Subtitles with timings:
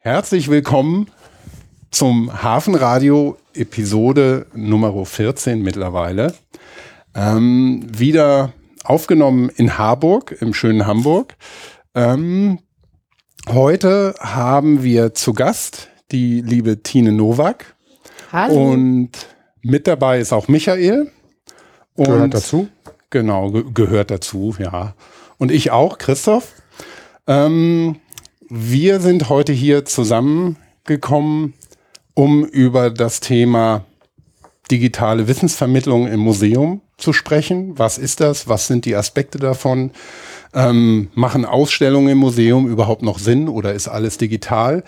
[0.00, 1.10] Herzlich willkommen
[1.90, 6.34] zum Hafenradio Episode Nummer 14 mittlerweile.
[7.16, 8.52] Ähm, wieder
[8.84, 11.34] aufgenommen in Harburg, im schönen Hamburg.
[11.96, 12.60] Ähm,
[13.48, 17.74] heute haben wir zu Gast die liebe Tine Nowak.
[18.30, 18.70] Hallo.
[18.70, 19.10] Und
[19.62, 21.10] mit dabei ist auch Michael.
[21.96, 22.68] Und Gehört dazu?
[23.10, 24.94] Genau, ge gehört dazu, ja.
[25.38, 26.52] Und ich auch, Christoph.
[27.26, 27.96] Ähm,
[28.48, 31.54] wir sind heute hier zusammengekommen,
[32.14, 33.84] um über das Thema
[34.70, 37.78] digitale Wissensvermittlung im Museum zu sprechen.
[37.78, 38.48] Was ist das?
[38.48, 39.92] Was sind die Aspekte davon?
[40.54, 44.82] Ähm, machen Ausstellungen im Museum überhaupt noch Sinn oder ist alles digital?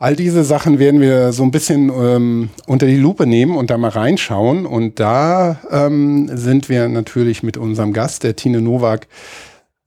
[0.00, 3.78] All diese Sachen werden wir so ein bisschen ähm, unter die Lupe nehmen und da
[3.78, 4.64] mal reinschauen.
[4.64, 9.08] Und da ähm, sind wir natürlich mit unserem Gast, der Tine Nowak,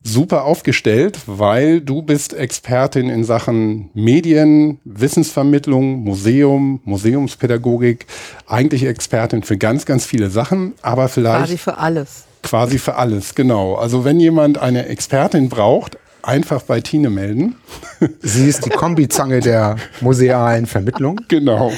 [0.04, 8.08] super aufgestellt, weil du bist Expertin in Sachen Medien, Wissensvermittlung, Museum, Museumspädagogik,
[8.48, 12.24] eigentlich Expertin für ganz, ganz viele Sachen, aber vielleicht Quasi für alles.
[12.42, 13.76] quasi für alles, genau.
[13.76, 17.56] Also wenn jemand eine Expertin braucht, einfach bei Tine melden.
[18.22, 21.22] Sie ist die Kombizange der musealen Vermittlung.
[21.28, 21.72] Genau.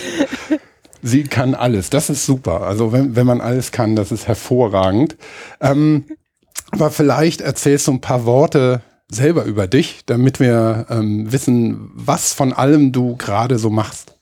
[1.01, 1.89] Sie kann alles.
[1.89, 2.61] Das ist super.
[2.61, 5.17] Also wenn, wenn man alles kann, das ist hervorragend.
[5.59, 6.05] Ähm,
[6.73, 12.33] aber vielleicht erzählst du ein paar Worte selber über dich, damit wir ähm, wissen, was
[12.33, 14.15] von allem du gerade so machst.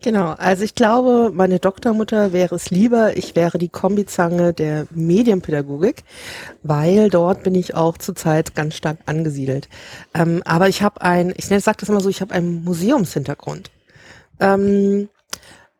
[0.00, 6.04] Genau, also ich glaube, meine Doktormutter wäre es lieber, ich wäre die Kombizange der Medienpädagogik,
[6.62, 9.68] weil dort bin ich auch zurzeit ganz stark angesiedelt.
[10.14, 13.72] Ähm, aber ich habe ein, ich sage das immer so, ich habe einen Museumshintergrund.
[14.40, 15.08] Ähm,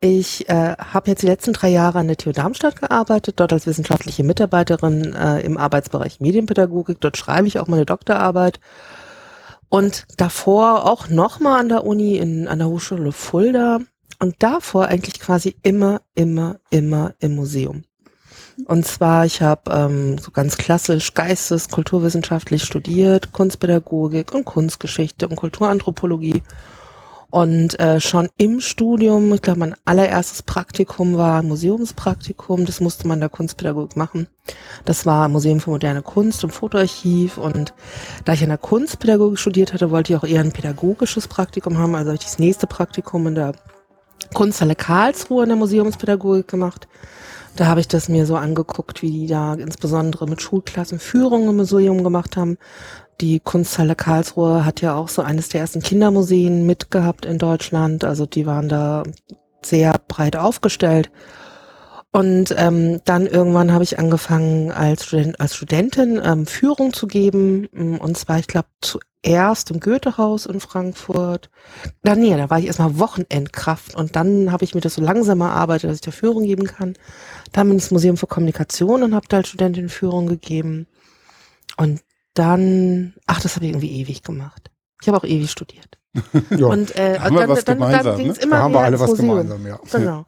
[0.01, 3.67] ich äh, habe jetzt die letzten drei Jahre an der TU Darmstadt gearbeitet, dort als
[3.67, 7.01] wissenschaftliche Mitarbeiterin äh, im Arbeitsbereich Medienpädagogik.
[7.01, 8.61] Dort schreibe ich auch meine Doktorarbeit.
[9.69, 13.81] Und davor auch nochmal an der Uni, in, an der Hochschule Fulda.
[14.21, 17.83] Und davor eigentlich quasi immer, immer, immer im Museum.
[18.67, 25.37] Und zwar, ich habe ähm, so ganz klassisch Geistes-, Kulturwissenschaftlich studiert, Kunstpädagogik und Kunstgeschichte und
[25.37, 26.43] Kulturanthropologie.
[27.31, 32.65] Und äh, schon im Studium, ich glaube, mein allererstes Praktikum war ein Museumspraktikum.
[32.65, 34.29] Das musste man der Kunstpädagogik machen.
[34.87, 37.37] Das war Museum für moderne Kunst und Fotoarchiv.
[37.37, 37.75] Und
[38.25, 41.95] da ich in der Kunstpädagogik studiert hatte, wollte ich auch eher ein pädagogisches Praktikum haben.
[41.95, 43.53] Also habe ich das nächste Praktikum in der
[44.33, 46.89] Kunsthalle Karlsruhe in der Museumspädagogik gemacht.
[47.57, 51.57] Da habe ich das mir so angeguckt, wie die da insbesondere mit Schulklassen Führungen im
[51.57, 52.57] Museum gemacht haben.
[53.21, 58.05] Die Kunsthalle Karlsruhe hat ja auch so eines der ersten Kindermuseen mitgehabt in Deutschland.
[58.05, 59.03] Also die waren da
[59.63, 61.11] sehr breit aufgestellt.
[62.11, 67.67] Und ähm, dann irgendwann habe ich angefangen als, Student, als Studentin ähm, Führung zu geben.
[67.67, 71.51] Und zwar, ich glaube, zuerst im Goethehaus in Frankfurt.
[72.03, 75.41] Da, nee, da war ich erstmal Wochenendkraft und dann habe ich mir das so langsam
[75.41, 76.95] erarbeitet, dass ich da Führung geben kann.
[77.53, 80.87] Dann bin ich ins Museum für Kommunikation und habe da als Studentin Führung gegeben.
[81.77, 82.01] Und
[82.39, 84.71] dann, ach, das habe ich irgendwie ewig gemacht.
[85.01, 85.99] Ich habe auch ewig studiert.
[86.51, 88.45] Ja, Und äh, Haben wir dann, was dann, dann gemeinsam, ging's ne?
[88.45, 89.29] immer da haben wir alle was Museum.
[89.29, 89.79] gemeinsam, ja.
[89.93, 90.25] Genau.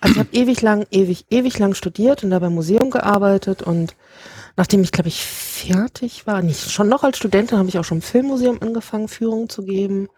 [0.00, 3.96] Also ich habe ewig lang, ewig, ewig lang studiert und da beim Museum gearbeitet und
[4.56, 7.98] nachdem ich, glaube ich, fertig war, nicht schon noch als Studentin, habe ich auch schon
[7.98, 10.08] im Filmmuseum angefangen, Führungen zu geben.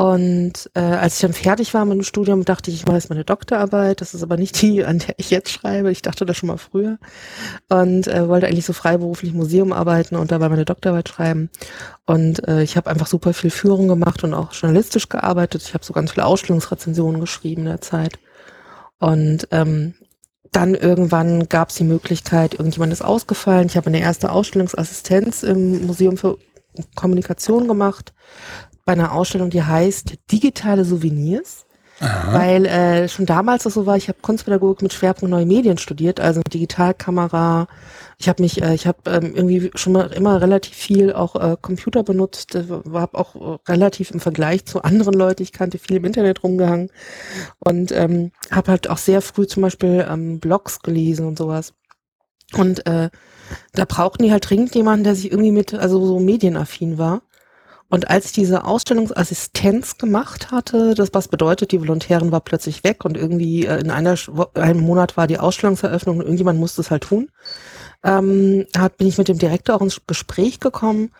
[0.00, 3.10] Und äh, als ich dann fertig war mit dem Studium, dachte ich, ich mache jetzt
[3.10, 4.00] meine Doktorarbeit.
[4.00, 5.92] Das ist aber nicht die, an der ich jetzt schreibe.
[5.92, 6.96] Ich dachte das schon mal früher.
[7.68, 11.50] Und äh, wollte eigentlich so freiberuflich im Museum arbeiten und dabei meine Doktorarbeit schreiben.
[12.06, 15.64] Und äh, ich habe einfach super viel Führung gemacht und auch journalistisch gearbeitet.
[15.66, 18.18] Ich habe so ganz viele Ausstellungsrezensionen geschrieben in der Zeit.
[19.00, 19.92] Und ähm,
[20.50, 23.66] dann irgendwann gab es die Möglichkeit, irgendjemand ist ausgefallen.
[23.66, 26.38] Ich habe eine erste Ausstellungsassistenz im Museum für
[26.94, 28.14] Kommunikation gemacht
[28.90, 31.64] bei einer Ausstellung, die heißt Digitale Souvenirs.
[32.00, 36.18] Weil äh, schon damals das so war, ich habe Kunstpädagogik mit Schwerpunkt Neue Medien studiert,
[36.18, 37.68] also Digitalkamera.
[38.18, 41.56] Ich habe mich, äh, ich habe ähm, irgendwie schon mal immer relativ viel auch äh,
[41.60, 45.96] Computer benutzt, äh, war auch äh, relativ im Vergleich zu anderen Leuten, ich kannte viel
[45.96, 46.90] im Internet rumgehangen
[47.58, 51.74] und ähm, habe halt auch sehr früh zum Beispiel ähm, Blogs gelesen und sowas.
[52.54, 53.10] Und äh,
[53.72, 57.22] da brauchten die halt dringend jemanden, der sich irgendwie mit, also so medienaffin war.
[57.90, 63.04] Und als ich diese Ausstellungsassistenz gemacht hatte, das was bedeutet, die Volontärin war plötzlich weg
[63.04, 64.14] und irgendwie äh, in einer
[64.54, 67.30] einem Monat war die Ausstellungseröffnung und irgendjemand musste es halt tun,
[68.04, 71.10] ähm, hab, bin ich mit dem Direktor auch ins Gespräch gekommen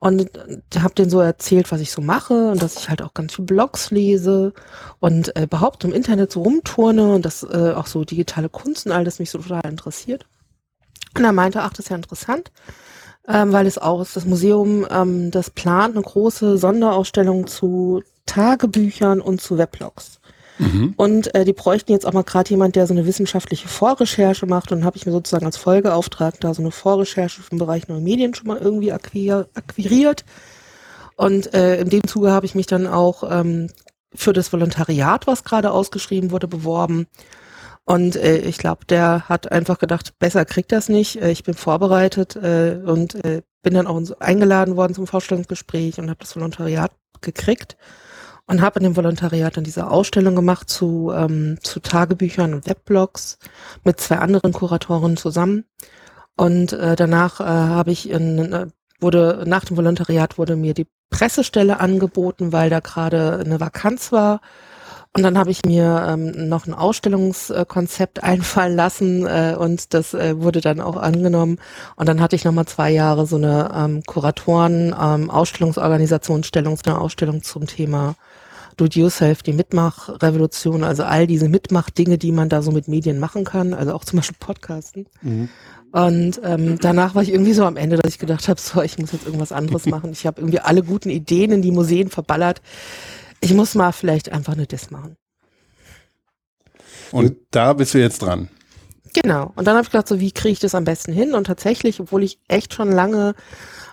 [0.00, 0.30] und
[0.78, 3.46] habe denen so erzählt, was ich so mache und dass ich halt auch ganz viele
[3.46, 4.52] Blogs lese
[5.00, 8.92] und äh, überhaupt im Internet so rumturne und das äh, auch so digitale Kunst und
[8.92, 10.26] all das mich so total interessiert.
[11.16, 12.52] Und er meinte, ach, das ist ja interessant
[13.28, 19.20] ähm, weil es auch ist, das Museum, ähm, das plant eine große Sonderausstellung zu Tagebüchern
[19.20, 20.18] und zu Weblogs.
[20.96, 24.72] Und äh, die bräuchten jetzt auch mal gerade jemand, der so eine wissenschaftliche Vorrecherche macht.
[24.72, 28.34] Und habe ich mir sozusagen als Folgeauftrag da so eine Vorrecherche im Bereich neue Medien
[28.34, 30.24] schon mal irgendwie akquir akquiriert.
[31.16, 33.70] Und äh, in dem Zuge habe ich mich dann auch ähm,
[34.14, 37.06] für das Volontariat, was gerade ausgeschrieben wurde, beworben.
[37.88, 41.22] Und äh, ich glaube, der hat einfach gedacht, besser kriegt das nicht.
[41.22, 46.10] Äh, ich bin vorbereitet äh, und äh, bin dann auch eingeladen worden zum Vorstellungsgespräch und
[46.10, 46.92] habe das Volontariat
[47.22, 47.78] gekriegt
[48.46, 53.38] und habe in dem Volontariat dann diese Ausstellung gemacht zu, ähm, zu Tagebüchern und Webblogs
[53.84, 55.64] mit zwei anderen Kuratoren zusammen.
[56.36, 58.66] Und äh, danach äh, habe ich in, äh,
[59.00, 64.42] wurde nach dem Volontariat wurde mir die Pressestelle angeboten, weil da gerade eine Vakanz war.
[65.18, 70.40] Und dann habe ich mir ähm, noch ein Ausstellungskonzept einfallen lassen äh, und das äh,
[70.40, 71.58] wurde dann auch angenommen.
[71.96, 77.00] Und dann hatte ich nochmal zwei Jahre so eine ähm, Kuratoren, ähm, Ausstellungsorganisationsstellung, so eine
[77.00, 78.14] Ausstellung zum Thema
[78.76, 83.74] Do-it-yourself, die Mitmachrevolution, also all diese Mitmachdinge, die man da so mit Medien machen kann,
[83.74, 85.06] also auch zum Beispiel Podcasten.
[85.90, 88.98] Und ähm, danach war ich irgendwie so am Ende, dass ich gedacht habe, so, ich
[88.98, 90.12] muss jetzt irgendwas anderes machen.
[90.12, 92.60] Ich habe irgendwie alle guten Ideen in die Museen verballert.
[93.40, 95.16] Ich muss mal vielleicht einfach eine Diss machen.
[97.10, 98.48] Und da bist du jetzt dran.
[99.14, 99.52] Genau.
[99.56, 101.34] Und dann habe ich gedacht, so wie kriege ich das am besten hin?
[101.34, 103.34] Und tatsächlich, obwohl ich echt schon lange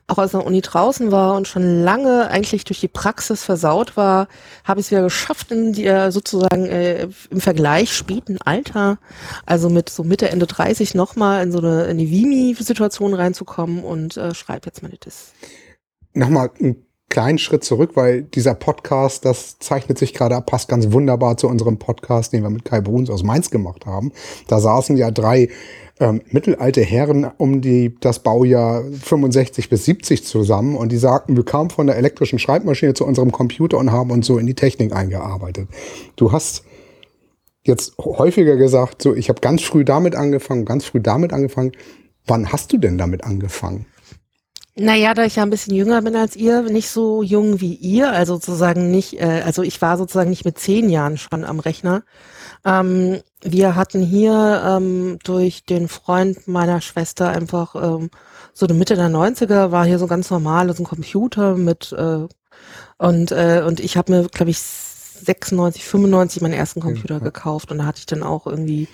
[0.07, 4.27] auch aus der Uni draußen war und schon lange eigentlich durch die Praxis versaut war,
[4.63, 8.99] habe ich es wieder geschafft, in die, äh, sozusagen äh, im Vergleich späten Alter,
[9.47, 14.15] also mit so Mitte, Ende 30 nochmal in so eine in die Vimi-Situation reinzukommen und
[14.17, 15.33] äh, schreibe jetzt meine Diss.
[16.13, 20.91] Nochmal einen kleinen Schritt zurück, weil dieser Podcast, das zeichnet sich gerade ab, passt ganz
[20.91, 24.11] wunderbar zu unserem Podcast, den wir mit Kai Bruns aus Mainz gemacht haben.
[24.47, 25.49] Da saßen ja drei
[25.99, 31.45] ähm, mittelalte Herren um die, das Baujahr 65 bis 70 zusammen und die sagten, wir
[31.45, 34.93] kamen von der elektrischen Schreibmaschine zu unserem Computer und haben uns so in die Technik
[34.93, 35.69] eingearbeitet.
[36.15, 36.63] Du hast
[37.63, 41.71] jetzt häufiger gesagt, so ich habe ganz früh damit angefangen, ganz früh damit angefangen.
[42.27, 43.85] Wann hast du denn damit angefangen?
[44.77, 48.11] Naja, da ich ja ein bisschen jünger bin als ihr, nicht so jung wie ihr,
[48.11, 52.03] also sozusagen nicht, äh, also ich war sozusagen nicht mit zehn Jahren schon am Rechner.
[52.65, 58.09] Ähm, wir hatten hier ähm, durch den Freund meiner Schwester einfach ähm,
[58.53, 62.27] so eine Mitte der 90er war hier so ganz normal, so ein Computer mit äh,
[62.97, 67.77] und äh, und ich habe mir, glaube ich, 96, 95 meinen ersten Computer gekauft und
[67.79, 68.89] da hatte ich dann auch irgendwie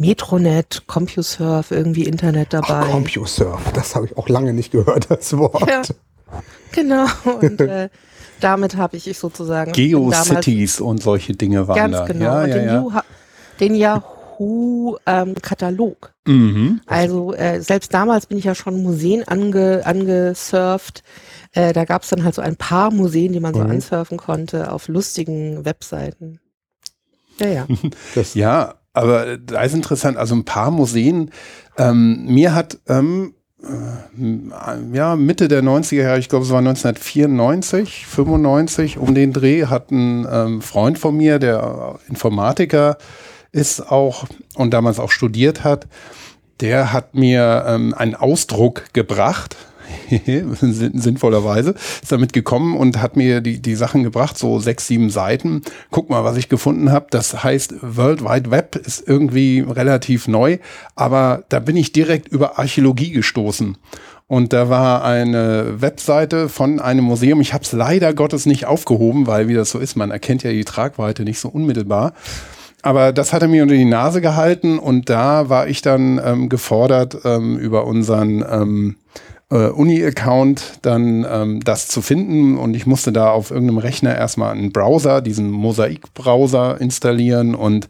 [0.00, 2.68] Metronet, CompuServe, irgendwie Internet dabei.
[2.68, 5.68] Ach, CompuServe, das habe ich auch lange nicht gehört, das Wort.
[5.68, 5.82] Ja,
[6.72, 7.04] genau.
[7.40, 7.90] Und äh,
[8.40, 12.06] damit habe ich sozusagen bin damals- GeoCities und solche Dinge waren Ganz da.
[12.06, 12.24] genau.
[12.24, 13.04] Ja, und ja, den, ja.
[13.60, 16.14] Den Yahoo-Katalog.
[16.26, 16.80] Mhm.
[16.86, 21.02] also äh, selbst damals bin ich ja schon Museen ange, angesurft.
[21.52, 23.70] Äh, da gab es dann halt so ein paar Museen, die man so Mhm.
[23.70, 26.38] ansurfen konnte auf lustigen Webseiten.
[27.38, 27.66] Ja, ja.
[28.14, 31.30] Das, Ja, aber da ist interessant, also ein paar Museen,
[31.78, 38.06] ähm, mir hat ähm, äh, ja, Mitte der 90er Jahre, ich glaube es war 1994,
[38.06, 42.96] 95, um den Dreh, hat ein ähm, Freund von mir, der Informatiker
[43.52, 45.86] ist auch und damals auch studiert hat,
[46.60, 49.56] der hat mir ähm, einen Ausdruck gebracht,
[50.60, 55.62] sinnvollerweise, ist damit gekommen und hat mir die, die Sachen gebracht, so sechs, sieben Seiten.
[55.90, 57.06] Guck mal, was ich gefunden habe.
[57.10, 60.58] Das heißt, World Wide Web ist irgendwie relativ neu,
[60.94, 63.76] aber da bin ich direkt über Archäologie gestoßen.
[64.26, 67.40] Und da war eine Webseite von einem Museum.
[67.40, 70.52] Ich habe es leider Gottes nicht aufgehoben, weil wie das so ist, man erkennt ja
[70.52, 72.12] die Tragweite nicht so unmittelbar.
[72.82, 76.48] Aber das hat er mir unter die Nase gehalten und da war ich dann ähm,
[76.48, 78.96] gefordert, ähm, über unseren ähm,
[79.50, 84.52] äh, Uni-Account dann ähm, das zu finden und ich musste da auf irgendeinem Rechner erstmal
[84.52, 87.88] einen Browser, diesen Mosaik-Browser installieren und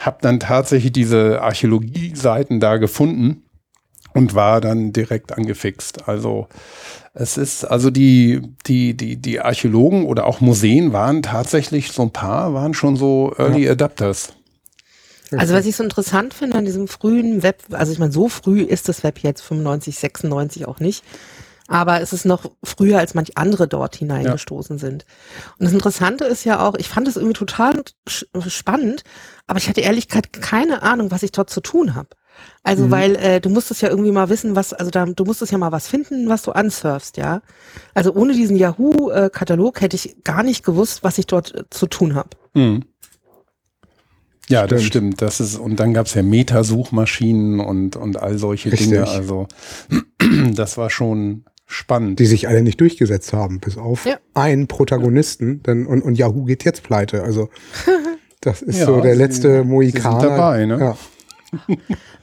[0.00, 3.42] habe dann tatsächlich diese Archäologie-Seiten da gefunden
[4.14, 6.08] und war dann direkt angefixt.
[6.08, 6.48] Also
[7.14, 12.10] es ist, also die, die, die, die Archäologen oder auch Museen waren tatsächlich so ein
[12.10, 14.34] paar, waren schon so Early Adapters.
[15.36, 18.62] Also was ich so interessant finde an diesem frühen Web, also ich meine, so früh
[18.62, 21.04] ist das Web jetzt 95, 96 auch nicht.
[21.70, 25.04] Aber es ist noch früher, als manch andere dort hineingestoßen sind.
[25.58, 29.04] Und das Interessante ist ja auch, ich fand es irgendwie total spannend,
[29.46, 32.08] aber ich hatte ehrlich gesagt keine Ahnung, was ich dort zu tun habe.
[32.62, 35.58] Also weil äh, du musstest ja irgendwie mal wissen, was, also da, du musstest ja
[35.58, 37.40] mal was finden, was du ansurfst, ja.
[37.94, 42.14] Also ohne diesen Yahoo-Katalog hätte ich gar nicht gewusst, was ich dort äh, zu tun
[42.14, 42.30] habe.
[42.54, 42.84] Mhm.
[44.48, 45.14] Ja, das Stimmt.
[45.14, 45.22] stimmt.
[45.22, 48.88] Das ist, und dann gab's ja Metasuchmaschinen und, und all solche Richtig.
[48.90, 49.06] Dinge.
[49.08, 49.46] Also
[50.54, 52.18] das war schon, spannend.
[52.18, 54.16] Die sich alle nicht durchgesetzt haben, bis auf Ja.
[54.34, 55.60] einen Protagonisten.
[55.64, 57.22] Dann, und, und Yahoo geht jetzt pleite.
[57.22, 57.50] Also
[58.40, 60.22] das ist Ja, so der sie- letzte sie sind Mohikaner.
[60.30, 60.78] dabei, ne?
[60.80, 60.96] Ja.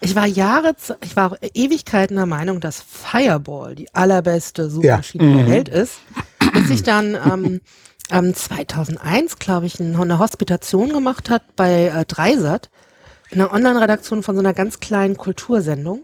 [0.01, 5.47] Ich war Jahre, ich war auch Ewigkeiten der Meinung, dass Fireball die allerbeste Suchmaschine der
[5.47, 5.97] Welt ist.
[6.53, 7.59] Bis ich dann ähm,
[8.11, 12.69] ähm, 2001, glaube ich, ein- eine Hospitation gemacht hat bei äh, Dreisat,
[13.31, 16.03] in einer Online-Redaktion von so einer ganz kleinen Kultursendung.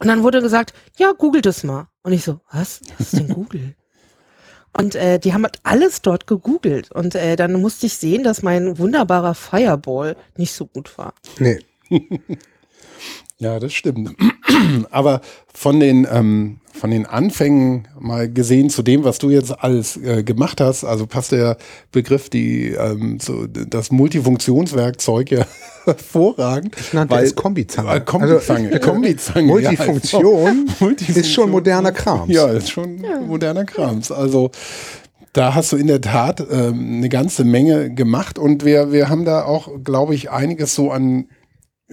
[0.00, 1.88] Und dann wurde gesagt, ja, googelt es mal.
[2.02, 2.80] Und ich so, was?
[2.98, 3.74] Was ist denn Google?
[4.76, 6.90] Und äh, die haben halt alles dort gegoogelt.
[6.92, 11.14] Und äh, dann musste ich sehen, dass mein wunderbarer Fireball nicht so gut war.
[11.38, 11.58] Nee.
[13.38, 14.14] Ja, das stimmt.
[14.90, 15.20] Aber
[15.54, 20.22] von den, ähm, von den Anfängen mal gesehen zu dem, was du jetzt alles äh,
[20.22, 21.56] gemacht hast, also passt der
[21.92, 25.46] Begriff, die, ähm, so, das Multifunktionswerkzeug ja
[25.84, 26.74] hervorragend.
[26.78, 27.94] Ich nannte es Kombizange.
[27.94, 28.72] Äh, Kombizange.
[28.72, 29.46] Also, Kombizange.
[29.48, 31.16] Multifunktion ja, Multifunktion.
[31.16, 32.32] ist schon moderner Krams.
[32.32, 34.10] Ja, ist schon moderner Krams.
[34.10, 34.50] Also
[35.32, 39.24] da hast du in der Tat ähm, eine ganze Menge gemacht und wir, wir haben
[39.24, 41.26] da auch, glaube ich, einiges so an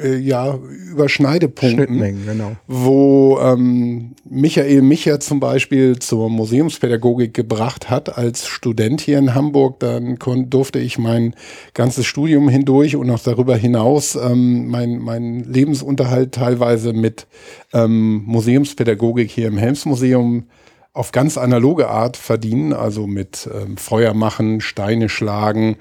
[0.01, 0.57] äh, ja,
[0.91, 2.55] Überschneidepunkten genau.
[2.67, 9.79] wo ähm, Michael Micher zum Beispiel zur Museumspädagogik gebracht hat als Student hier in Hamburg.
[9.79, 10.17] Dann
[10.49, 11.35] durfte ich mein
[11.73, 17.27] ganzes Studium hindurch und auch darüber hinaus ähm, mein, mein Lebensunterhalt teilweise mit
[17.73, 20.45] ähm, Museumspädagogik hier im Helmsmuseum
[20.93, 25.77] auf ganz analoge Art verdienen, also mit ähm, Feuer machen, Steine schlagen,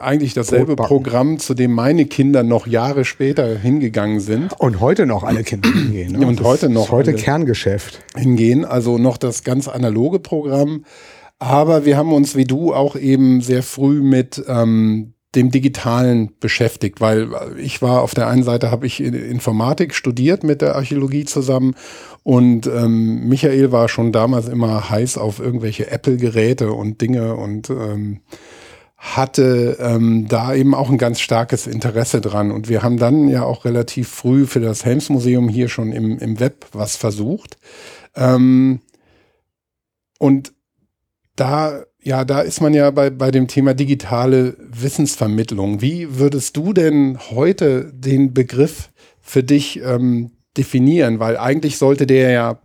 [0.00, 0.76] eigentlich dasselbe.
[0.76, 5.68] Programm, zu dem meine Kinder noch Jahre später hingegangen sind Und heute noch alle Kinder
[5.72, 6.12] hingehen.
[6.12, 6.26] Ne?
[6.26, 7.14] Und Das heute noch Ist heute.
[7.14, 8.00] Kerngeschäft.
[8.16, 10.84] hingehen, also noch das ganz analoge Programm.
[11.38, 17.00] Aber wir haben uns wie du auch eben sehr früh mit ähm, dem Digitalen beschäftigt,
[17.00, 17.28] weil
[17.58, 21.74] ich war auf der einen Seite habe ich Informatik studiert mit der Archäologie zusammen
[22.22, 28.20] und ähm, Michael war schon damals immer heiß auf irgendwelche Apple-Geräte und Dinge und ähm,
[28.98, 32.50] hatte ähm, da eben auch ein ganz starkes Interesse dran.
[32.50, 36.40] Und wir haben dann ja auch relativ früh für das Helmsmuseum hier schon im, im
[36.40, 37.56] Web was versucht.
[38.16, 38.80] Ähm,
[40.18, 40.52] und
[41.36, 45.80] da, ja, da ist man ja bei, bei dem Thema digitale Wissensvermittlung.
[45.80, 48.90] Wie würdest du denn heute den Begriff
[49.20, 51.20] für dich ähm, definieren?
[51.20, 52.58] Weil eigentlich sollte der ja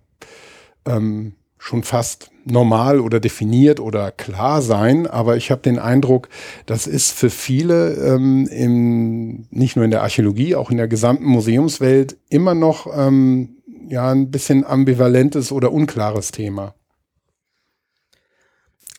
[0.87, 6.27] ähm, schon fast normal oder definiert oder klar sein, aber ich habe den Eindruck,
[6.65, 11.23] das ist für viele ähm, im, nicht nur in der Archäologie, auch in der gesamten
[11.23, 13.55] Museumswelt immer noch ähm,
[13.87, 16.75] ja ein bisschen ambivalentes oder unklares Thema.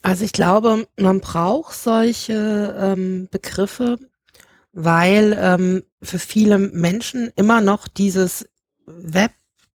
[0.00, 3.98] Also ich glaube, man braucht solche ähm, Begriffe,
[4.72, 8.48] weil ähm, für viele Menschen immer noch dieses
[8.86, 9.32] Web,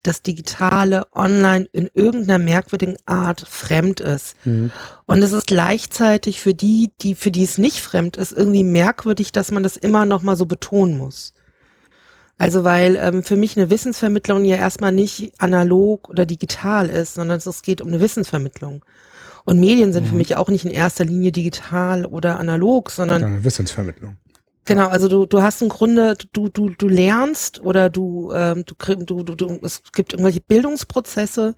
[0.07, 4.37] das Digitale, online in irgendeiner merkwürdigen Art fremd ist.
[5.07, 9.33] Und es ist gleichzeitig für die, die für die es nicht fremd ist, irgendwie merkwürdig,
[9.33, 11.35] dass man das immer noch mal so betonen muss.
[12.37, 17.39] Also weil ähm, für mich eine Wissensvermittlung ja erstmal nicht analog oder digital ist, sondern
[17.39, 18.85] es geht um eine Wissensvermittlung.
[19.45, 23.45] Und Medien sind für mich auch nicht in erster Linie digital oder analog, sondern Eine
[23.45, 24.17] Wissensvermittlung.
[24.65, 28.75] Genau, also du, du hast im Grunde, du, du, du lernst oder du, ähm, du,
[29.05, 31.55] du, du, du, es gibt irgendwelche Bildungsprozesse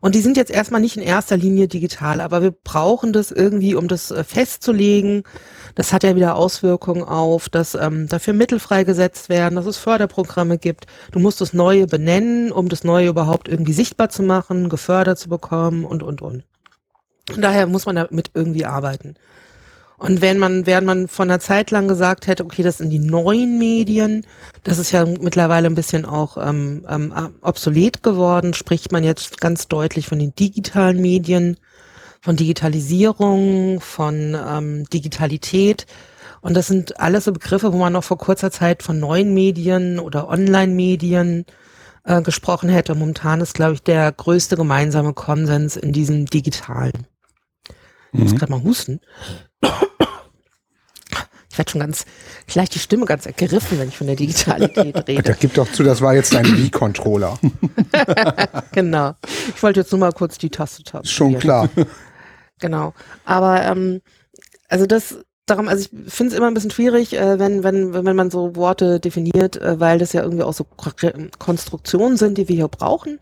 [0.00, 3.74] und die sind jetzt erstmal nicht in erster Linie digital, aber wir brauchen das irgendwie,
[3.74, 5.24] um das äh, festzulegen.
[5.74, 10.58] Das hat ja wieder Auswirkungen auf, dass ähm, dafür Mittel freigesetzt werden, dass es Förderprogramme
[10.58, 10.86] gibt.
[11.12, 15.28] Du musst das Neue benennen, um das Neue überhaupt irgendwie sichtbar zu machen, gefördert zu
[15.28, 16.44] bekommen und, und, und.
[17.34, 19.16] Und daher muss man damit irgendwie arbeiten.
[19.98, 23.00] Und wenn man, während man von einer Zeit lang gesagt hätte, okay, das sind die
[23.00, 24.24] neuen Medien,
[24.62, 27.12] das ist ja mittlerweile ein bisschen auch ähm, ähm,
[27.42, 31.56] obsolet geworden, spricht man jetzt ganz deutlich von den digitalen Medien,
[32.20, 35.86] von Digitalisierung, von ähm, Digitalität.
[36.42, 39.98] Und das sind alles so Begriffe, wo man noch vor kurzer Zeit von neuen Medien
[39.98, 41.44] oder Online-Medien
[42.04, 42.94] äh, gesprochen hätte.
[42.94, 47.06] Momentan ist, glaube ich, der größte gemeinsame Konsens in diesem Digitalen.
[48.12, 49.00] Ich muss gerade mal husten.
[51.50, 52.04] Ich werde schon ganz,
[52.46, 55.36] vielleicht die Stimme ganz ergriffen, wenn ich von der Digitalität Da rede.
[55.40, 57.36] gib doch zu, das war jetzt dein Wii-Controller.
[58.72, 59.14] genau.
[59.54, 61.08] Ich wollte jetzt nur mal kurz die Taste tasten.
[61.08, 61.68] Schon klar.
[62.60, 62.94] Genau.
[63.24, 64.00] Aber ähm,
[64.68, 65.16] also das
[65.50, 68.56] darum, also ich finde es immer ein bisschen schwierig, äh, wenn, wenn, wenn man so
[68.56, 70.66] Worte definiert, äh, weil das ja irgendwie auch so
[71.38, 73.18] Konstruktionen sind, die wir hier brauchen.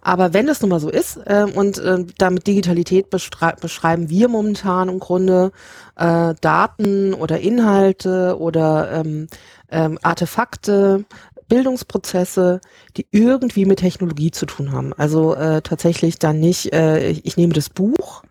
[0.00, 4.28] Aber wenn das nun mal so ist, äh, und äh, damit Digitalität beschrei beschreiben wir
[4.28, 5.52] momentan im Grunde
[5.96, 9.28] äh, Daten oder Inhalte oder ähm,
[9.70, 11.04] ähm, Artefakte,
[11.48, 12.60] Bildungsprozesse,
[12.96, 14.92] die irgendwie mit Technologie zu tun haben.
[14.94, 18.22] Also äh, tatsächlich dann nicht, äh, ich nehme das Buch,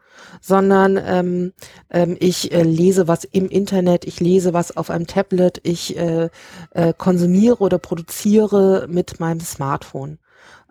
[0.42, 1.54] sondern ähm,
[1.90, 6.30] ähm, ich äh, lese was im Internet, ich lese was auf einem Tablet, ich äh,
[6.72, 10.18] äh, konsumiere oder produziere mit meinem Smartphone.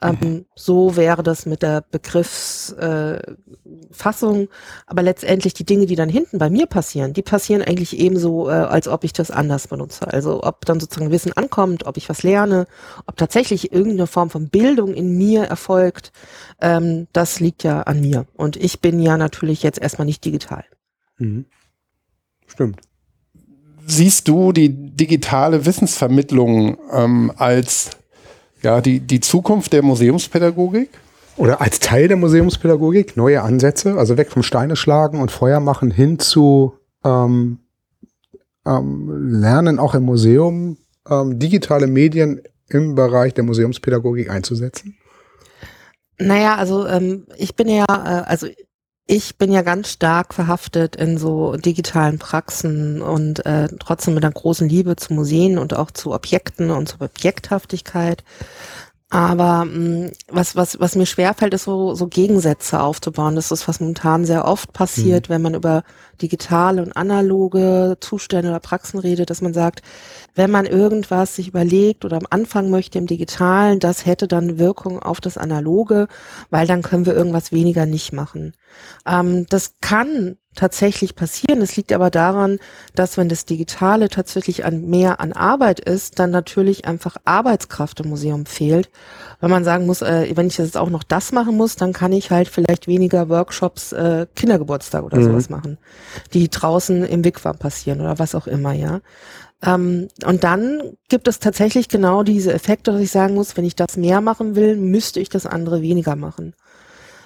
[0.03, 0.47] Ähm, mhm.
[0.55, 4.43] So wäre das mit der Begriffsfassung.
[4.43, 4.49] Äh,
[4.87, 8.53] Aber letztendlich die Dinge, die dann hinten bei mir passieren, die passieren eigentlich ebenso, äh,
[8.53, 10.07] als ob ich das anders benutze.
[10.07, 12.67] Also ob dann sozusagen Wissen ankommt, ob ich was lerne,
[13.07, 16.13] ob tatsächlich irgendeine Form von Bildung in mir erfolgt,
[16.61, 18.27] ähm, das liegt ja an mir.
[18.35, 20.65] Und ich bin ja natürlich jetzt erstmal nicht digital.
[21.19, 21.45] Mhm.
[22.47, 22.81] Stimmt.
[23.87, 27.91] Siehst du die digitale Wissensvermittlung ähm, als
[28.63, 30.91] ja, die, die Zukunft der Museumspädagogik?
[31.37, 35.91] Oder als Teil der Museumspädagogik, neue Ansätze, also weg vom Steine schlagen und Feuer machen
[35.91, 37.61] hin zu ähm,
[38.67, 40.77] ähm, Lernen auch im Museum,
[41.09, 44.97] ähm, digitale Medien im Bereich der Museumspädagogik einzusetzen?
[46.19, 48.47] Naja, also ähm, ich bin ja, äh, also
[49.11, 54.33] ich bin ja ganz stark verhaftet in so digitalen Praxen und äh, trotzdem mit einer
[54.33, 58.23] großen Liebe zu Museen und auch zu Objekten und zur Objekthaftigkeit.
[59.13, 63.35] Aber mh, mm, was, was, was mir schwerfällt, ist so, so Gegensätze aufzubauen.
[63.35, 65.35] Das ist, was momentan sehr oft passiert, mhm.
[65.35, 65.83] wenn man über
[66.23, 69.83] digitale und analoge Zustände oder Praxen redet, dass man sagt,
[70.37, 75.01] wenn man irgendwas sich überlegt oder am Anfang möchte im Digitalen, das hätte dann Wirkung
[75.01, 76.07] auf das Analoge,
[76.51, 78.55] weil dann können wir irgendwas weniger nicht machen.
[79.07, 81.63] Ähm, das kann tatsächlich passieren.
[81.63, 82.59] Es liegt aber daran,
[82.95, 88.11] dass wenn das Digitale tatsächlich an mehr an Arbeit ist, dann natürlich einfach Arbeitskraft im
[88.11, 88.91] Museum fehlt.
[89.41, 92.13] Wenn man sagen muss, äh, wenn ich jetzt auch noch das machen muss, dann kann
[92.13, 95.25] ich halt vielleicht weniger Workshops, äh, Kindergeburtstag oder mhm.
[95.25, 95.79] sowas machen,
[96.35, 99.01] die draußen im Wigwam passieren oder was auch immer, ja.
[99.63, 103.77] Ähm, und dann gibt es tatsächlich genau diese Effekte, dass ich sagen muss, wenn ich
[103.77, 106.55] das mehr machen will, müsste ich das andere weniger machen.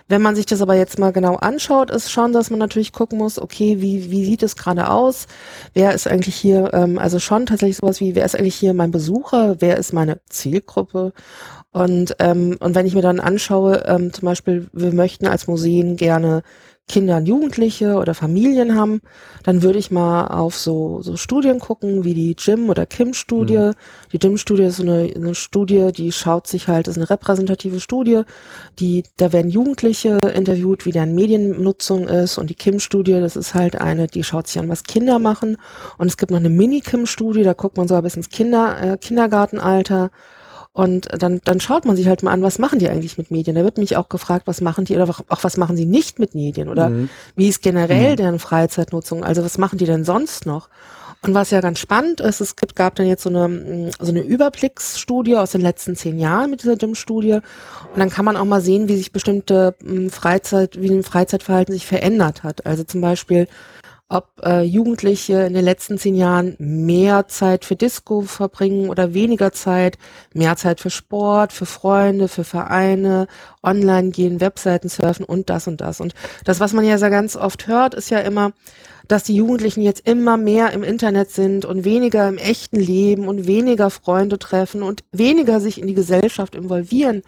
[0.08, 3.18] Wenn man sich das aber jetzt mal genau anschaut, ist schon, dass man natürlich gucken
[3.18, 5.26] muss, okay, wie, wie sieht es gerade aus?
[5.72, 8.90] Wer ist eigentlich hier, ähm, also schon tatsächlich sowas wie, wer ist eigentlich hier mein
[8.90, 9.56] Besucher?
[9.60, 11.12] Wer ist meine Zielgruppe?
[11.72, 15.96] Und, ähm, und wenn ich mir dann anschaue, ähm, zum Beispiel, wir möchten als Museen
[15.96, 16.42] gerne
[16.86, 19.00] Kinder und Jugendliche oder Familien haben,
[19.42, 23.56] dann würde ich mal auf so, so Studien gucken, wie die Jim- oder Kim-Studie.
[23.56, 23.74] Mhm.
[24.12, 28.22] Die Jim-Studie ist so eine, eine Studie, die schaut sich halt, ist eine repräsentative Studie,
[28.78, 33.80] die, da werden Jugendliche interviewt, wie deren Mediennutzung ist und die Kim-Studie, das ist halt
[33.80, 35.56] eine, die schaut sich an, was Kinder machen
[35.96, 38.98] und es gibt noch eine Mini-Kim-Studie, da guckt man so ein bisschen ins Kinder, äh,
[38.98, 40.10] Kindergartenalter
[40.74, 43.54] und dann, dann schaut man sich halt mal an, was machen die eigentlich mit Medien?
[43.54, 46.34] Da wird mich auch gefragt, was machen die oder auch was machen sie nicht mit
[46.34, 47.08] Medien oder mhm.
[47.36, 48.16] wie ist generell mhm.
[48.16, 49.22] deren Freizeitnutzung?
[49.22, 50.68] Also was machen die denn sonst noch?
[51.22, 54.20] Und was ja ganz spannend ist, es gibt, gab dann jetzt so eine, so eine
[54.20, 57.34] Überblicksstudie aus den letzten zehn Jahren mit dieser DIM-Studie.
[57.34, 59.74] Und dann kann man auch mal sehen, wie sich bestimmte
[60.10, 62.66] Freizeit, wie ein Freizeitverhalten sich verändert hat.
[62.66, 63.46] Also zum Beispiel
[64.08, 69.52] ob äh, Jugendliche in den letzten zehn Jahren mehr Zeit für Disco verbringen oder weniger
[69.52, 69.98] Zeit,
[70.34, 73.26] mehr Zeit für Sport, für Freunde, für Vereine,
[73.62, 76.00] online gehen, Webseiten surfen und das und das.
[76.00, 76.14] Und
[76.44, 78.52] das, was man ja so ganz oft hört, ist ja immer,
[79.08, 83.46] dass die Jugendlichen jetzt immer mehr im Internet sind und weniger im echten Leben und
[83.46, 87.22] weniger Freunde treffen und weniger sich in die Gesellschaft involvieren.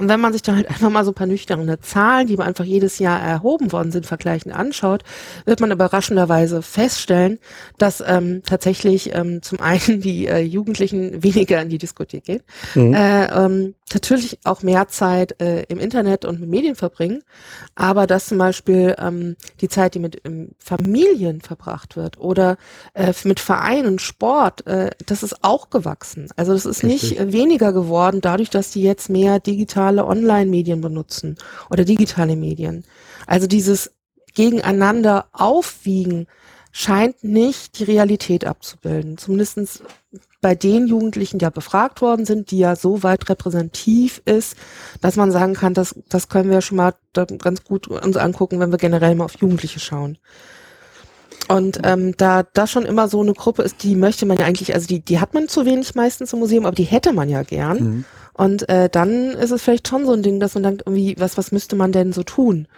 [0.00, 2.64] Und wenn man sich dann halt einfach mal so ein paar nüchterne Zahlen, die einfach
[2.64, 5.02] jedes Jahr erhoben worden sind, vergleichend anschaut,
[5.44, 7.38] wird man überraschenderweise feststellen,
[7.76, 12.42] dass ähm, tatsächlich ähm, zum einen die äh, Jugendlichen weniger in die Diskothek gehen,
[12.74, 12.94] mhm.
[12.94, 17.22] äh, ähm, natürlich auch mehr Zeit äh, im Internet und mit Medien verbringen,
[17.74, 22.56] aber dass zum Beispiel ähm, die Zeit, die mit ähm, Familien verbracht wird oder
[22.94, 26.28] äh, mit Vereinen, Sport, äh, das ist auch gewachsen.
[26.36, 27.18] Also das ist Richtig.
[27.18, 31.36] nicht weniger geworden, dadurch, dass die jetzt mehr digital digitale Online-Medien benutzen
[31.70, 32.84] oder digitale Medien.
[33.26, 33.92] Also dieses
[34.34, 36.26] gegeneinander aufwiegen
[36.72, 39.18] scheint nicht die Realität abzubilden.
[39.18, 39.82] Zumindest
[40.40, 44.56] bei den Jugendlichen, die ja befragt worden sind, die ja so weit repräsentativ ist,
[45.00, 48.70] dass man sagen kann, das, das können wir schon mal ganz gut uns angucken, wenn
[48.70, 50.16] wir generell mal auf Jugendliche schauen.
[51.48, 54.72] Und ähm, da das schon immer so eine Gruppe ist, die möchte man ja eigentlich,
[54.72, 57.42] also die, die hat man zu wenig meistens im Museum, aber die hätte man ja
[57.42, 57.78] gern.
[57.78, 58.04] Mhm.
[58.34, 61.36] Und äh, dann ist es vielleicht schon so ein Ding, dass man denkt, irgendwie, was,
[61.36, 62.68] was müsste man denn so tun?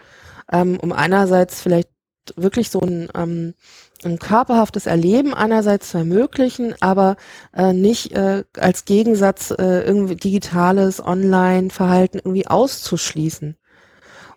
[0.51, 1.89] Ähm, um einerseits vielleicht
[2.35, 3.53] wirklich so ein, ähm,
[4.03, 7.15] ein körperhaftes Erleben einerseits zu ermöglichen, aber
[7.53, 13.57] äh, nicht äh, als Gegensatz äh, irgendwie digitales Online-Verhalten irgendwie auszuschließen.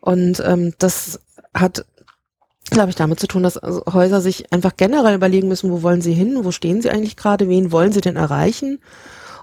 [0.00, 1.20] Und ähm, das
[1.55, 1.85] hat,
[2.70, 6.02] glaube ich, damit zu tun, dass also Häuser sich einfach generell überlegen müssen, wo wollen
[6.02, 8.79] sie hin, wo stehen sie eigentlich gerade, wen wollen sie denn erreichen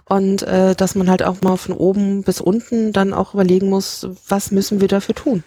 [0.06, 4.08] Und äh, dass man halt auch mal von oben bis unten dann auch überlegen muss,
[4.28, 5.44] was müssen wir dafür tun.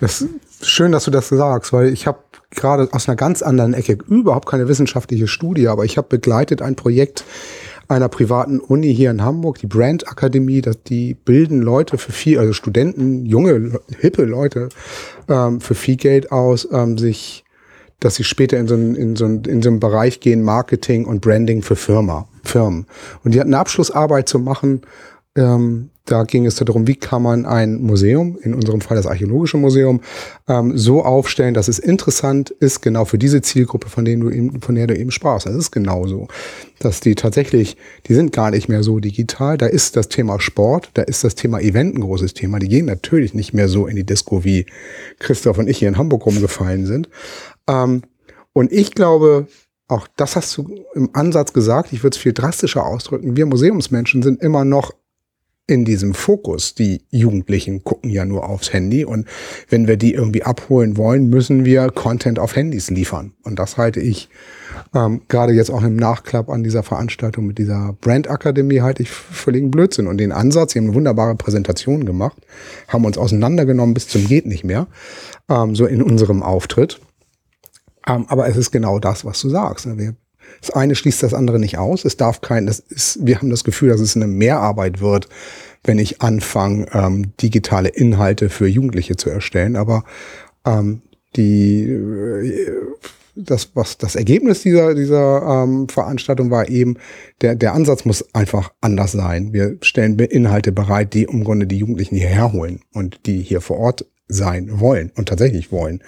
[0.00, 0.30] Das ist
[0.62, 2.18] schön, dass du das sagst, weil ich habe
[2.50, 6.74] gerade aus einer ganz anderen Ecke überhaupt keine wissenschaftliche Studie, aber ich habe begleitet ein
[6.74, 7.24] Projekt
[7.88, 12.52] einer privaten Uni hier in Hamburg, die Brand Akademie, die bilden Leute für viel, also
[12.52, 14.70] Studenten, junge, hippe Leute
[15.28, 17.44] ähm, für viel Geld aus, ähm, sich,
[18.00, 21.04] dass sie später in so, einen, in, so einen, in so einen Bereich gehen, Marketing
[21.04, 22.86] und Branding für Firma, Firmen.
[23.24, 24.82] Und die hatten eine Abschlussarbeit zu machen,
[25.34, 29.56] ähm, da ging es darum, wie kann man ein Museum, in unserem Fall das Archäologische
[29.56, 30.00] Museum,
[30.48, 34.60] ähm, so aufstellen, dass es interessant ist, genau für diese Zielgruppe, von, denen du eben,
[34.60, 35.46] von der du eben sprachst.
[35.46, 36.26] Das ist genauso.
[36.80, 37.76] Dass die tatsächlich,
[38.08, 39.56] die sind gar nicht mehr so digital.
[39.56, 42.58] Da ist das Thema Sport, da ist das Thema Event ein großes Thema.
[42.58, 44.66] Die gehen natürlich nicht mehr so in die Disco, wie
[45.20, 47.08] Christoph und ich hier in Hamburg rumgefallen sind.
[47.68, 48.02] Ähm,
[48.52, 49.46] und ich glaube,
[49.88, 53.36] auch das hast du im Ansatz gesagt, ich würde es viel drastischer ausdrücken.
[53.36, 54.92] Wir Museumsmenschen sind immer noch
[55.66, 56.74] in diesem Fokus.
[56.74, 59.26] Die Jugendlichen gucken ja nur aufs Handy und
[59.68, 63.32] wenn wir die irgendwie abholen wollen, müssen wir Content auf Handys liefern.
[63.42, 64.28] Und das halte ich
[64.94, 69.10] ähm, gerade jetzt auch im Nachklapp an dieser Veranstaltung mit dieser Brand Akademie halte ich
[69.10, 70.06] völligen Blödsinn.
[70.06, 72.38] Und den Ansatz, sie haben eine wunderbare Präsentation gemacht,
[72.88, 74.88] haben uns auseinandergenommen bis zum geht nicht mehr,
[75.48, 77.00] ähm, so in unserem Auftritt.
[78.06, 79.86] Ähm, aber es ist genau das, was du sagst.
[79.86, 79.98] Ne?
[79.98, 80.14] Wir
[80.60, 82.04] das eine schließt das andere nicht aus.
[82.04, 85.28] Es darf kein, das ist, wir haben das Gefühl, dass es eine Mehrarbeit wird,
[85.84, 89.76] wenn ich anfange, ähm, digitale Inhalte für Jugendliche zu erstellen.
[89.76, 90.04] Aber
[90.64, 91.02] ähm,
[91.36, 92.76] die, äh,
[93.34, 96.96] das, was das Ergebnis dieser, dieser ähm, Veranstaltung war eben,
[97.40, 99.52] der, der Ansatz muss einfach anders sein.
[99.52, 103.78] Wir stellen Inhalte bereit, die im Grunde die Jugendlichen hierher holen und die hier vor
[103.78, 106.02] Ort sein wollen und tatsächlich wollen.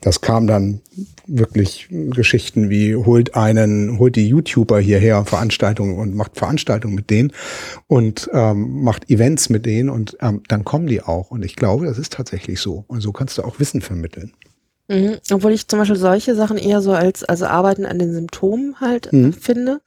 [0.00, 0.80] Das kam dann
[1.26, 7.32] wirklich Geschichten wie holt einen, holt die YouTuber hierher Veranstaltungen und macht Veranstaltungen mit denen
[7.86, 11.30] und ähm, macht Events mit denen und ähm, dann kommen die auch.
[11.30, 12.84] Und ich glaube, das ist tatsächlich so.
[12.88, 14.32] Und so kannst du auch Wissen vermitteln.
[14.88, 15.18] Mhm.
[15.30, 19.12] Obwohl ich zum Beispiel solche Sachen eher so als also Arbeiten an den Symptomen halt
[19.12, 19.32] mhm.
[19.32, 19.80] finde.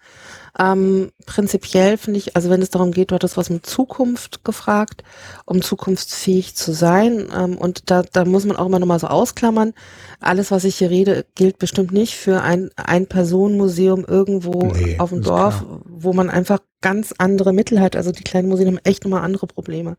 [0.57, 5.03] Ähm, prinzipiell finde ich, also wenn es darum geht, du hattest was mit Zukunft gefragt,
[5.45, 7.27] um zukunftsfähig zu sein.
[7.35, 9.73] Ähm, und da, da muss man auch immer nochmal so ausklammern.
[10.21, 15.23] Alles, was ich hier rede, gilt bestimmt nicht für ein Ein-Personen-Museum irgendwo nee, auf dem
[15.23, 15.81] Dorf, klar.
[15.85, 17.95] wo man einfach ganz andere Mittel hat.
[17.97, 19.97] Also die kleinen Museen haben echt nochmal andere Probleme.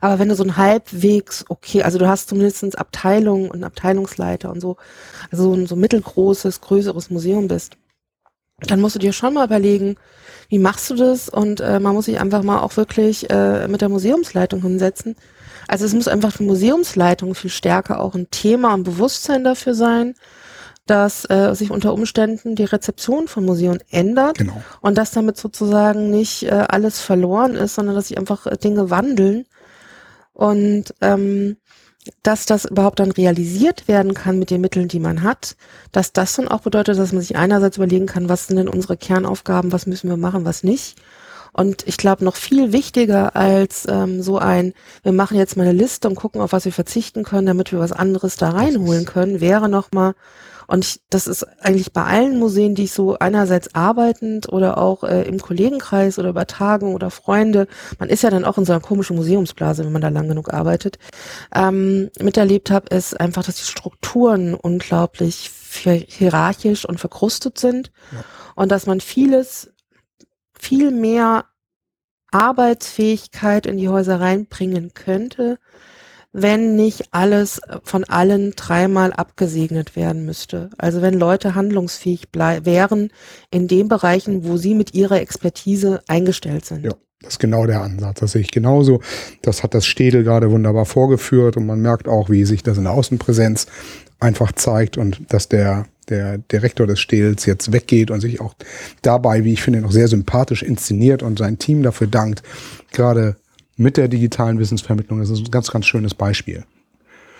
[0.00, 4.60] Aber wenn du so ein halbwegs, okay, also du hast zumindest Abteilungen und Abteilungsleiter und
[4.60, 4.76] so,
[5.30, 7.76] also so ein so mittelgroßes, größeres Museum bist,
[8.60, 9.96] dann musst du dir schon mal überlegen,
[10.48, 11.28] wie machst du das?
[11.28, 15.16] Und äh, man muss sich einfach mal auch wirklich äh, mit der Museumsleitung hinsetzen.
[15.66, 20.14] Also es muss einfach für Museumsleitung viel stärker auch ein Thema und Bewusstsein dafür sein,
[20.86, 24.62] dass äh, sich unter Umständen die Rezeption von Museen ändert genau.
[24.82, 28.90] und dass damit sozusagen nicht äh, alles verloren ist, sondern dass sich einfach äh, Dinge
[28.90, 29.46] wandeln.
[30.34, 31.56] Und ähm,
[32.22, 35.56] dass das überhaupt dann realisiert werden kann mit den Mitteln, die man hat,
[35.92, 38.96] dass das dann auch bedeutet, dass man sich einerseits überlegen kann, was sind denn unsere
[38.96, 40.96] Kernaufgaben, was müssen wir machen, was nicht.
[41.52, 45.72] Und ich glaube, noch viel wichtiger als ähm, so ein, wir machen jetzt mal eine
[45.72, 49.40] Liste und gucken, auf was wir verzichten können, damit wir was anderes da reinholen können,
[49.40, 50.14] wäre nochmal
[50.66, 55.04] und ich, das ist eigentlich bei allen Museen, die ich so einerseits arbeitend oder auch
[55.04, 57.66] äh, im Kollegenkreis oder bei Tagen oder Freunde,
[57.98, 60.52] man ist ja dann auch in so einer komischen Museumsblase, wenn man da lang genug
[60.52, 60.98] arbeitet,
[61.54, 65.50] ähm, miterlebt habe, ist einfach, dass die Strukturen unglaublich
[65.82, 68.24] hierarchisch und verkrustet sind ja.
[68.54, 69.72] und dass man vieles
[70.58, 71.46] viel mehr
[72.30, 75.58] Arbeitsfähigkeit in die Häuser reinbringen könnte,
[76.34, 80.68] wenn nicht alles von allen dreimal abgesegnet werden müsste.
[80.76, 83.10] Also wenn Leute handlungsfähig wären
[83.52, 86.84] in den Bereichen, wo sie mit ihrer Expertise eingestellt sind.
[86.84, 86.92] Ja.
[87.22, 88.20] Das ist genau der Ansatz.
[88.20, 89.00] Das sehe ich genauso.
[89.40, 92.84] Das hat das Städel gerade wunderbar vorgeführt und man merkt auch, wie sich das in
[92.84, 93.66] der Außenpräsenz
[94.20, 98.54] einfach zeigt und dass der, der Direktor des Städels jetzt weggeht und sich auch
[99.02, 102.42] dabei, wie ich finde, noch sehr sympathisch inszeniert und sein Team dafür dankt,
[102.92, 103.36] gerade
[103.76, 105.18] mit der digitalen Wissensvermittlung.
[105.18, 106.64] Das ist ein ganz, ganz schönes Beispiel.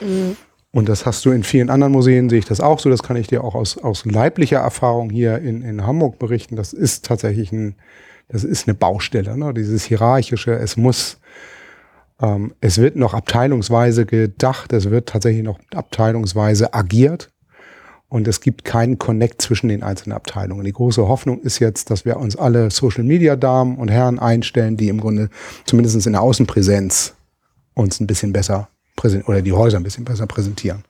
[0.00, 0.36] Mhm.
[0.72, 2.90] Und das hast du in vielen anderen Museen, sehe ich das auch so.
[2.90, 6.56] Das kann ich dir auch aus, aus leiblicher Erfahrung hier in, in Hamburg berichten.
[6.56, 7.76] Das ist tatsächlich ein,
[8.28, 9.54] das ist eine Baustelle, ne?
[9.54, 10.52] dieses hierarchische.
[10.52, 11.20] Es muss,
[12.20, 17.30] ähm, es wird noch abteilungsweise gedacht, es wird tatsächlich noch abteilungsweise agiert
[18.14, 20.64] und es gibt keinen Connect zwischen den einzelnen Abteilungen.
[20.64, 24.76] Die große Hoffnung ist jetzt, dass wir uns alle Social Media Damen und Herren einstellen,
[24.76, 25.30] die im Grunde
[25.66, 27.14] zumindest in der Außenpräsenz
[27.74, 30.84] uns ein bisschen besser präsentieren oder die Häuser ein bisschen besser präsentieren.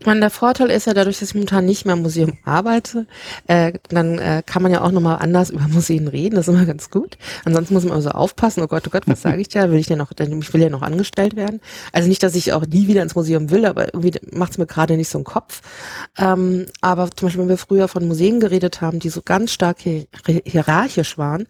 [0.00, 3.06] Ich meine, der Vorteil ist ja dadurch, dass ich momentan nicht mehr im Museum arbeite,
[3.48, 6.66] äh, dann äh, kann man ja auch nochmal anders über Museen reden, das ist immer
[6.66, 7.18] ganz gut.
[7.44, 9.70] Ansonsten muss man also aufpassen, oh Gott, oh Gott, was sage ich da?
[9.70, 11.60] Will ich ja noch, ich will ja noch angestellt werden.
[11.92, 14.66] Also nicht, dass ich auch nie wieder ins Museum will, aber irgendwie macht es mir
[14.66, 15.62] gerade nicht so einen Kopf.
[16.16, 19.78] Ähm, aber zum Beispiel, wenn wir früher von Museen geredet haben, die so ganz stark
[19.80, 20.06] hier,
[20.44, 21.48] hierarchisch waren,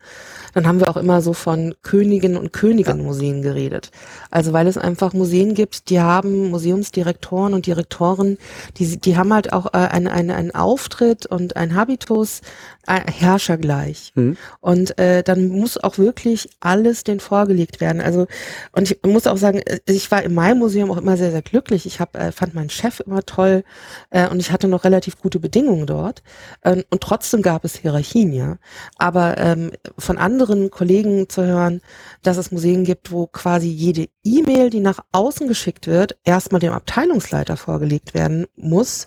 [0.55, 3.91] dann haben wir auch immer so von Königinnen und Königen Museen geredet.
[4.31, 8.38] Also weil es einfach Museen gibt, die haben Museumsdirektoren und Direktoren,
[8.77, 12.40] die, die haben halt auch äh, einen, einen, einen Auftritt und ein Habitus
[12.87, 14.12] äh, herrschergleich.
[14.14, 14.37] Mhm.
[14.61, 18.01] Und äh, dann muss auch wirklich alles den vorgelegt werden.
[18.01, 18.27] Also
[18.72, 21.42] und ich muss auch sagen, äh, ich war in meinem Museum auch immer sehr, sehr
[21.42, 21.87] glücklich.
[21.87, 23.64] Ich hab, äh, fand meinen Chef immer toll
[24.11, 26.22] äh, und ich hatte noch relativ gute Bedingungen dort.
[26.64, 28.57] Ähm, und trotzdem gab es Hierarchien, ja.
[28.96, 31.81] Aber ähm, von anderen Kollegen zu hören,
[32.23, 36.73] dass es Museen gibt, wo quasi jede E-Mail, die nach außen geschickt wird, erstmal dem
[36.73, 39.07] Abteilungsleiter vorgelegt werden muss,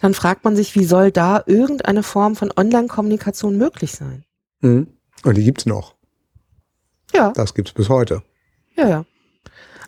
[0.00, 4.24] dann fragt man sich, wie soll da irgendeine Form von Online-Kommunikation möglich sein?
[4.60, 4.88] Mhm.
[5.24, 5.94] Und die gibt's noch.
[7.14, 7.32] Ja.
[7.32, 8.22] Das gibt's bis heute.
[8.76, 9.04] Ja, ja.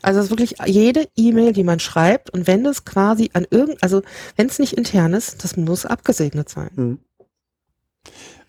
[0.02, 3.82] Also es ist wirklich jede E-Mail, die man schreibt und wenn das quasi an irgend,
[3.82, 4.02] also
[4.36, 6.70] wenn es nicht intern ist, das muss abgesegnet sein.
[6.74, 6.98] Mhm.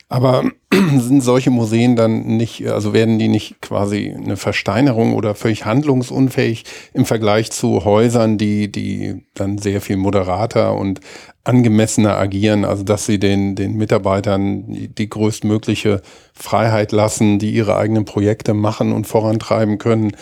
[0.07, 5.65] Aber sind solche Museen dann nicht, also werden die nicht quasi eine Versteinerung oder völlig
[5.65, 6.63] handlungsunfähig
[6.93, 10.99] im Vergleich zu Häusern, die, die dann sehr viel moderater und
[11.43, 16.01] angemessener agieren, also dass sie den, den Mitarbeitern die, größtmögliche
[16.33, 20.13] Freiheit lassen, die ihre eigenen Projekte machen und vorantreiben können.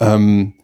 [0.00, 0.54] Ähm,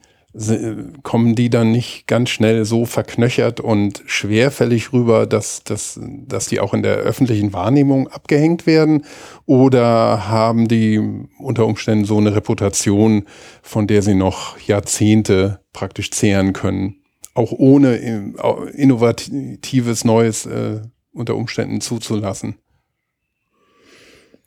[1.03, 6.61] kommen die dann nicht ganz schnell so verknöchert und schwerfällig rüber, dass, dass, dass die
[6.61, 9.05] auch in der öffentlichen Wahrnehmung abgehängt werden?
[9.47, 11.01] Oder haben die
[11.39, 13.25] unter Umständen so eine Reputation,
[13.63, 16.97] von der sie noch Jahrzehnte praktisch zehren können?
[17.33, 17.97] Auch ohne
[18.75, 22.57] innovatives Neues äh, unter Umständen zuzulassen?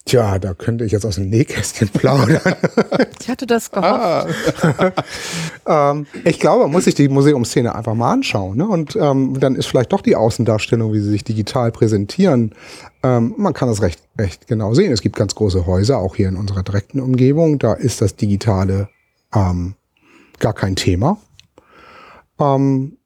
[0.09, 2.41] Tja, da könnte ich jetzt aus dem Nähkästchen plaudern.
[3.19, 3.93] Ich hatte das gehofft.
[4.63, 4.91] Ah.
[5.91, 8.57] ähm, ich glaube, man muss sich die Museumsszene einfach mal anschauen.
[8.57, 8.67] Ne?
[8.67, 12.55] Und ähm, dann ist vielleicht doch die Außendarstellung, wie sie sich digital präsentieren.
[13.03, 14.91] Ähm, man kann das recht, recht genau sehen.
[14.91, 17.59] Es gibt ganz große Häuser, auch hier in unserer direkten Umgebung.
[17.59, 18.89] Da ist das Digitale
[19.35, 19.75] ähm,
[20.39, 21.19] gar kein Thema.
[22.39, 22.97] Ähm,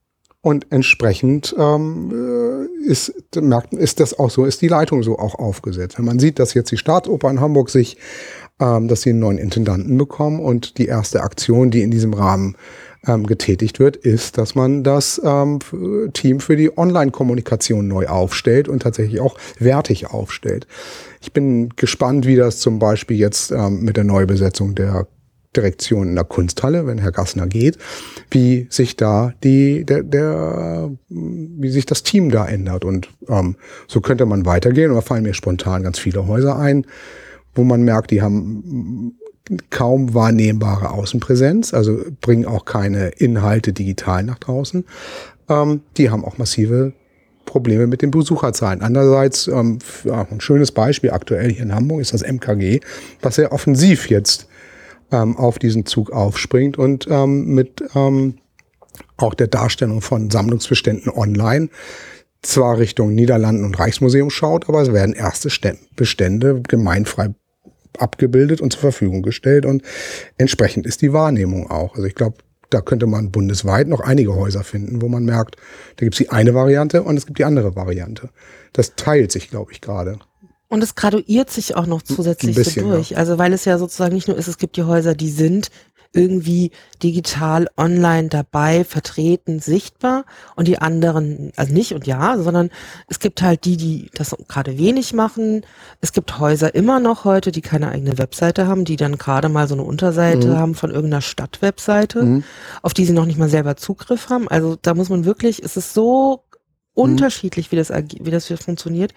[0.44, 5.36] und entsprechend ähm, äh, ist, merkt, ist das auch so, ist die Leitung so auch
[5.36, 5.98] aufgesetzt.
[5.98, 7.98] Wenn man sieht, dass jetzt die Staatsoper in Hamburg sich,
[8.60, 12.58] ähm, dass sie einen neuen Intendanten bekommen und die erste Aktion, die in diesem Rahmen
[13.08, 15.60] ähm, getätigt wird, ist, dass man das ähm,
[16.12, 20.68] Team für die Online-Kommunikation neu aufstellt und tatsächlich auch wertig aufstellt.
[21.22, 25.08] Ich bin gespannt, wie das zum Beispiel jetzt ähm, mit der Neubesetzung der
[25.56, 27.78] Direktion in der Kunsthalle, wenn Herr Gassner geht,
[28.32, 32.86] wie sich da die, der, der, wie sich das Team da ändert.
[32.86, 33.56] Und ähm,
[33.88, 34.89] so könnte man weitergehen.
[34.89, 36.86] Und da fallen mir spontan ganz viele Häuser ein,
[37.56, 39.16] wo man merkt, die haben
[39.70, 44.86] kaum wahrnehmbare Außenpräsenz, also bringen auch keine Inhalte digital nach draußen.
[45.50, 46.94] Ähm, die haben auch massive
[47.46, 48.82] Probleme mit den Besucherzahlen.
[48.82, 52.80] Andererseits, ähm, ein schönes Beispiel aktuell hier in Hamburg ist das MKG,
[53.22, 54.48] was sehr offensiv jetzt
[55.13, 58.36] ähm, auf diesen Zug aufspringt und ähm, mit ähm,
[59.17, 61.69] auch der Darstellung von Sammlungsbeständen online
[62.41, 65.49] zwar Richtung Niederlanden und Reichsmuseum schaut, aber es werden erste
[65.95, 67.30] Bestände gemeinfrei
[67.97, 69.84] abgebildet und zur Verfügung gestellt und
[70.38, 71.95] entsprechend ist die Wahrnehmung auch.
[71.95, 72.38] Also ich glaube,
[72.69, 75.58] da könnte man bundesweit noch einige Häuser finden, wo man merkt,
[75.95, 78.30] da gibt es die eine Variante und es gibt die andere Variante.
[78.73, 80.17] Das teilt sich, glaube ich, gerade.
[80.74, 83.12] Und es graduiert sich auch noch zusätzlich bisschen, so durch.
[83.12, 83.18] Ja.
[83.18, 85.70] Also weil es ja sozusagen nicht nur ist, es gibt die Häuser, die sind
[86.14, 86.72] irgendwie
[87.04, 92.72] digital online dabei, vertreten, sichtbar und die anderen, also nicht und ja, sondern
[93.08, 95.64] es gibt halt die, die das gerade wenig machen.
[96.02, 99.68] Es gibt Häuser immer noch heute, die keine eigene Webseite haben, die dann gerade mal
[99.68, 100.58] so eine Unterseite mhm.
[100.58, 102.44] haben von irgendeiner Stadtwebseite, mhm.
[102.82, 104.48] auf die sie noch nicht mal selber Zugriff haben.
[104.48, 106.44] Also da muss man wirklich, es ist so.
[106.94, 109.14] Unterschiedlich, wie das, wie das funktioniert.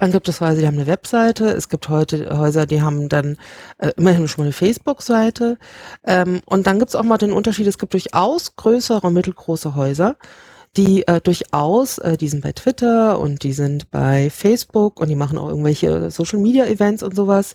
[0.00, 1.46] Dann gibt es Häuser, die haben eine Webseite.
[1.50, 3.36] Es gibt heute Häuser, die haben dann
[3.78, 5.58] äh, immerhin schon mal eine Facebook-Seite.
[6.04, 9.74] Ähm, und dann gibt es auch mal den Unterschied, es gibt durchaus größere und mittelgroße
[9.74, 10.16] Häuser,
[10.78, 15.16] die äh, durchaus, äh, die sind bei Twitter und die sind bei Facebook und die
[15.16, 17.54] machen auch irgendwelche Social Media Events und sowas.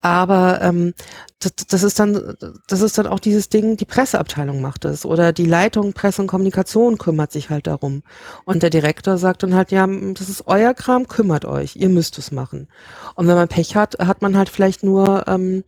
[0.00, 0.92] Aber ähm,
[1.38, 2.34] das, das ist dann,
[2.66, 6.26] das ist dann auch dieses Ding, die Presseabteilung macht es oder die Leitung Presse und
[6.26, 8.02] Kommunikation kümmert sich halt darum.
[8.44, 12.18] Und der Direktor sagt dann halt, ja, das ist euer Kram, kümmert euch, ihr müsst
[12.18, 12.66] es machen.
[13.14, 15.62] Und wenn man Pech hat, hat man halt vielleicht nur ähm,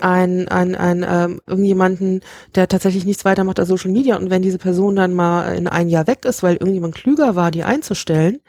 [0.00, 2.20] ein, ein, ein ähm, irgendjemanden,
[2.54, 5.88] der tatsächlich nichts weitermacht als Social Media und wenn diese Person dann mal in ein
[5.88, 8.40] Jahr weg ist, weil irgendjemand klüger war, die einzustellen,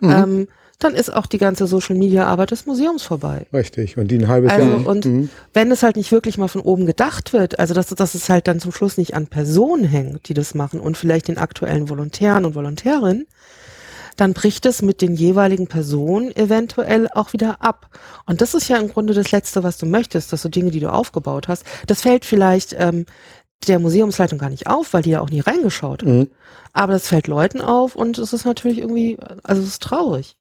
[0.00, 0.10] mhm.
[0.10, 3.46] ähm, dann ist auch die ganze Social Media Arbeit des Museums vorbei.
[3.52, 3.96] Richtig.
[3.96, 4.86] Und die ein halbes also, Jahr.
[4.86, 5.30] Und mhm.
[5.54, 8.46] wenn es halt nicht wirklich mal von oben gedacht wird, also dass, dass es halt
[8.46, 12.44] dann zum Schluss nicht an Personen hängt, die das machen und vielleicht den aktuellen Volontären
[12.44, 13.26] und Volontärinnen,
[14.16, 17.90] dann bricht es mit den jeweiligen Personen eventuell auch wieder ab.
[18.26, 20.80] Und das ist ja im Grunde das Letzte, was du möchtest, dass du Dinge, die
[20.80, 23.06] du aufgebaut hast, das fällt vielleicht ähm,
[23.66, 26.08] der Museumsleitung gar nicht auf, weil die ja auch nie reingeschaut hat.
[26.08, 26.30] Mhm.
[26.72, 30.36] Aber das fällt Leuten auf und es ist natürlich irgendwie, also es ist traurig.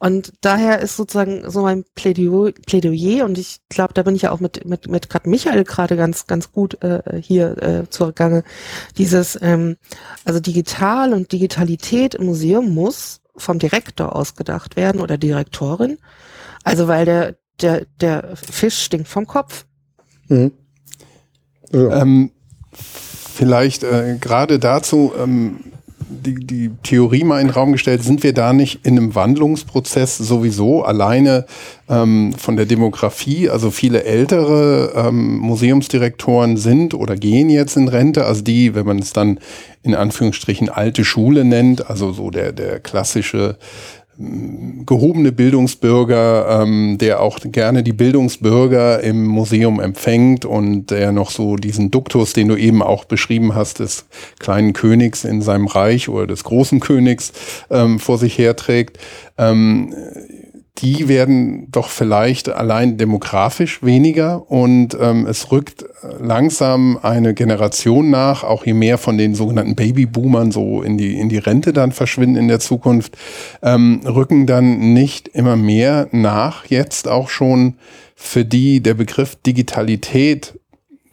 [0.00, 4.30] Und daher ist sozusagen so mein Plädoyer, Plädoyer und ich glaube, da bin ich ja
[4.32, 8.42] auch mit, mit, mit gerade Michael gerade ganz, ganz gut äh, hier äh, zugange.
[8.96, 9.76] Dieses, ähm,
[10.24, 15.98] also digital und Digitalität im Museum muss vom Direktor ausgedacht werden oder Direktorin.
[16.64, 19.66] Also weil der, der, der Fisch stinkt vom Kopf.
[20.28, 20.52] Mhm.
[21.72, 22.00] Ja.
[22.00, 22.30] Ähm,
[22.82, 25.69] vielleicht äh, gerade dazu, ähm,
[26.10, 30.18] die, die Theorie mal in den Raum gestellt, sind wir da nicht in einem Wandlungsprozess
[30.18, 31.46] sowieso alleine
[31.88, 33.48] ähm, von der Demografie?
[33.48, 38.98] Also viele ältere ähm, Museumsdirektoren sind oder gehen jetzt in Rente, also die, wenn man
[38.98, 39.38] es dann
[39.82, 43.56] in Anführungsstrichen alte Schule nennt, also so der, der klassische
[44.84, 51.56] gehobene Bildungsbürger, ähm, der auch gerne die Bildungsbürger im Museum empfängt und der noch so
[51.56, 54.04] diesen Duktus, den du eben auch beschrieben hast, des
[54.38, 57.32] kleinen Königs in seinem Reich oder des großen Königs
[57.70, 58.98] ähm, vor sich herträgt.
[59.38, 59.94] Ähm,
[60.78, 65.84] die werden doch vielleicht allein demografisch weniger und ähm, es rückt
[66.18, 71.28] langsam eine Generation nach, auch je mehr von den sogenannten Babyboomern so in die, in
[71.28, 73.16] die Rente dann verschwinden in der Zukunft,
[73.62, 77.74] ähm, rücken dann nicht immer mehr nach, jetzt auch schon
[78.14, 80.54] für die der Begriff Digitalität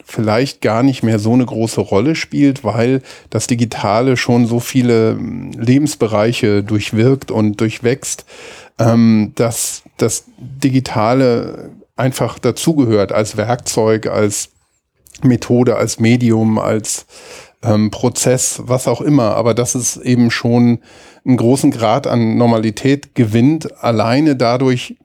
[0.07, 5.19] vielleicht gar nicht mehr so eine große Rolle spielt, weil das Digitale schon so viele
[5.57, 8.25] Lebensbereiche durchwirkt und durchwächst,
[8.79, 14.49] ähm, dass das Digitale einfach dazugehört als Werkzeug, als
[15.23, 17.07] Methode, als Medium, als
[17.63, 20.79] ähm, Prozess, was auch immer, aber dass es eben schon
[21.25, 24.97] einen großen Grad an Normalität gewinnt, alleine dadurch,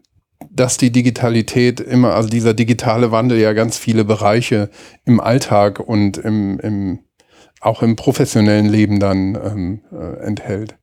[0.50, 4.70] dass die Digitalität immer, also dieser digitale Wandel ja ganz viele Bereiche
[5.06, 6.98] im Alltag und im, im
[7.60, 10.76] auch im professionellen Leben dann ähm, äh, enthält.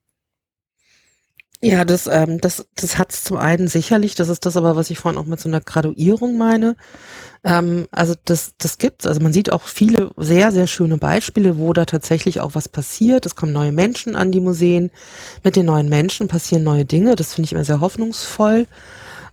[1.61, 4.89] Ja, das, ähm, das, das hat es zum einen sicherlich, das ist das aber, was
[4.91, 6.77] ich vorhin auch mit so einer Graduierung meine.
[7.43, 9.05] Ähm, also das, das gibt's.
[9.05, 13.25] Also man sieht auch viele sehr, sehr schöne Beispiele, wo da tatsächlich auch was passiert.
[13.25, 14.89] Es kommen neue Menschen an die Museen.
[15.43, 17.15] Mit den neuen Menschen passieren neue Dinge.
[17.17, 18.67] Das finde ich immer sehr hoffnungsvoll.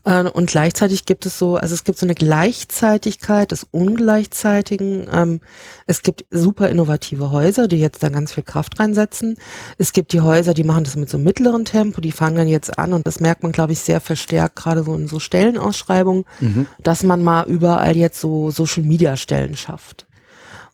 [0.07, 5.09] Äh, und gleichzeitig gibt es so, also es gibt so eine Gleichzeitigkeit des Ungleichzeitigen.
[5.13, 5.41] Ähm,
[5.87, 9.37] es gibt super innovative Häuser, die jetzt da ganz viel Kraft reinsetzen.
[9.77, 12.79] Es gibt die Häuser, die machen das mit so mittleren Tempo, die fangen dann jetzt
[12.79, 16.67] an und das merkt man, glaube ich, sehr verstärkt, gerade so in so Stellenausschreibungen, mhm.
[16.83, 20.07] dass man mal überall jetzt so Social Media Stellen schafft.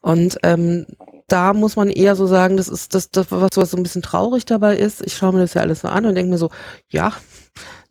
[0.03, 0.87] Und ähm,
[1.29, 4.03] da muss man eher so sagen, das ist das, das was, was so ein bisschen
[4.03, 5.01] traurig dabei ist.
[5.01, 6.51] Ich schaue mir das ja alles so an und denke mir so,
[6.90, 7.12] ja,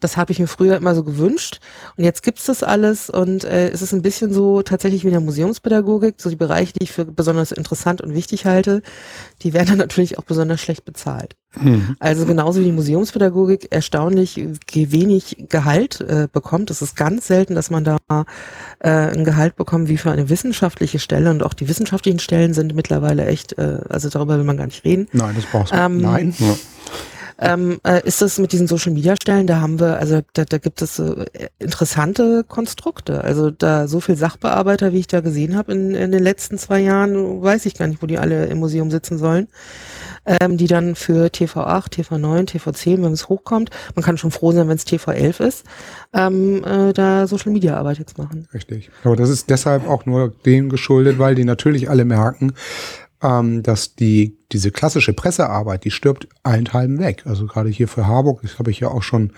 [0.02, 1.60] das habe ich mir früher immer so gewünscht.
[1.96, 5.14] Und jetzt gibt's das alles und äh, es ist ein bisschen so tatsächlich wie in
[5.14, 8.82] der Museumspädagogik, so die Bereiche, die ich für besonders interessant und wichtig halte,
[9.42, 11.36] die werden dann natürlich auch besonders schlecht bezahlt.
[11.60, 11.96] Mhm.
[12.00, 14.42] Also genauso wie die Museumspädagogik erstaunlich
[14.74, 16.72] wenig Gehalt äh, bekommt.
[16.72, 17.98] Es ist ganz selten, dass man da
[18.80, 22.74] äh, ein Gehalt bekommt wie für eine wissenschaftliche Stelle und auch die wissenschaftlichen Stellen sind
[22.74, 25.08] mittlerweile echt, äh, also darüber will man gar nicht reden.
[25.12, 25.78] Nein, das brauchst du.
[25.78, 26.34] Ähm, Nein.
[26.40, 26.56] Ja
[27.42, 30.60] ähm, äh, ist es mit diesen Social Media Stellen, da haben wir, also da, da
[30.60, 31.26] gibt es äh,
[31.58, 33.24] interessante Konstrukte.
[33.24, 36.80] Also da so viel Sachbearbeiter, wie ich da gesehen habe in, in den letzten zwei
[36.80, 39.48] Jahren, weiß ich gar nicht, wo die alle im Museum sitzen sollen.
[40.24, 44.70] Ähm, die dann für TV8, TV9, TV10, wenn es hochkommt, man kann schon froh sein,
[44.70, 45.66] wenn es TV11 ist,
[46.14, 48.48] ähm, äh, da Social Media Arbeit jetzt machen.
[48.54, 48.92] Richtig.
[49.04, 52.54] Aber das ist deshalb auch nur dem geschuldet, weil die natürlich alle merken,
[53.22, 57.24] ähm, dass die diese klassische Pressearbeit, die stirbt allenthalben weg.
[57.26, 59.32] Also gerade hier für Harburg, das habe ich ja auch schon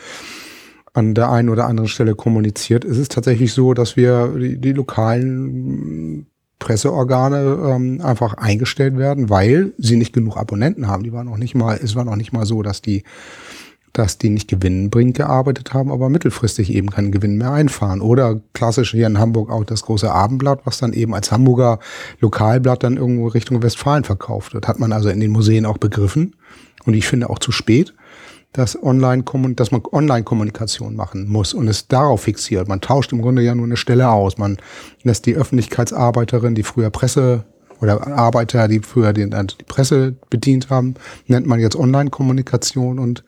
[0.94, 2.86] an der einen oder anderen Stelle kommuniziert.
[2.86, 6.28] Es ist tatsächlich so, dass wir die, die lokalen
[6.60, 11.04] Presseorgane ähm, einfach eingestellt werden, weil sie nicht genug Abonnenten haben.
[11.04, 13.04] Die waren noch nicht mal, es war noch nicht mal so, dass die
[13.94, 18.02] dass die nicht gewinnbringend gearbeitet haben, aber mittelfristig eben keinen Gewinn mehr einfahren.
[18.02, 21.80] Oder klassisch hier in Hamburg auch das große Abendblatt, was dann eben als Hamburger
[22.20, 24.68] Lokalblatt dann irgendwo Richtung Westfalen verkauft wird.
[24.68, 26.36] Hat man also in den Museen auch begriffen
[26.86, 27.94] und ich finde auch zu spät.
[28.52, 29.24] dass, Online
[29.56, 32.68] dass man Online-Kommunikation machen muss und es darauf fixiert.
[32.68, 34.38] Man tauscht im Grunde ja nur eine Stelle aus.
[34.38, 34.58] Man
[35.02, 37.46] lässt die Öffentlichkeitsarbeiterin, die früher Presse
[37.82, 40.94] oder Arbeiter, die früher die, die Presse bedient haben,
[41.28, 43.24] nennt man jetzt Online-Kommunikation und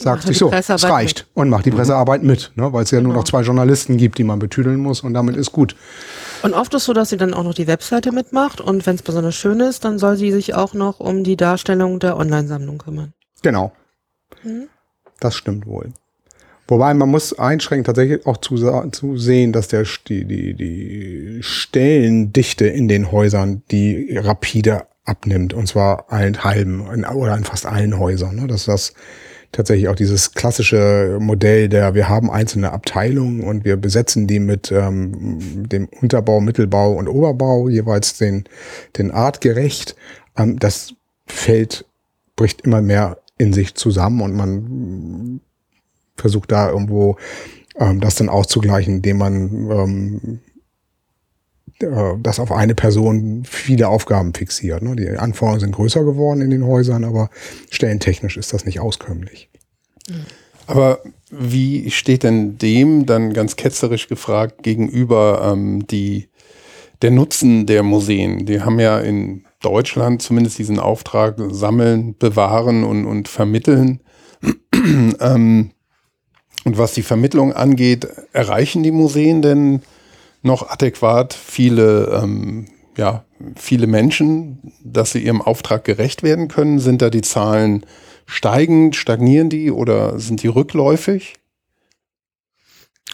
[0.00, 1.26] sagt sich so, es reicht mit.
[1.34, 3.10] und macht die Pressearbeit mit, ne, weil es ja genau.
[3.10, 5.76] nur noch zwei Journalisten gibt, die man betüdeln muss und damit ist gut.
[6.42, 9.02] Und oft ist so, dass sie dann auch noch die Webseite mitmacht und wenn es
[9.02, 13.12] besonders schön ist, dann soll sie sich auch noch um die Darstellung der Online-Sammlung kümmern.
[13.42, 13.72] Genau.
[14.42, 14.68] Mhm.
[15.20, 15.92] Das stimmt wohl.
[16.68, 18.56] Wobei man muss einschränkend tatsächlich auch zu,
[18.90, 25.68] zu sehen, dass der, die, die, die Stellendichte in den Häusern, die rapide abnimmt, und
[25.68, 28.34] zwar allen halben oder in fast allen Häusern.
[28.36, 28.46] Ne?
[28.48, 28.94] Dass das
[29.56, 34.70] tatsächlich auch dieses klassische Modell der, wir haben einzelne Abteilungen und wir besetzen die mit
[34.70, 38.44] ähm, dem Unterbau, Mittelbau und Oberbau, jeweils den,
[38.98, 39.96] den artgerecht.
[40.36, 40.92] Ähm, das
[41.26, 41.86] fällt,
[42.36, 45.40] bricht immer mehr in sich zusammen und man
[46.16, 47.16] versucht da irgendwo
[47.78, 50.45] ähm, das dann auszugleichen, indem man ähm, äh,
[51.78, 54.82] das auf eine Person viele Aufgaben fixiert.
[54.82, 54.96] Ne?
[54.96, 57.30] Die Anforderungen sind größer geworden in den Häusern, aber
[57.70, 59.50] stellentechnisch ist das nicht auskömmlich.
[60.66, 61.00] Aber
[61.30, 66.28] wie steht denn dem dann ganz ketzerisch gefragt gegenüber ähm, die,
[67.02, 68.46] der Nutzen der Museen?
[68.46, 74.00] Die haben ja in Deutschland zumindest diesen Auftrag sammeln, bewahren und, und vermitteln.
[75.20, 75.70] ähm,
[76.64, 79.82] und was die Vermittlung angeht, erreichen die Museen denn
[80.46, 82.66] noch adäquat viele, ähm,
[82.96, 83.24] ja,
[83.54, 86.78] viele Menschen, dass sie ihrem Auftrag gerecht werden können?
[86.78, 87.84] Sind da die Zahlen
[88.26, 91.34] steigend, stagnieren die oder sind die rückläufig?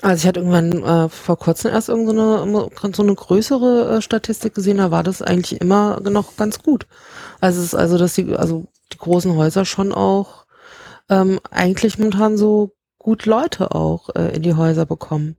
[0.02, 4.78] Also ich hatte irgendwann äh, vor kurzem erst irgendeine so eine größere äh, Statistik gesehen,
[4.78, 6.88] da war das eigentlich immer noch ganz gut.
[7.40, 10.46] Also es ist also, dass die, also die großen Häuser schon auch
[11.08, 15.36] ähm, eigentlich momentan so gut Leute auch äh, in die Häuser bekommen.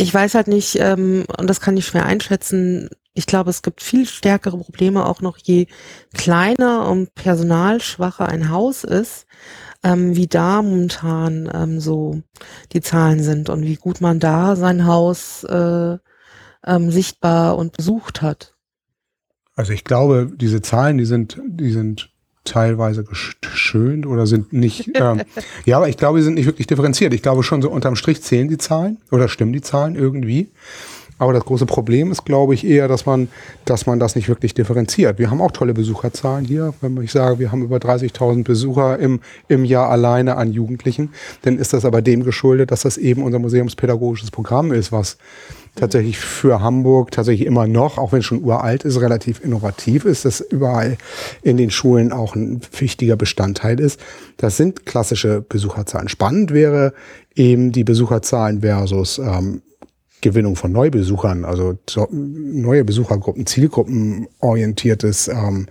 [0.00, 3.82] Ich weiß halt nicht, ähm, und das kann ich schwer einschätzen, ich glaube, es gibt
[3.82, 5.66] viel stärkere Probleme auch noch, je
[6.14, 9.26] kleiner und personalschwacher ein Haus ist,
[9.82, 12.22] ähm, wie da momentan ähm, so
[12.72, 15.98] die Zahlen sind und wie gut man da sein Haus äh,
[16.64, 18.54] ähm, sichtbar und besucht hat.
[19.56, 22.10] Also ich glaube, diese Zahlen, die sind, die sind
[22.48, 25.22] teilweise geschönt oder sind nicht, ähm,
[25.64, 27.14] ja, aber ich glaube, die sind nicht wirklich differenziert.
[27.14, 30.48] Ich glaube schon so unterm Strich zählen die Zahlen oder stimmen die Zahlen irgendwie.
[31.18, 33.28] Aber das große Problem ist, glaube ich, eher, dass man,
[33.64, 35.18] dass man das nicht wirklich differenziert.
[35.18, 36.74] Wir haben auch tolle Besucherzahlen hier.
[36.80, 41.10] Wenn ich sage, wir haben über 30.000 Besucher im, im Jahr alleine an Jugendlichen,
[41.42, 45.18] dann ist das aber dem geschuldet, dass das eben unser museumspädagogisches Programm ist, was
[45.78, 50.24] tatsächlich für Hamburg tatsächlich immer noch, auch wenn es schon uralt ist, relativ innovativ ist,
[50.24, 50.96] das überall
[51.42, 54.00] in den Schulen auch ein wichtiger Bestandteil ist.
[54.36, 56.08] Das sind klassische Besucherzahlen.
[56.08, 56.92] Spannend wäre
[57.34, 59.62] eben die Besucherzahlen versus ähm,
[60.20, 61.78] Gewinnung von Neubesuchern, also
[62.10, 65.66] neue Besuchergruppen, zielgruppenorientiertes ähm,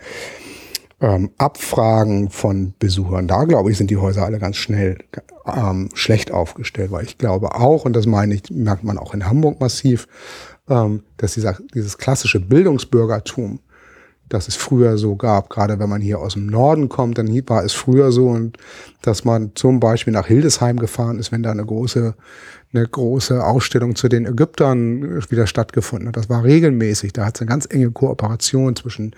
[0.99, 3.27] ähm, Abfragen von Besuchern.
[3.27, 4.97] Da glaube ich, sind die Häuser alle ganz schnell
[5.45, 9.25] ähm, schlecht aufgestellt, weil ich glaube auch, und das meine ich, merkt man auch in
[9.25, 10.07] Hamburg massiv,
[10.69, 13.59] ähm, dass dieser, dieses klassische Bildungsbürgertum,
[14.29, 17.63] das es früher so gab, gerade wenn man hier aus dem Norden kommt, dann war
[17.63, 18.57] es früher so und
[19.01, 22.13] dass man zum Beispiel nach Hildesheim gefahren ist, wenn da eine große
[22.73, 26.17] eine große Ausstellung zu den Ägyptern wieder stattgefunden hat.
[26.17, 27.13] Das war regelmäßig.
[27.13, 29.15] Da hat es eine ganz enge Kooperation zwischen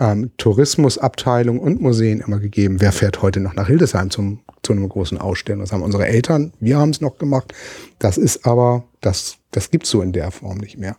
[0.00, 2.80] ähm, Tourismusabteilung und Museen immer gegeben.
[2.80, 5.60] Wer fährt heute noch nach Hildesheim zum, zu einem großen Ausstellung?
[5.60, 7.52] Das haben unsere Eltern, wir haben es noch gemacht.
[7.98, 10.96] Das ist aber, das, das gibt's so in der Form nicht mehr.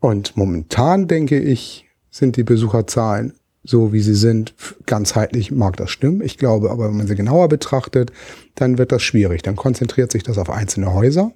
[0.00, 3.34] Und momentan denke ich, sind die Besucherzahlen
[3.64, 6.20] so wie sie sind, ganzheitlich mag das stimmen.
[6.20, 8.12] Ich glaube aber, wenn man sie genauer betrachtet,
[8.54, 9.42] dann wird das schwierig.
[9.42, 11.32] Dann konzentriert sich das auf einzelne Häuser.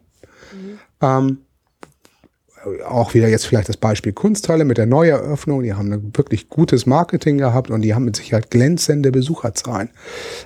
[0.52, 0.78] Mhm.
[1.00, 1.38] Ähm,
[2.86, 5.62] auch wieder jetzt vielleicht das Beispiel Kunsthalle mit der Neueröffnung.
[5.62, 9.90] Die haben ein wirklich gutes Marketing gehabt und die haben mit Sicherheit glänzende Besucherzahlen.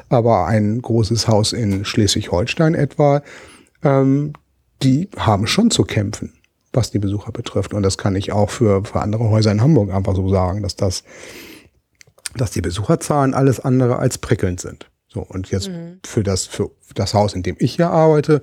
[0.08, 3.22] Aber ein großes Haus in Schleswig-Holstein etwa,
[3.82, 4.32] ähm,
[4.82, 6.32] die haben schon zu kämpfen,
[6.72, 7.74] was die Besucher betrifft.
[7.74, 10.76] Und das kann ich auch für, für andere Häuser in Hamburg einfach so sagen, dass
[10.76, 11.04] das
[12.34, 14.86] dass die Besucherzahlen alles andere als prickelnd sind.
[15.12, 15.98] So, und jetzt mhm.
[16.06, 18.40] für das, für das Haus, in dem ich hier arbeite,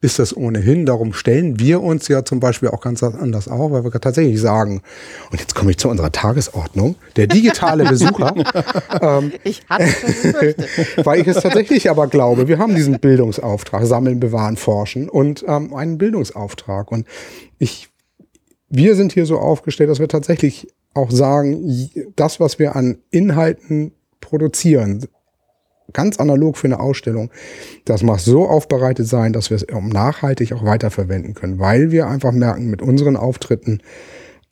[0.00, 0.86] ist das ohnehin.
[0.86, 4.82] Darum stellen wir uns ja zum Beispiel auch ganz anders auf, weil wir tatsächlich sagen,
[5.32, 8.34] und jetzt komme ich zu unserer Tagesordnung, der digitale Besucher.
[9.00, 9.84] ähm, ich hatte
[11.02, 15.74] Weil ich es tatsächlich aber glaube, wir haben diesen Bildungsauftrag, sammeln, bewahren, forschen und ähm,
[15.74, 16.92] einen Bildungsauftrag.
[16.92, 17.08] Und
[17.58, 17.88] ich,
[18.68, 23.90] wir sind hier so aufgestellt, dass wir tatsächlich auch sagen, das, was wir an Inhalten
[24.20, 25.08] produzieren,
[25.92, 27.30] ganz analog für eine Ausstellung.
[27.84, 32.32] Das muss so aufbereitet sein, dass wir es nachhaltig auch weiterverwenden können, weil wir einfach
[32.32, 33.80] merken mit unseren Auftritten,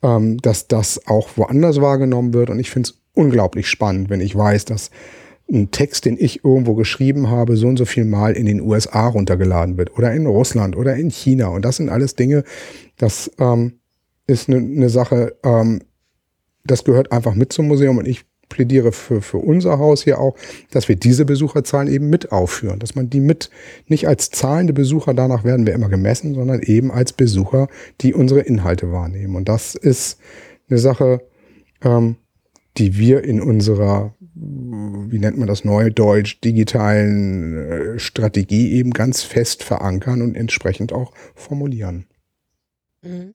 [0.03, 2.49] ähm, dass das auch woanders wahrgenommen wird.
[2.49, 4.89] Und ich finde es unglaublich spannend, wenn ich weiß, dass
[5.51, 9.07] ein Text, den ich irgendwo geschrieben habe, so und so viel Mal in den USA
[9.07, 11.47] runtergeladen wird oder in Russland oder in China.
[11.47, 12.43] Und das sind alles Dinge,
[12.97, 13.79] das ähm,
[14.27, 15.81] ist eine ne Sache, ähm,
[16.63, 20.35] das gehört einfach mit zum Museum und ich plädiere für, für unser Haus hier auch,
[20.69, 23.49] dass wir diese Besucherzahlen eben mit aufführen, dass man die mit
[23.87, 27.67] nicht als zahlende Besucher, danach werden wir immer gemessen, sondern eben als Besucher,
[28.01, 29.35] die unsere Inhalte wahrnehmen.
[29.35, 30.19] Und das ist
[30.69, 31.21] eine Sache,
[31.81, 32.17] ähm,
[32.77, 39.63] die wir in unserer, wie nennt man das neudeutsch, digitalen äh, Strategie eben ganz fest
[39.63, 42.05] verankern und entsprechend auch formulieren.
[43.01, 43.33] Mhm.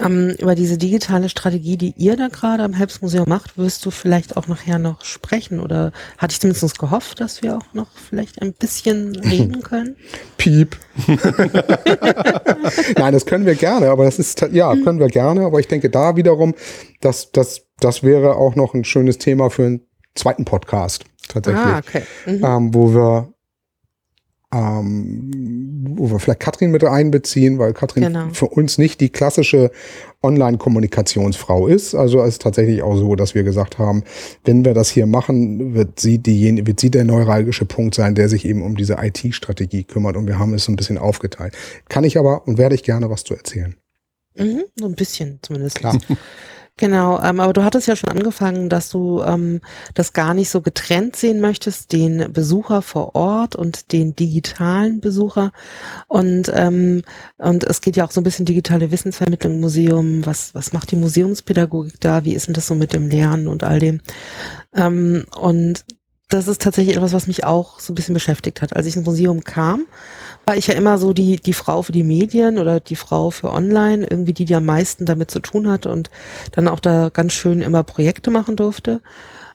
[0.00, 4.36] Ähm, über diese digitale Strategie, die ihr da gerade am Helpsmuseum macht, wirst du vielleicht
[4.36, 8.52] auch nachher noch sprechen oder hatte ich zumindest gehofft, dass wir auch noch vielleicht ein
[8.52, 9.96] bisschen reden können?
[10.36, 10.76] Piep.
[12.96, 14.84] Nein, das können wir gerne, aber das ist, ja, mhm.
[14.84, 16.54] können wir gerne, aber ich denke da wiederum,
[17.00, 19.80] dass das, das wäre auch noch ein schönes Thema für einen
[20.14, 22.02] zweiten Podcast tatsächlich, ah, okay.
[22.26, 22.44] mhm.
[22.44, 23.32] ähm, wo wir
[24.52, 25.30] ähm,
[25.96, 28.28] wo wir vielleicht Katrin mit einbeziehen, weil Katrin genau.
[28.32, 29.70] für uns nicht die klassische
[30.22, 31.94] Online-Kommunikationsfrau ist.
[31.94, 34.04] Also es ist tatsächlich auch so, dass wir gesagt haben,
[34.44, 38.28] wenn wir das hier machen, wird sie diejenige, wird sie der neuralgische Punkt sein, der
[38.28, 40.16] sich eben um diese IT-Strategie kümmert.
[40.16, 41.54] Und wir haben es so ein bisschen aufgeteilt.
[41.88, 43.74] Kann ich aber und werde ich gerne was zu erzählen.
[44.36, 45.76] Mhm, so ein bisschen zumindest.
[45.76, 45.98] Klar.
[46.78, 49.62] Genau, ähm, aber du hattest ja schon angefangen, dass du ähm,
[49.94, 55.52] das gar nicht so getrennt sehen möchtest, den Besucher vor Ort und den digitalen Besucher.
[56.06, 57.02] Und, ähm,
[57.38, 60.26] und es geht ja auch so ein bisschen digitale Wissensvermittlung im Museum.
[60.26, 62.26] Was, was macht die Museumspädagogik da?
[62.26, 64.02] Wie ist denn das so mit dem Lernen und all dem?
[64.74, 65.82] Ähm, und
[66.28, 68.76] das ist tatsächlich etwas, was mich auch so ein bisschen beschäftigt hat.
[68.76, 69.86] Als ich ins Museum kam,
[70.46, 73.52] war ich ja immer so die, die Frau für die Medien oder die Frau für
[73.52, 76.08] Online, irgendwie die, die am meisten damit zu tun hat und
[76.52, 79.00] dann auch da ganz schön immer Projekte machen durfte.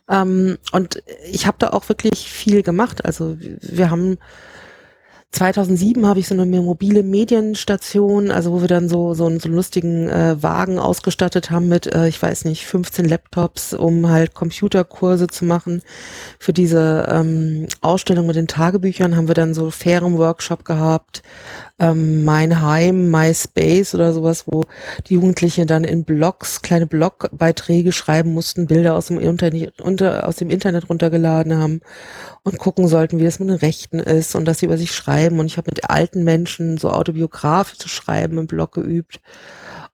[0.09, 3.05] Ähm, und ich habe da auch wirklich viel gemacht.
[3.05, 4.17] Also wir haben
[5.32, 9.47] 2007 habe ich so eine mobile Medienstation, also wo wir dann so so einen, so
[9.47, 14.34] einen lustigen äh, Wagen ausgestattet haben mit, äh, ich weiß nicht, 15 Laptops, um halt
[14.34, 15.84] Computerkurse zu machen.
[16.38, 21.23] Für diese ähm, Ausstellung mit den Tagebüchern haben wir dann so fairen Workshop gehabt,
[21.79, 24.65] ähm, Mein Heim, MySpace oder sowas, wo
[25.07, 30.36] die Jugendlichen dann in Blogs, kleine Blogbeiträge schreiben mussten, Bilder aus dem Internet, unter, aus
[30.36, 31.82] dem Internet runtergeladen haben
[32.43, 35.20] und gucken sollten, wie das mit den Rechten ist und dass sie über sich schreiben.
[35.30, 39.19] Und ich habe mit alten Menschen so autobiografisch zu schreiben im Blog geübt.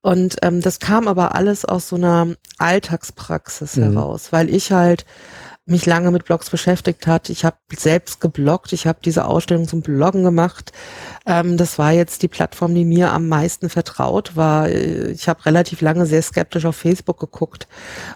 [0.02, 3.94] Und ähm, das kam aber alles aus so einer Alltagspraxis mhm.
[3.94, 5.06] heraus, weil ich halt
[5.68, 7.30] mich lange mit Blogs beschäftigt hat.
[7.30, 10.72] Ich habe selbst gebloggt, ich habe diese Ausstellung zum Bloggen gemacht.
[11.26, 14.70] Ähm, das war jetzt die Plattform, die mir am meisten vertraut war.
[14.70, 17.68] Ich habe relativ lange sehr skeptisch auf Facebook geguckt,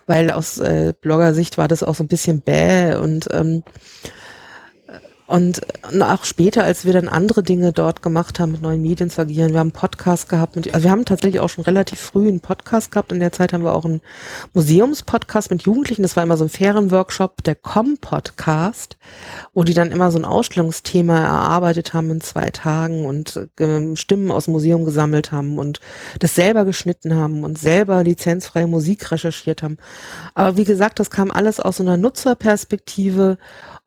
[0.07, 3.63] weil aus äh, Bloggersicht war das auch so ein bisschen bäh und ähm,
[5.31, 5.61] und
[6.01, 9.53] auch später, als wir dann andere Dinge dort gemacht haben, mit neuen Medien zu agieren,
[9.53, 12.41] wir haben einen Podcast gehabt, mit, also wir haben tatsächlich auch schon relativ früh einen
[12.41, 13.13] Podcast gehabt.
[13.13, 14.01] In der Zeit haben wir auch einen
[14.53, 16.01] Museumspodcast mit Jugendlichen.
[16.01, 18.97] Das war immer so ein fairen Workshop, der Com-Podcast,
[19.53, 24.31] wo die dann immer so ein Ausstellungsthema erarbeitet haben in zwei Tagen und äh, Stimmen
[24.31, 25.79] aus dem Museum gesammelt haben und
[26.19, 29.77] das selber geschnitten haben und selber lizenzfreie Musik recherchiert haben.
[30.35, 33.37] Aber wie gesagt, das kam alles aus so einer Nutzerperspektive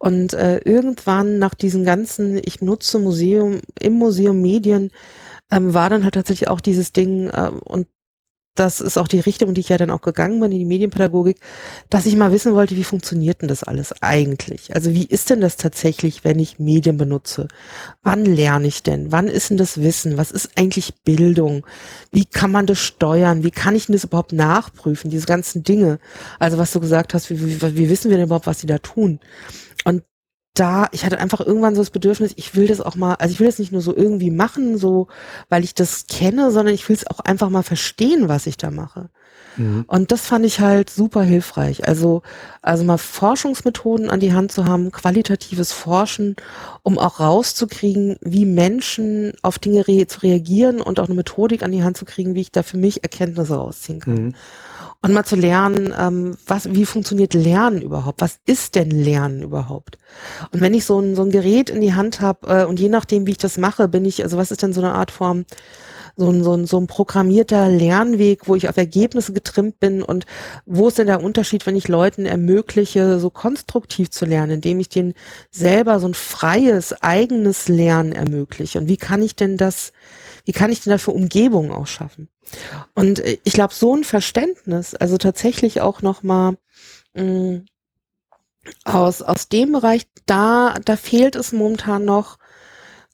[0.05, 4.91] und äh, irgendwann nach diesen ganzen, ich nutze Museum, im Museum Medien,
[5.51, 7.87] ähm, war dann halt tatsächlich auch dieses Ding, äh, und
[8.55, 11.39] das ist auch die Richtung, die ich ja dann auch gegangen bin, in die Medienpädagogik,
[11.89, 14.75] dass ich mal wissen wollte, wie funktioniert denn das alles eigentlich?
[14.75, 17.49] Also wie ist denn das tatsächlich, wenn ich Medien benutze?
[18.03, 19.11] Wann lerne ich denn?
[19.11, 20.19] Wann ist denn das Wissen?
[20.19, 21.67] Was ist eigentlich Bildung?
[22.13, 23.43] Wie kann man das steuern?
[23.43, 25.11] Wie kann ich denn das überhaupt nachprüfen?
[25.11, 25.99] Diese ganzen Dinge.
[26.39, 28.77] Also was du gesagt hast, wie, wie, wie wissen wir denn überhaupt, was die da
[28.77, 29.19] tun?
[29.85, 30.03] Und
[30.55, 33.41] da, ich hatte einfach irgendwann so das Bedürfnis, ich will das auch mal, also ich
[33.41, 35.09] will das nicht nur so irgendwie machen, so,
[35.49, 38.70] weil ich das kenne, sondern ich will es auch einfach mal verstehen, was ich da
[38.70, 39.11] mache.
[39.57, 39.85] Mhm.
[39.89, 41.89] Und das fand ich halt super hilfreich.
[41.89, 42.22] Also,
[42.62, 46.37] also mal Forschungsmethoden an die Hand zu haben, qualitatives Forschen,
[46.82, 51.72] um auch rauszukriegen, wie Menschen auf Dinge re zu reagieren und auch eine Methodik an
[51.72, 54.14] die Hand zu kriegen, wie ich da für mich Erkenntnisse rausziehen kann.
[54.14, 54.35] Mhm
[55.05, 58.23] und mal zu lernen, ähm, was, wie funktioniert Lernen überhaupt?
[58.23, 59.99] Was ist denn Lernen überhaupt?
[60.51, 62.89] Und wenn ich so ein, so ein Gerät in die Hand habe äh, und je
[62.89, 65.45] nachdem, wie ich das mache, bin ich, also was ist denn so eine Art Form
[66.17, 70.25] so ein, so ein, so ein programmierter Lernweg, wo ich auf Ergebnisse getrimmt bin und
[70.65, 74.89] wo ist denn der Unterschied, wenn ich Leuten ermögliche, so konstruktiv zu lernen, indem ich
[74.89, 75.15] denen
[75.51, 79.93] selber so ein freies, eigenes Lernen ermögliche und wie kann ich denn das,
[80.45, 82.28] wie kann ich denn dafür Umgebungen auch schaffen?
[82.95, 86.57] Und äh, ich glaube, so ein Verständnis, also tatsächlich auch nochmal
[87.14, 87.59] mm,
[88.84, 92.38] aus, aus dem Bereich, da, da fehlt es momentan noch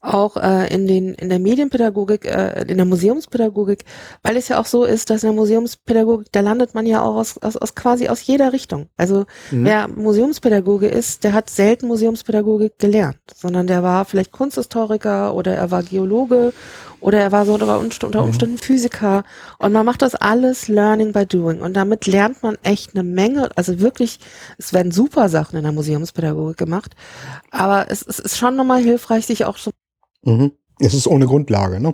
[0.03, 3.85] auch äh, in den in der Medienpädagogik, äh, in der Museumspädagogik,
[4.23, 7.17] weil es ja auch so ist, dass in der Museumspädagogik, da landet man ja auch
[7.17, 8.89] aus, aus, aus quasi aus jeder Richtung.
[8.97, 9.65] Also mhm.
[9.65, 15.71] wer Museumspädagoge ist, der hat selten Museumspädagogik gelernt, sondern der war vielleicht Kunsthistoriker oder er
[15.71, 16.55] war Geologe
[17.01, 18.29] oder er war so unter, unter mhm.
[18.29, 19.25] Umständen Physiker.
[19.59, 21.61] Und man macht das alles Learning by Doing.
[21.61, 24.21] Und damit lernt man echt eine Menge, also wirklich,
[24.59, 26.95] es werden super Sachen in der Museumspädagogik gemacht.
[27.51, 29.71] Aber es, es ist schon nochmal hilfreich, sich auch so
[30.23, 30.53] Mhm.
[30.79, 31.93] Es ist ohne Grundlage, ne?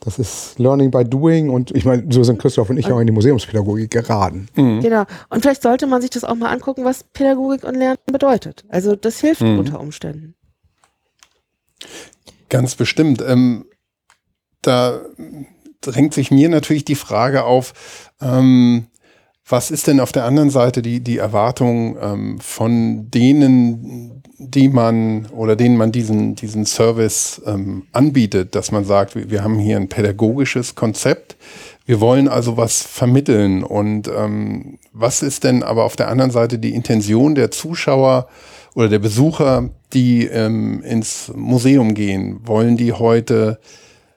[0.00, 3.08] Das ist Learning by Doing und ich meine, so sind Christoph und ich auch in
[3.08, 4.48] die Museumspädagogik geraten.
[4.54, 4.80] Mhm.
[4.80, 5.04] Genau.
[5.30, 8.64] Und vielleicht sollte man sich das auch mal angucken, was Pädagogik und Lernen bedeutet.
[8.68, 9.58] Also das hilft mhm.
[9.58, 10.34] unter Umständen.
[12.48, 13.20] Ganz bestimmt.
[13.26, 13.64] Ähm,
[14.62, 15.00] da
[15.80, 17.72] drängt sich mir natürlich die Frage auf,
[18.20, 18.86] ähm,
[19.48, 25.26] was ist denn auf der anderen Seite die, die Erwartung ähm, von denen, die man
[25.26, 29.76] oder denen man diesen, diesen Service ähm, anbietet, dass man sagt, wir, wir, haben hier
[29.76, 31.36] ein pädagogisches Konzept,
[31.84, 36.58] wir wollen also was vermitteln und ähm, was ist denn aber auf der anderen Seite
[36.58, 38.26] die Intention der Zuschauer
[38.74, 42.40] oder der Besucher, die ähm, ins Museum gehen?
[42.42, 43.60] Wollen die heute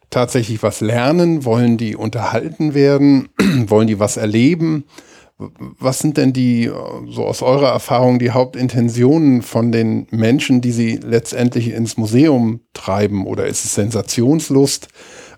[0.09, 1.45] tatsächlich was lernen?
[1.45, 3.29] Wollen die unterhalten werden?
[3.67, 4.85] Wollen die was erleben?
[5.37, 6.69] Was sind denn die,
[7.07, 13.25] so aus eurer Erfahrung, die Hauptintentionen von den Menschen, die sie letztendlich ins Museum treiben?
[13.25, 14.89] Oder ist es Sensationslust?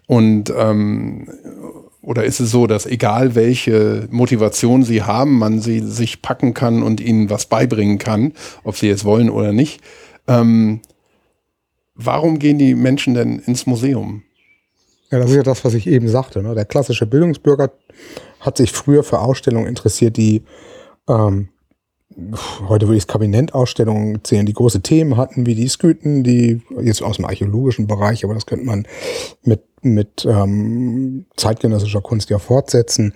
[0.07, 1.27] Und ähm,
[2.01, 6.81] oder ist es so, dass egal welche Motivation sie haben, man sie sich packen kann
[6.81, 9.81] und ihnen was beibringen kann, ob sie es wollen oder nicht?
[10.27, 10.81] Ähm,
[11.93, 14.23] warum gehen die Menschen denn ins Museum?
[15.11, 16.41] Ja, das ist ja das, was ich eben sagte.
[16.41, 16.55] Ne?
[16.55, 17.71] Der klassische Bildungsbürger
[18.39, 20.43] hat sich früher für Ausstellungen interessiert, die
[21.07, 21.49] ähm,
[22.67, 27.03] heute würde ich es Kabinettausstellungen zählen, die große Themen hatten, wie die Sküten, die jetzt
[27.03, 28.87] aus dem archäologischen Bereich, aber das könnte man
[29.43, 33.13] mit, mit ähm, zeitgenössischer Kunst ja fortsetzen.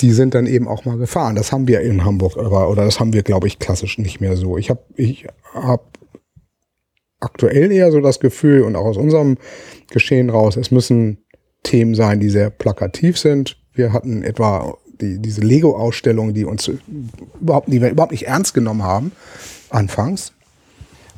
[0.00, 1.36] Die sind dann eben auch mal gefahren.
[1.36, 4.36] Das haben wir in Hamburg, aber, oder das haben wir, glaube ich, klassisch nicht mehr
[4.36, 4.56] so.
[4.56, 5.98] Ich habe ich hab
[7.22, 9.38] aktuell eher so das Gefühl und auch aus unserem
[9.90, 11.18] Geschehen raus, es müssen
[11.62, 16.70] Themen sein, die sehr plakativ sind, wir hatten etwa die, diese Lego-Ausstellung, die uns
[17.40, 19.12] überhaupt, die wir überhaupt nicht ernst genommen haben,
[19.70, 20.32] anfangs.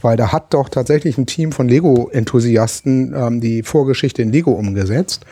[0.01, 5.25] Weil da hat doch tatsächlich ein Team von Lego-Enthusiasten ähm, die Vorgeschichte in Lego umgesetzt.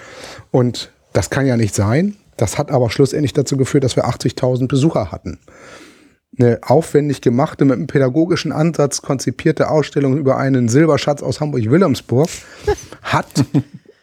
[0.50, 2.16] Und das kann ja nicht sein.
[2.36, 5.38] Das hat aber schlussendlich dazu geführt, dass wir 80.000 Besucher hatten.
[6.38, 12.28] Eine aufwendig gemachte, mit einem pädagogischen Ansatz konzipierte Ausstellung über einen Silberschatz aus Hamburg-Wilhelmsburg
[13.02, 13.44] hat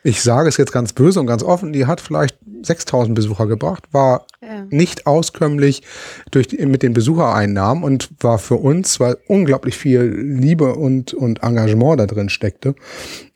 [0.04, 3.84] ich sage es jetzt ganz böse und ganz offen, die hat vielleicht 6000 Besucher gebracht,
[3.92, 4.66] war ja.
[4.70, 5.84] nicht auskömmlich
[6.32, 12.00] durch mit den Besuchereinnahmen und war für uns, weil unglaublich viel Liebe und, und Engagement
[12.00, 12.76] da drin steckte,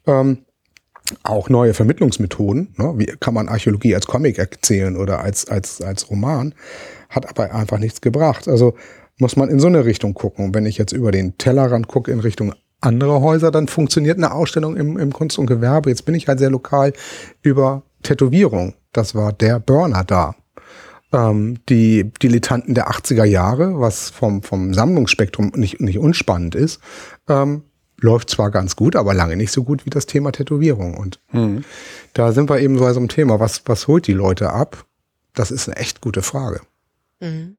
[0.07, 0.39] ähm,
[1.23, 2.73] auch neue Vermittlungsmethoden.
[2.77, 2.93] Ne?
[2.97, 6.55] Wie kann man Archäologie als Comic erzählen oder als, als, als Roman?
[7.13, 8.47] Hat aber einfach nichts gebracht.
[8.47, 8.75] Also
[9.19, 10.45] muss man in so eine Richtung gucken.
[10.45, 14.33] Und wenn ich jetzt über den Tellerrand gucke in Richtung andere Häuser, dann funktioniert eine
[14.33, 15.89] Ausstellung im, im Kunst und Gewerbe.
[15.89, 16.93] Jetzt bin ich halt sehr lokal
[17.41, 18.73] über Tätowierung.
[18.91, 20.35] Das war der Burner da.
[21.13, 26.81] Ähm, die Dilettanten der 80er Jahre, was vom, vom Sammlungsspektrum nicht, nicht unspannend ist,
[27.29, 27.63] ähm,
[28.01, 30.97] läuft zwar ganz gut, aber lange nicht so gut wie das Thema Tätowierung.
[30.97, 31.63] Und mhm.
[32.13, 33.39] da sind wir eben so bei so einem Thema.
[33.39, 34.85] Was, was holt die Leute ab?
[35.33, 36.61] Das ist eine echt gute Frage.
[37.23, 37.57] Mhm.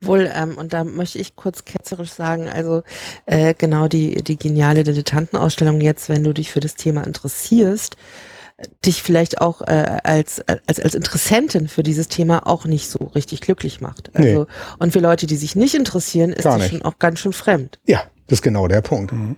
[0.00, 2.82] Wohl, ähm, und da möchte ich kurz ketzerisch sagen, also
[3.26, 7.96] äh, genau die, die geniale Dilettantenausstellung jetzt, wenn du dich für das Thema interessierst,
[8.84, 13.40] dich vielleicht auch äh, als, als, als Interessentin für dieses Thema auch nicht so richtig
[13.40, 14.10] glücklich macht.
[14.14, 14.46] Also, nee.
[14.78, 17.78] Und für Leute, die sich nicht interessieren, ist das schon auch ganz schön fremd.
[17.86, 19.12] Ja, das ist genau der Punkt.
[19.12, 19.36] Mhm.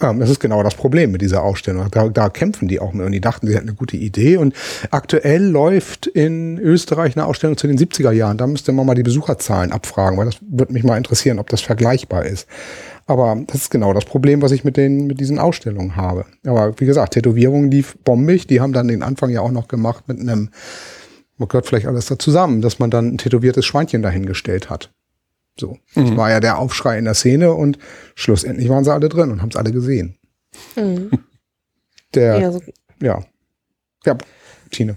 [0.00, 1.88] Ähm, das ist genau das Problem mit dieser Ausstellung.
[1.90, 4.36] Da, da kämpfen die auch mit und die dachten, sie hätten eine gute Idee.
[4.36, 4.54] Und
[4.90, 8.36] aktuell läuft in Österreich eine Ausstellung zu den 70er Jahren.
[8.36, 11.62] Da müsste man mal die Besucherzahlen abfragen, weil das würde mich mal interessieren, ob das
[11.62, 12.46] vergleichbar ist.
[13.06, 16.26] Aber das ist genau das Problem, was ich mit den, mit diesen Ausstellungen habe.
[16.44, 18.46] Aber wie gesagt, Tätowierungen lief bombig.
[18.48, 20.50] Die haben dann den Anfang ja auch noch gemacht mit einem,
[21.38, 24.90] man gehört vielleicht alles da zusammen, dass man dann ein tätowiertes Schweinchen dahingestellt hat.
[25.58, 25.78] So.
[25.94, 26.06] Mhm.
[26.08, 27.78] Das war ja der Aufschrei in der Szene und
[28.14, 30.18] schlussendlich waren sie alle drin und haben es alle gesehen.
[30.76, 31.10] Mhm.
[32.14, 32.52] Der, ja.
[32.52, 32.62] So.
[33.00, 33.24] ja.
[34.04, 34.16] Ja,
[34.70, 34.96] Tine.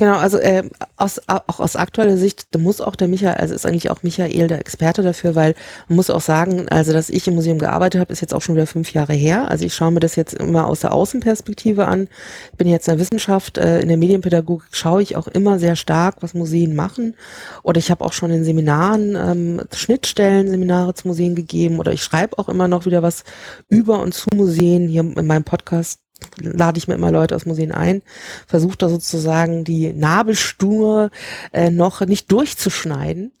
[0.00, 0.62] Genau, also äh,
[0.96, 4.48] aus, auch aus aktueller Sicht, da muss auch der Michael, also ist eigentlich auch Michael
[4.48, 5.54] der Experte dafür, weil
[5.88, 8.54] man muss auch sagen, also dass ich im Museum gearbeitet habe, ist jetzt auch schon
[8.54, 9.50] wieder fünf Jahre her.
[9.50, 12.08] Also ich schaue mir das jetzt immer aus der Außenperspektive an.
[12.56, 16.22] Bin jetzt in der Wissenschaft, äh, in der Medienpädagogik schaue ich auch immer sehr stark,
[16.22, 17.14] was Museen machen.
[17.62, 21.78] Oder ich habe auch schon in Seminaren ähm, Schnittstellen, Seminare zu Museen gegeben.
[21.78, 23.24] Oder ich schreibe auch immer noch wieder was
[23.68, 24.88] über und zu Museen.
[24.88, 25.98] Hier in meinem Podcast
[26.40, 28.02] lade ich mir immer Leute aus Museen ein,
[28.46, 31.10] versuche da sozusagen die Nabelstuhe
[31.52, 33.32] äh, noch nicht durchzuschneiden,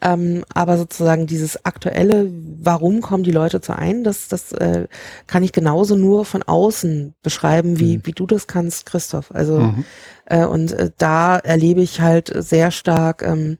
[0.00, 2.30] ähm, aber sozusagen dieses aktuelle,
[2.60, 4.86] warum kommen die Leute zu ein, das, das äh,
[5.26, 8.02] kann ich genauso nur von außen beschreiben, wie, mhm.
[8.04, 9.30] wie du das kannst, Christoph.
[9.32, 9.84] Also mhm.
[10.26, 13.58] äh, und äh, da erlebe ich halt sehr stark ähm,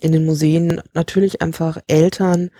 [0.00, 2.50] in den Museen natürlich einfach Eltern,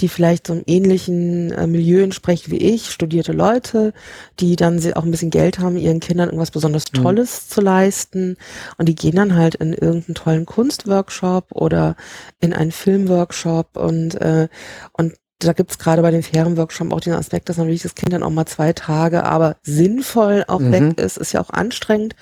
[0.00, 3.92] die vielleicht so einem ähnlichen äh, Milieu entsprechen wie ich, studierte Leute,
[4.40, 7.02] die dann auch ein bisschen Geld haben, ihren Kindern irgendwas besonders mhm.
[7.02, 7.52] Tolles mhm.
[7.52, 8.36] zu leisten.
[8.78, 11.96] Und die gehen dann halt in irgendeinen tollen Kunstworkshop oder
[12.40, 14.48] in einen Filmworkshop und, äh,
[14.92, 18.22] und da gibt's gerade bei den Ferienworkshop auch den Aspekt, dass natürlich das Kind dann
[18.22, 20.72] auch mal zwei Tage, aber sinnvoll auch mhm.
[20.72, 22.14] weg ist, ist ja auch anstrengend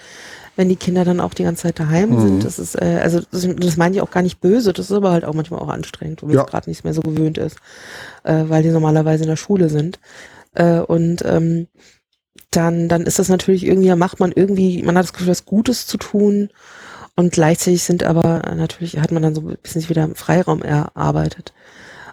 [0.62, 2.20] wenn die Kinder dann auch die ganze Zeit daheim mhm.
[2.20, 2.44] sind.
[2.44, 5.10] Das ist, äh, also das, das meine ich auch gar nicht böse, das ist aber
[5.10, 6.44] halt auch manchmal auch anstrengend, wo man ja.
[6.44, 7.56] gerade nicht mehr so gewöhnt ist,
[8.22, 9.98] äh, weil die normalerweise in der Schule sind.
[10.54, 11.66] Äh, und ähm,
[12.52, 15.88] dann, dann ist das natürlich irgendwie, macht man irgendwie, man hat das Gefühl, was Gutes
[15.88, 16.50] zu tun.
[17.16, 21.52] Und gleichzeitig sind aber natürlich, hat man dann so ein bisschen wieder Freiraum erarbeitet.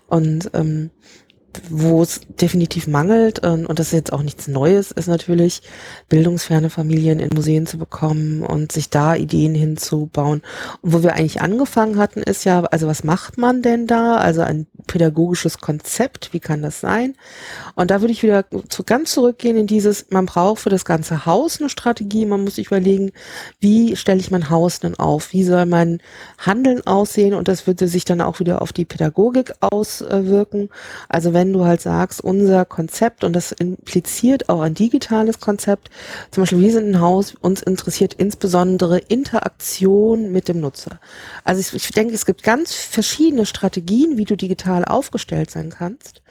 [0.08, 0.89] Und ähm,
[1.70, 5.62] wo es definitiv mangelt, ähm, und das ist jetzt auch nichts Neues, ist natürlich,
[6.07, 10.41] bildungsferne Familien in Museen zu bekommen und sich da Ideen hinzubauen.
[10.82, 14.18] Und wo wir eigentlich angefangen hatten, ist ja, also was macht man denn da?
[14.18, 17.16] Also ein pädagogisches Konzept, wie kann das sein?
[17.76, 21.28] Und da würde ich wieder zu ganz zurückgehen in dieses, man braucht für das ganze
[21.28, 23.12] Haus eine Strategie, man muss sich überlegen,
[23.60, 25.32] wie stelle ich mein Haus denn auf?
[25.32, 26.02] Wie soll mein
[26.40, 27.36] Handeln aussehen?
[27.36, 30.70] Und das würde sich dann auch wieder auf die Pädagogik auswirken.
[31.08, 35.92] Also wenn du halt sagst, unser Konzept, und das impliziert auch ein digitales Konzept,
[36.32, 41.00] zum Beispiel wir sind ein Haus, uns interessiert insbesondere Interaktion mit dem Nutzer.
[41.44, 46.22] Also ich, ich denke, es gibt ganz verschiedene Strategien, wie du digital aufgestellt sein kannst.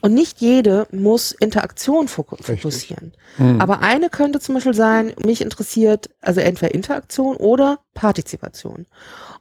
[0.00, 3.12] Und nicht jede muss Interaktion fokussieren.
[3.38, 3.60] Mhm.
[3.60, 8.86] Aber eine könnte zum Beispiel sein, mich interessiert also entweder Interaktion oder Partizipation.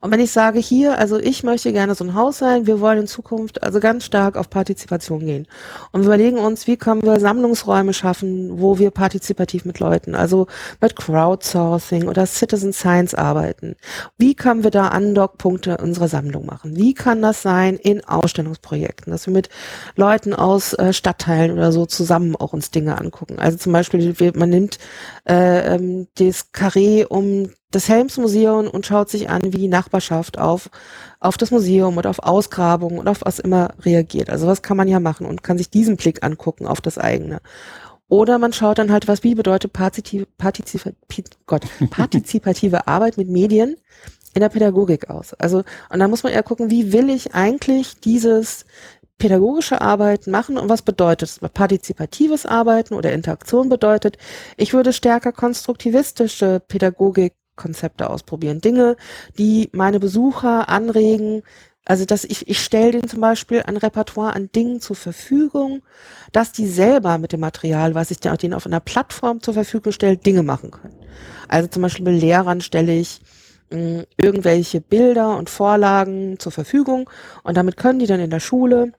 [0.02, 3.00] Und wenn ich sage hier, also ich möchte gerne so ein Haus sein, wir wollen
[3.00, 5.48] in Zukunft also ganz stark auf Partizipation gehen.
[5.92, 10.48] Und wir überlegen uns, wie können wir Sammlungsräume schaffen, wo wir partizipativ mit Leuten, also
[10.82, 13.76] mit Crowdsourcing oder Citizen Science arbeiten.
[14.18, 16.76] Wie können wir da Andockpunkte unserer Sammlung machen?
[16.76, 19.50] Wie kann das sein in Ausstellungsprojekten, dass wir mit
[19.96, 23.40] Leuten aus äh, Stadtteilen oder so zusammen auch uns Dinge angucken?
[23.40, 24.78] Also zum Beispiel, man nimmt
[25.28, 30.70] äh, ähm, das Carré um das Helmsmuseum und schaut sich an, wie die Nachbarschaft auf,
[31.20, 34.30] auf das Museum oder auf Ausgrabungen oder auf was immer reagiert.
[34.30, 37.40] Also was kann man ja machen und kann sich diesen Blick angucken auf das eigene.
[38.10, 43.78] Oder man schaut dann halt, was wie bedeutet partizipative, partizipative, Gott, partizipative Arbeit mit Medien
[44.34, 45.34] in der Pädagogik aus.
[45.36, 48.66] Also, und da muss man eher gucken, wie will ich eigentlich dieses
[49.18, 51.40] pädagogische Arbeit machen und was bedeutet es?
[51.54, 54.18] Partizipatives Arbeiten oder Interaktion bedeutet,
[54.58, 58.62] ich würde stärker konstruktivistische Pädagogik Konzepte ausprobieren.
[58.62, 58.96] Dinge,
[59.38, 61.44] die meine Besucher anregen.
[61.84, 65.82] Also, dass ich, ich stelle denen zum Beispiel ein Repertoire an Dingen zur Verfügung,
[66.32, 70.18] dass die selber mit dem Material, was ich denen auf einer Plattform zur Verfügung stelle,
[70.18, 71.00] Dinge machen können.
[71.48, 73.22] Also zum Beispiel mit Lehrern stelle ich
[73.72, 77.10] mh, hm, irgendwelche Bilder und Vorlagen zur Verfügung
[77.44, 78.94] und damit können die dann in der Schule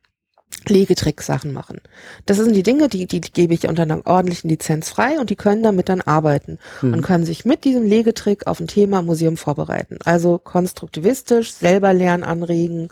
[0.69, 1.81] Legetrick-Sachen machen.
[2.27, 5.31] Das sind die Dinge, die, die, die gebe ich unter einer ordentlichen Lizenz frei und
[5.31, 6.95] die können damit dann arbeiten mhm.
[6.95, 9.99] und können sich mit diesem Legetrick auf ein Thema Museum vorbereiten.
[10.05, 12.89] Also konstruktivistisch, selber lernen anregen,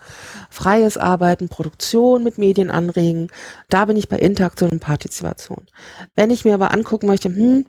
[0.50, 3.28] freies Arbeiten, Produktion mit Medien anregen.
[3.68, 5.66] Da bin ich bei Interaktion und Partizipation.
[6.16, 7.66] Wenn ich mir aber angucken möchte, hm,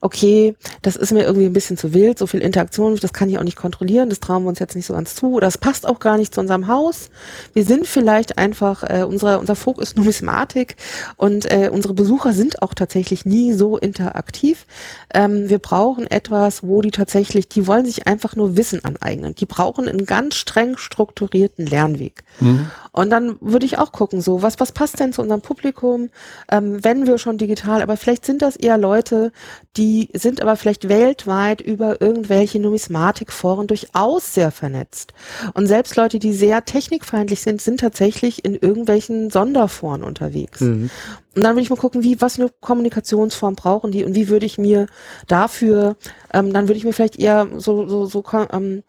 [0.00, 3.38] okay, das ist mir irgendwie ein bisschen zu wild, so viel Interaktion, das kann ich
[3.38, 5.86] auch nicht kontrollieren, das trauen wir uns jetzt nicht so ganz zu, oder das passt
[5.86, 7.10] auch gar nicht zu unserem Haus.
[7.54, 10.76] Wir sind vielleicht einfach, äh, unsere, unser Fokus ist Numismatik
[11.16, 14.66] und äh, unsere Besucher sind auch tatsächlich nie so interaktiv.
[15.12, 19.34] Ähm, wir brauchen etwas, wo die tatsächlich, die wollen sich einfach nur Wissen aneignen.
[19.34, 22.24] Die brauchen einen ganz streng strukturierten Lernweg.
[22.40, 22.70] Mhm.
[22.96, 26.08] Und dann würde ich auch gucken, so, was, was passt denn zu unserem Publikum,
[26.50, 29.32] ähm, wenn wir schon digital, aber vielleicht sind das eher Leute,
[29.76, 35.12] die sind aber vielleicht weltweit über irgendwelche Numismatikforen durchaus sehr vernetzt.
[35.52, 40.62] Und selbst Leute, die sehr technikfeindlich sind, sind tatsächlich in irgendwelchen Sonderforen unterwegs.
[40.62, 40.88] Mhm.
[41.34, 44.28] Und dann würde ich mal gucken, wie, was für eine Kommunikationsform brauchen die und wie
[44.28, 44.86] würde ich mir
[45.26, 45.96] dafür,
[46.32, 48.84] ähm, dann würde ich mir vielleicht eher so, so, so, ähm,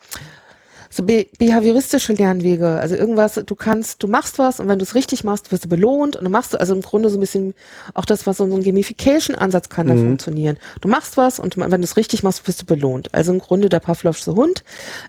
[0.98, 4.96] so be behavioristische Lernwege, also irgendwas, du kannst, du machst was und wenn du es
[4.96, 7.54] richtig machst, wirst du belohnt und dann machst du also im Grunde so ein bisschen
[7.94, 10.08] auch das, was so ein Gamification-Ansatz kann da mhm.
[10.08, 10.58] funktionieren.
[10.82, 13.14] Du machst was und wenn du es richtig machst, wirst du belohnt.
[13.14, 14.64] Also im Grunde der Pavlovsche Hund,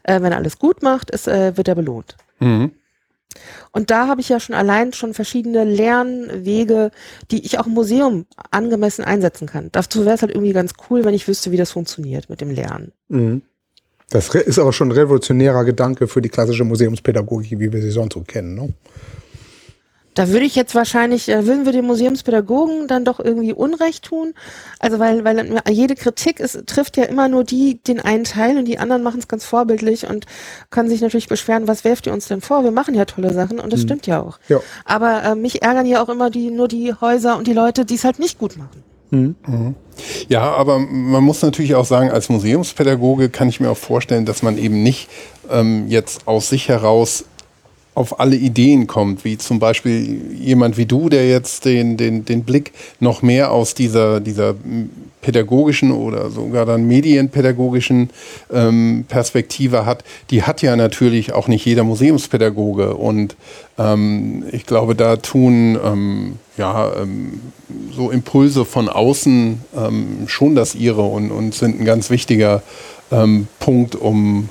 [0.05, 2.17] äh, wenn er alles gut macht, ist, äh, wird er belohnt.
[2.39, 2.73] Mhm.
[3.73, 6.91] Und da habe ich ja schon allein schon verschiedene Lernwege,
[7.31, 9.71] die ich auch im Museum angemessen einsetzen kann.
[9.73, 12.51] Dazu wäre es halt irgendwie ganz cool, wenn ich wüsste, wie das funktioniert mit dem
[12.51, 12.93] Lernen.
[13.09, 13.43] Mhm.
[14.11, 18.15] Das ist aber schon ein revolutionärer Gedanke für die klassische Museumspädagogik, wie wir sie sonst
[18.15, 18.55] so kennen.
[18.55, 18.73] Ne?
[20.19, 24.35] Da würde ich jetzt wahrscheinlich, äh, würden wir den Museumspädagogen dann doch irgendwie Unrecht tun.
[24.81, 28.65] Also weil, weil jede Kritik ist, trifft ja immer nur die, den einen Teil und
[28.65, 30.27] die anderen machen es ganz vorbildlich und
[30.71, 32.65] können sich natürlich beschweren, was werft ihr uns denn vor?
[32.65, 33.85] Wir machen ja tolle Sachen und das mhm.
[33.85, 34.41] stimmt ja auch.
[34.49, 34.59] Ja.
[34.85, 37.95] Aber äh, mich ärgern ja auch immer die, nur die Häuser und die Leute, die
[37.95, 38.83] es halt nicht gut machen.
[39.11, 39.75] Mhm.
[40.29, 44.43] Ja, aber man muss natürlich auch sagen, als Museumspädagoge kann ich mir auch vorstellen, dass
[44.43, 45.09] man eben nicht
[45.51, 47.25] ähm, jetzt aus sich heraus
[47.99, 52.45] auf alle Ideen kommt, wie zum Beispiel jemand wie du, der jetzt den, den, den
[52.45, 54.55] Blick noch mehr aus dieser, dieser
[55.21, 58.11] pädagogischen oder sogar dann medienpädagogischen
[58.53, 62.95] ähm, Perspektive hat, die hat ja natürlich auch nicht jeder Museumspädagoge.
[62.95, 63.35] Und
[63.79, 67.41] ähm, ich glaube, da tun ähm, ja, ähm,
[67.91, 72.63] so Impulse von außen ähm, schon das ihre und, und sind ein ganz wichtiger
[73.11, 74.49] ähm, Punkt, um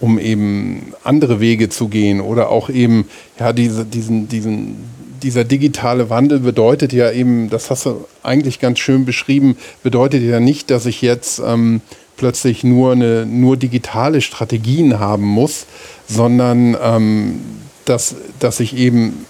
[0.00, 3.06] um eben andere Wege zu gehen oder auch eben,
[3.38, 4.76] ja, diese, diesen, diesen,
[5.22, 10.40] dieser digitale Wandel bedeutet ja eben, das hast du eigentlich ganz schön beschrieben, bedeutet ja
[10.40, 11.80] nicht, dass ich jetzt ähm,
[12.16, 15.66] plötzlich nur, eine, nur digitale Strategien haben muss,
[16.08, 17.40] sondern ähm,
[17.84, 19.24] dass, dass ich eben,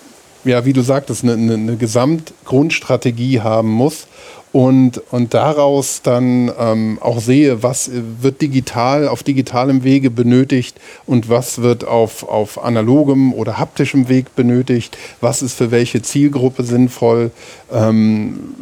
[0.45, 4.07] ja, wie du sagtest, eine, eine, eine Gesamtgrundstrategie haben muss
[4.53, 7.91] und, und daraus dann ähm, auch sehe, was
[8.21, 14.35] wird digital auf digitalem Wege benötigt und was wird auf, auf analogem oder haptischem Weg
[14.35, 17.33] benötigt, was ist für welche Zielgruppe sinnvoll.
[17.73, 18.55] Ähm,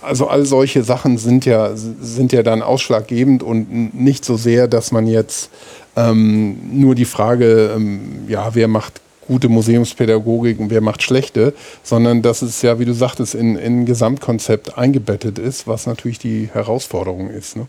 [0.00, 4.90] also all solche Sachen sind ja, sind ja dann ausschlaggebend und nicht so sehr, dass
[4.90, 5.50] man jetzt
[5.96, 9.00] ähm, nur die Frage, ähm, ja, wer macht
[9.32, 13.80] gute Museumspädagogik und wer macht schlechte, sondern dass es ja, wie du sagtest, in, in
[13.80, 17.56] ein Gesamtkonzept eingebettet ist, was natürlich die Herausforderung ist.
[17.56, 17.66] Ne?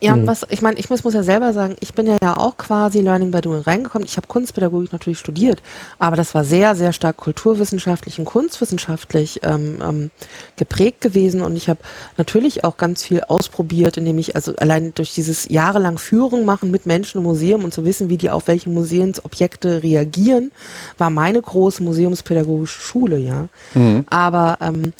[0.00, 0.26] Ja, mhm.
[0.26, 3.32] was, ich meine, ich muss, muss ja selber sagen, ich bin ja auch quasi Learning
[3.32, 4.06] by Doing reingekommen.
[4.06, 5.60] Ich habe Kunstpädagogik natürlich studiert,
[5.98, 10.10] aber das war sehr, sehr stark kulturwissenschaftlich und kunstwissenschaftlich ähm, ähm,
[10.56, 11.80] geprägt gewesen und ich habe
[12.16, 16.86] natürlich auch ganz viel ausprobiert, indem ich also allein durch dieses jahrelang Führung machen mit
[16.86, 20.52] Menschen im Museum und zu wissen, wie die auf welche Museumsobjekte reagieren,
[20.96, 23.48] war meine große museumspädagogische Schule, ja.
[23.74, 24.04] Mhm.
[24.10, 24.92] Aber ähm,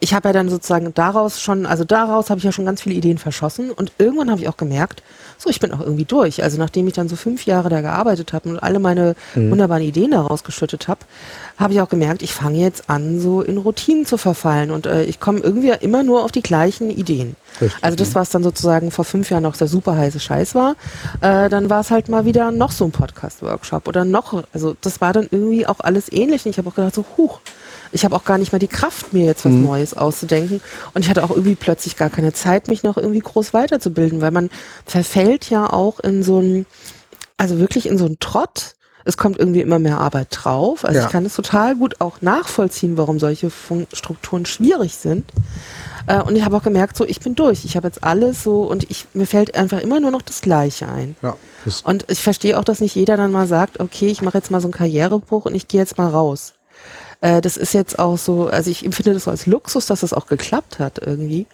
[0.00, 2.94] ich habe ja dann sozusagen daraus schon, also daraus habe ich ja schon ganz viele
[2.94, 5.02] Ideen verschossen und irgendwann habe ich auch gemerkt,
[5.38, 6.42] so ich bin auch irgendwie durch.
[6.42, 9.50] Also nachdem ich dann so fünf Jahre da gearbeitet habe und alle meine mhm.
[9.50, 11.00] wunderbaren Ideen daraus geschüttet habe,
[11.56, 15.02] habe ich auch gemerkt, ich fange jetzt an, so in Routinen zu verfallen und äh,
[15.02, 17.34] ich komme irgendwie immer nur auf die gleichen Ideen.
[17.60, 17.82] Richtig.
[17.82, 20.76] Also das, was dann sozusagen vor fünf Jahren noch der super heiße Scheiß war,
[21.22, 25.00] äh, dann war es halt mal wieder noch so ein Podcast-Workshop oder noch, also das
[25.00, 27.40] war dann irgendwie auch alles ähnlich und ich habe auch gedacht so, huch,
[27.92, 29.64] ich habe auch gar nicht mehr die Kraft, mir jetzt was mhm.
[29.64, 30.60] Neues auszudenken.
[30.94, 34.30] Und ich hatte auch irgendwie plötzlich gar keine Zeit, mich noch irgendwie groß weiterzubilden, weil
[34.30, 34.50] man
[34.84, 36.66] verfällt ja auch in so ein,
[37.36, 38.74] also wirklich in so einen Trott.
[39.04, 40.84] Es kommt irgendwie immer mehr Arbeit drauf.
[40.84, 41.06] Also ja.
[41.06, 45.24] ich kann es total gut auch nachvollziehen, warum solche Fun Strukturen schwierig sind.
[46.06, 47.64] Äh, und ich habe auch gemerkt, so ich bin durch.
[47.64, 50.88] Ich habe jetzt alles so und ich mir fällt einfach immer nur noch das Gleiche
[50.88, 51.16] ein.
[51.22, 51.36] Ja,
[51.84, 54.60] und ich verstehe auch, dass nicht jeder dann mal sagt, okay, ich mache jetzt mal
[54.60, 56.54] so einen Karrierebruch und ich gehe jetzt mal raus.
[57.20, 60.12] Äh, das ist jetzt auch so, also ich empfinde das so als Luxus, dass das
[60.12, 61.46] auch geklappt hat irgendwie.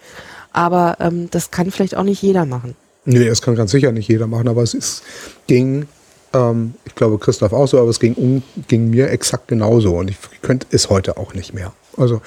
[0.53, 2.75] Aber ähm, das kann vielleicht auch nicht jeder machen.
[3.05, 5.03] Nee, das kann ganz sicher nicht jeder machen, aber es ist,
[5.47, 5.87] ging,
[6.33, 10.09] ähm, ich glaube Christoph auch so, aber es ging, um, ging mir exakt genauso und
[10.09, 11.73] ich könnte es heute auch nicht mehr.
[11.97, 12.21] Also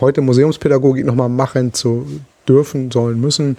[0.00, 2.06] heute Museumspädagogik nochmal machen zu
[2.48, 3.56] dürfen, sollen, müssen,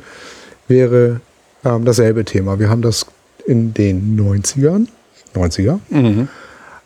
[0.68, 1.22] wäre
[1.64, 2.60] ähm, dasselbe Thema.
[2.60, 3.06] Wir haben das
[3.45, 4.88] in den 90ern,
[5.36, 6.28] 90er, mhm.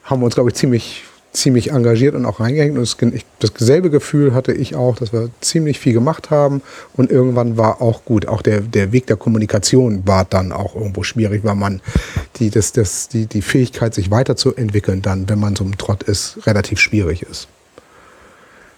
[0.03, 1.03] haben wir uns, glaube ich, ziemlich
[1.34, 2.78] ziemlich engagiert und auch reingehängt.
[2.78, 2.97] Und
[3.39, 6.61] das, dasselbe Gefühl hatte ich auch, dass wir ziemlich viel gemacht haben
[6.95, 8.28] und irgendwann war auch gut.
[8.28, 11.82] Auch der, der Weg der Kommunikation war dann auch irgendwo schwierig, weil man
[12.38, 16.39] die, das, das, die, die Fähigkeit, sich weiterzuentwickeln, dann, wenn man so im Trott ist,
[16.45, 17.47] relativ schwierig ist.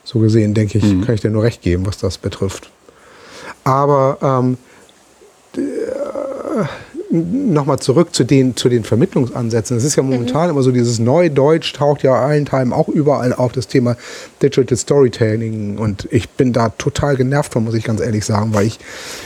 [0.03, 1.05] So gesehen, denke ich, mhm.
[1.05, 2.71] kann ich dir nur recht geben, was das betrifft.
[3.63, 4.57] Aber ähm,
[7.09, 9.77] nochmal zurück zu den, zu den Vermittlungsansätzen.
[9.77, 10.51] Es ist ja momentan mhm.
[10.51, 13.97] immer so, dieses Neudeutsch taucht ja allen Teilen auch überall auf das Thema
[14.41, 15.77] Digital Storytelling.
[15.77, 18.79] Und ich bin da total genervt von, muss ich ganz ehrlich sagen, weil ich,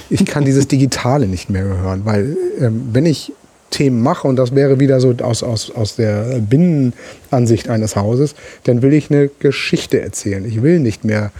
[0.10, 2.02] ich kann dieses Digitale nicht mehr hören.
[2.06, 3.34] Weil ähm, wenn ich
[3.70, 8.82] Themen mache, und das wäre wieder so aus, aus, aus der Binnenansicht eines Hauses, dann
[8.82, 10.46] will ich eine Geschichte erzählen.
[10.46, 11.32] Ich will nicht mehr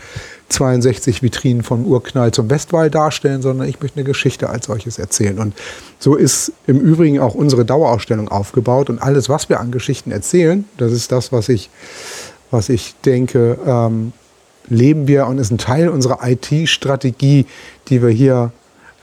[0.54, 5.39] 62 Vitrinen vom Urknall zum Westwall darstellen, sondern ich möchte eine Geschichte als solches erzählen.
[5.39, 5.54] Und
[5.99, 8.89] so ist im Übrigen auch unsere Dauerausstellung aufgebaut.
[8.89, 11.70] Und alles, was wir an Geschichten erzählen, das ist das, was ich,
[12.51, 14.14] was ich denke, ähm,
[14.70, 17.45] leben wir und ist ein Teil unserer IT-Strategie,
[17.89, 18.51] die wir hier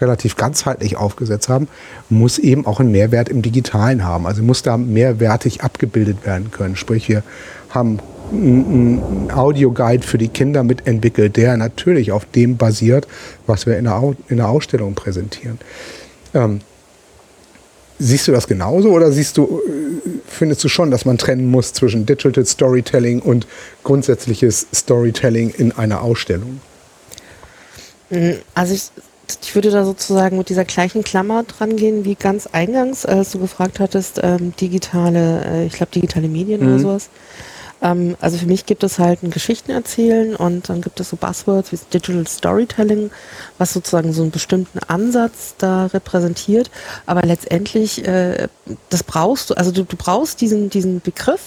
[0.01, 1.69] relativ ganzheitlich aufgesetzt haben,
[2.09, 4.27] muss eben auch einen Mehrwert im Digitalen haben.
[4.27, 6.77] Also muss da mehrwertig abgebildet werden können.
[6.77, 7.23] Sprich, wir
[7.69, 7.99] haben
[8.31, 13.07] einen Audioguide für die Kinder mitentwickelt, der natürlich auf dem basiert,
[13.47, 15.59] was wir in der, Au in der Ausstellung präsentieren.
[16.35, 16.61] Ähm,
[17.99, 21.73] siehst du das genauso oder siehst du, äh, findest du schon, dass man trennen muss
[21.73, 23.47] zwischen Digital Storytelling und
[23.83, 26.61] grundsätzliches Storytelling in einer Ausstellung?
[28.55, 28.91] Also ich
[29.43, 33.39] ich würde da sozusagen mit dieser gleichen Klammer dran gehen wie ganz eingangs, als du
[33.39, 36.69] gefragt hattest, ähm, digitale, äh, ich glaube digitale Medien mhm.
[36.69, 37.11] oder sowas.
[37.83, 41.17] Ähm, also für mich gibt es halt ein Geschichten erzählen und dann gibt es so
[41.17, 43.11] Buzzwords wie Digital Storytelling,
[43.59, 46.71] was sozusagen so einen bestimmten Ansatz da repräsentiert.
[47.07, 48.49] Aber letztendlich, äh,
[48.89, 51.41] das brauchst du, also du, du brauchst diesen, diesen Begriff,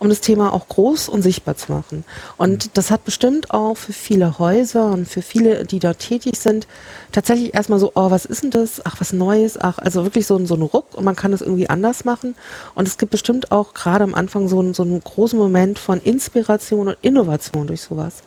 [0.00, 2.04] um das Thema auch groß und sichtbar zu machen.
[2.36, 2.70] Und mhm.
[2.74, 6.66] das hat bestimmt auch für viele Häuser und für viele, die dort tätig sind,
[7.12, 8.84] tatsächlich erstmal so, oh, was ist denn das?
[8.84, 9.60] Ach, was Neues?
[9.60, 12.34] Ach, also wirklich so, so ein Ruck und man kann das irgendwie anders machen.
[12.74, 16.00] Und es gibt bestimmt auch gerade am Anfang so, einen, so einen großen Moment von
[16.00, 18.22] Inspiration und Innovation durch sowas.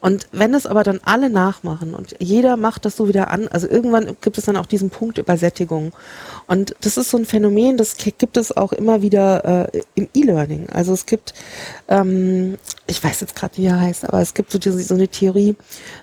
[0.00, 3.68] Und wenn es aber dann alle nachmachen und jeder macht das so wieder an, also
[3.68, 5.92] irgendwann gibt es dann auch diesen Punkt Übersättigung.
[6.46, 10.68] Und das ist so ein Phänomen, das gibt es auch immer wieder äh, im E-Learning.
[10.70, 11.34] Also es gibt,
[11.88, 15.08] ähm, ich weiß jetzt gerade, wie er heißt, aber es gibt so, diese, so eine
[15.08, 15.56] Theorie,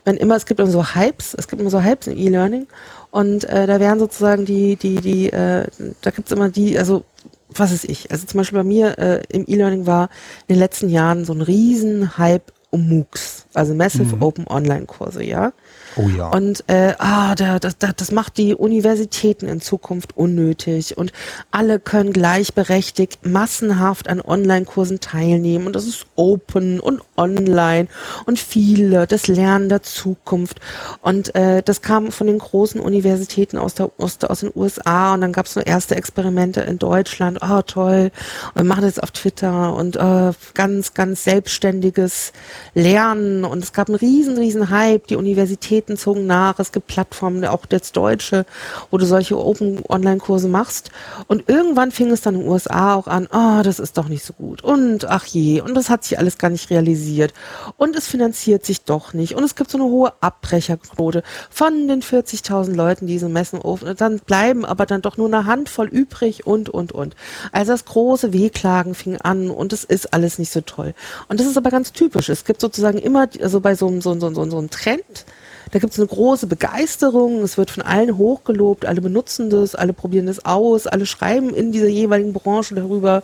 [0.03, 2.67] wenn immer, es gibt immer so Hypes, es gibt immer so Hypes im E-Learning
[3.11, 5.67] und äh, da werden sozusagen die, die, die, äh,
[6.01, 7.05] da gibt es immer die, also
[7.49, 8.11] was ist ich?
[8.11, 10.09] Also zum Beispiel bei mir äh, im E-Learning war
[10.47, 14.21] in den letzten Jahren so ein riesen Hype um MOOCs, also Massive mhm.
[14.21, 15.53] Open Online Kurse, ja.
[15.97, 16.27] Oh ja.
[16.29, 20.97] Und äh, ah, da, das, das macht die Universitäten in Zukunft unnötig.
[20.97, 21.13] Und
[21.51, 25.67] alle können gleichberechtigt massenhaft an Online-Kursen teilnehmen.
[25.67, 27.87] Und das ist open und online.
[28.25, 30.59] Und viele, das Lernen der Zukunft.
[31.01, 35.21] Und äh, das kam von den großen Universitäten aus, der, aus, aus den USA und
[35.21, 38.11] dann gab es so erste Experimente in Deutschland, oh toll,
[38.53, 39.73] und wir machen das auf Twitter.
[39.75, 42.33] Und äh, ganz, ganz selbstständiges
[42.73, 43.45] Lernen.
[43.45, 47.65] Und es gab einen riesen, riesen Hype, die Universitäten Zogen nach, es gibt Plattformen, auch
[47.65, 48.45] das Deutsche,
[48.91, 50.91] wo du solche Open-Online-Kurse machst.
[51.27, 54.23] Und irgendwann fing es dann in den USA auch an, oh, das ist doch nicht
[54.23, 54.63] so gut.
[54.63, 57.33] Und ach je, und das hat sich alles gar nicht realisiert.
[57.77, 59.35] Und es finanziert sich doch nicht.
[59.35, 63.95] Und es gibt so eine hohe Abbrecherquote von den 40.000 Leuten, die diese Messen öffnen.
[63.95, 67.15] Dann bleiben aber dann doch nur eine Handvoll übrig und, und, und.
[67.51, 70.93] Also das große Wehklagen fing an und es ist alles nicht so toll.
[71.29, 72.29] Und das ist aber ganz typisch.
[72.29, 75.25] Es gibt sozusagen immer, also bei so, so, so, so, so einem Trend,
[75.71, 79.93] da gibt es eine große Begeisterung, es wird von allen hochgelobt, alle benutzen das, alle
[79.93, 83.23] probieren das aus, alle schreiben in dieser jeweiligen Branche darüber.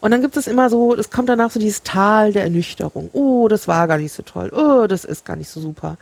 [0.00, 3.10] Und dann gibt es immer so, es kommt danach so dieses Tal der Ernüchterung.
[3.12, 4.52] Oh, das war gar nicht so toll.
[4.54, 5.96] Oh, das ist gar nicht so super.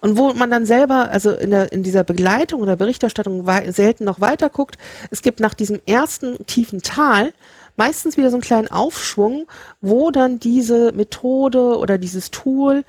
[0.00, 4.20] Und wo man dann selber, also in, der, in dieser Begleitung oder Berichterstattung selten noch
[4.20, 4.78] weiter guckt,
[5.10, 7.32] es gibt nach diesem ersten tiefen Tal,
[7.76, 9.46] meistens wieder so einen kleinen Aufschwung,
[9.80, 12.84] wo dann diese Methode oder dieses Tool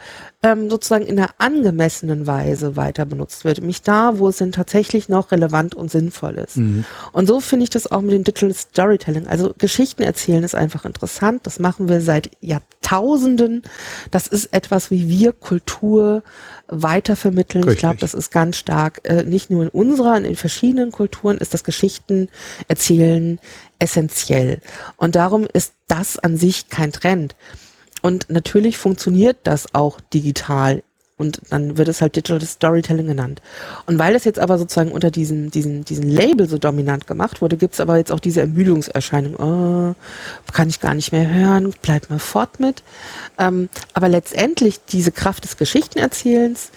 [0.45, 3.57] ähm, sozusagen in einer angemessenen Weise weiter benutzt wird.
[3.57, 6.57] Nämlich da, wo es denn tatsächlich noch relevant und sinnvoll ist.
[6.57, 6.85] Mhm.
[7.11, 9.25] Und so finde ich das auch mit dem Digital Storytelling.
[9.25, 11.47] Also Geschichten erzählen ist einfach interessant.
[11.47, 13.63] Das machen wir seit Jahrtausenden.
[14.11, 16.21] Das ist etwas, wie wir Kultur
[16.67, 17.63] weitervermitteln.
[17.63, 17.77] Richtig.
[17.77, 21.55] Ich glaube, das ist ganz stark, äh, nicht nur in unserer, in verschiedenen Kulturen ist
[21.55, 22.29] das Geschichten
[22.67, 23.39] erzählen
[23.79, 24.61] essentiell.
[24.97, 27.35] Und darum ist das an sich kein Trend.
[28.05, 30.83] Und natürlich funktioniert das auch digital.
[31.17, 33.41] Und dann wird es halt Digital Storytelling genannt.
[33.87, 37.57] Und weil das jetzt aber sozusagen unter diesem, diesem, diesem Label so dominant gemacht wurde,
[37.57, 39.35] gibt es aber jetzt auch diese Ermüdungserscheinung.
[39.37, 39.95] Oh,
[40.53, 42.83] kann ich gar nicht mehr hören, bleibt mal fort mit.
[43.39, 46.69] Ähm, aber letztendlich diese Kraft des Geschichtenerzählens,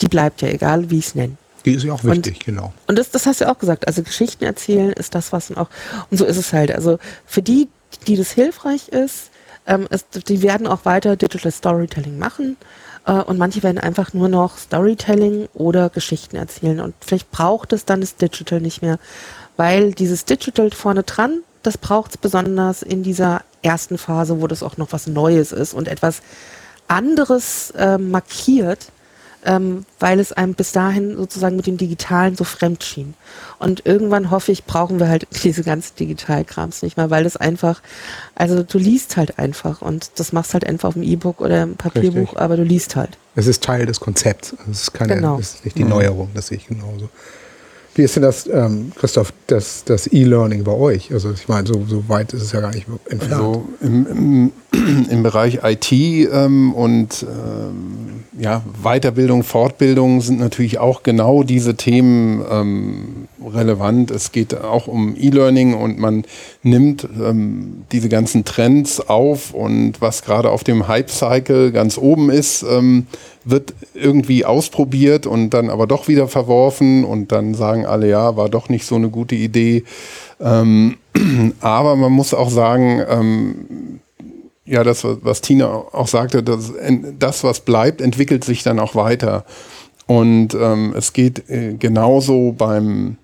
[0.00, 1.36] die bleibt ja egal, wie ich es nenne.
[1.66, 2.72] Die ist ja auch wichtig, und, genau.
[2.86, 3.86] Und das, das hast du ja auch gesagt.
[3.88, 5.68] Also Geschichten erzählen ist das, was auch,
[6.10, 6.72] und so ist es halt.
[6.72, 7.68] Also für die,
[8.06, 9.31] die das hilfreich ist,
[9.66, 12.56] ähm, ist die werden auch weiter Digital Storytelling machen.
[13.06, 16.80] Äh, und manche werden einfach nur noch Storytelling oder Geschichten erzählen.
[16.80, 18.98] Und vielleicht braucht es dann das Digital nicht mehr,
[19.56, 24.62] Weil dieses Digital vorne dran, das braucht es besonders in dieser ersten Phase, wo das
[24.62, 26.22] auch noch was Neues ist und etwas
[26.88, 28.88] anderes äh, markiert,
[29.44, 33.14] ähm, weil es einem bis dahin sozusagen mit dem Digitalen so fremd schien.
[33.58, 37.82] Und irgendwann hoffe ich, brauchen wir halt diese ganzen Digitalkrams nicht mehr, weil es einfach,
[38.34, 41.76] also du liest halt einfach und das machst halt einfach auf dem E-Book oder im
[41.76, 42.40] Papierbuch, Richtig.
[42.40, 43.18] aber du liest halt.
[43.34, 44.54] Es ist Teil des Konzepts.
[44.70, 45.38] Es ist keine, genau.
[45.38, 45.90] es ist nicht die mhm.
[45.90, 47.08] Neuerung, das sehe ich genauso.
[47.94, 51.12] Wie ist denn das, ähm, Christoph, das, das E-Learning bei euch?
[51.12, 53.32] Also ich meine, so, so weit ist es ja gar nicht entfernt.
[53.34, 61.02] Also im, im, im Bereich IT ähm, und ähm, ja, Weiterbildung, Fortbildung sind natürlich auch
[61.02, 64.10] genau diese Themen ähm, relevant.
[64.10, 66.24] Es geht auch um E-Learning und man
[66.62, 72.62] nimmt ähm, diese ganzen Trends auf und was gerade auf dem Hype-Cycle ganz oben ist,
[72.62, 73.06] ähm,
[73.44, 78.48] wird irgendwie ausprobiert und dann aber doch wieder verworfen und dann sagen alle, ja, war
[78.48, 79.84] doch nicht so eine gute Idee.
[80.40, 80.96] Ähm,
[81.60, 84.00] aber man muss auch sagen, ähm,
[84.72, 86.72] ja, das, was Tina auch sagte, das,
[87.18, 89.44] das, was bleibt, entwickelt sich dann auch weiter.
[90.06, 93.18] Und ähm, es geht äh, genauso beim,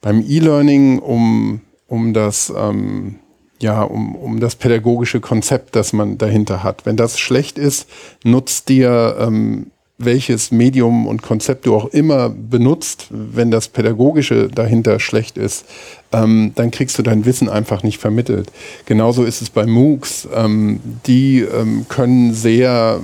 [0.00, 3.16] beim E-Learning um, um das, ähm,
[3.60, 6.86] ja, um, um das pädagogische Konzept, das man dahinter hat.
[6.86, 7.88] Wenn das schlecht ist,
[8.22, 14.98] nutzt dir ähm, welches Medium und Konzept du auch immer benutzt, wenn das Pädagogische dahinter
[14.98, 15.66] schlecht ist,
[16.12, 18.50] ähm, dann kriegst du dein Wissen einfach nicht vermittelt.
[18.86, 20.28] Genauso ist es bei MOOCs.
[20.34, 23.00] Ähm, die ähm, können sehr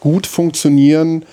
[0.00, 1.24] gut funktionieren.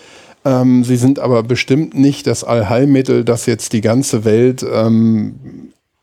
[0.46, 5.36] Ähm, sie sind aber bestimmt nicht das Allheilmittel, das jetzt die ganze Welt ähm,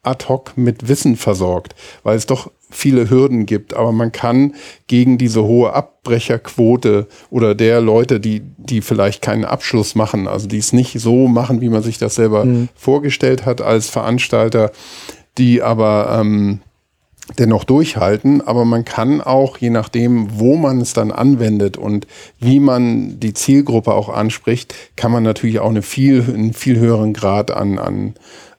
[0.08, 3.74] ad hoc mit Wissen versorgt, weil es doch viele Hürden gibt.
[3.74, 4.54] Aber man kann
[4.86, 10.58] gegen diese hohe Abbrecherquote oder der Leute, die, die vielleicht keinen Abschluss machen, also die
[10.58, 12.68] es nicht so machen, wie man sich das selber mhm.
[12.74, 14.72] vorgestellt hat als Veranstalter,
[15.38, 16.60] die aber ähm,
[17.38, 22.06] dennoch durchhalten, aber man kann auch, je nachdem, wo man es dann anwendet und
[22.40, 27.12] wie man die Zielgruppe auch anspricht, kann man natürlich auch eine viel, einen viel höheren
[27.12, 28.14] Grad an, an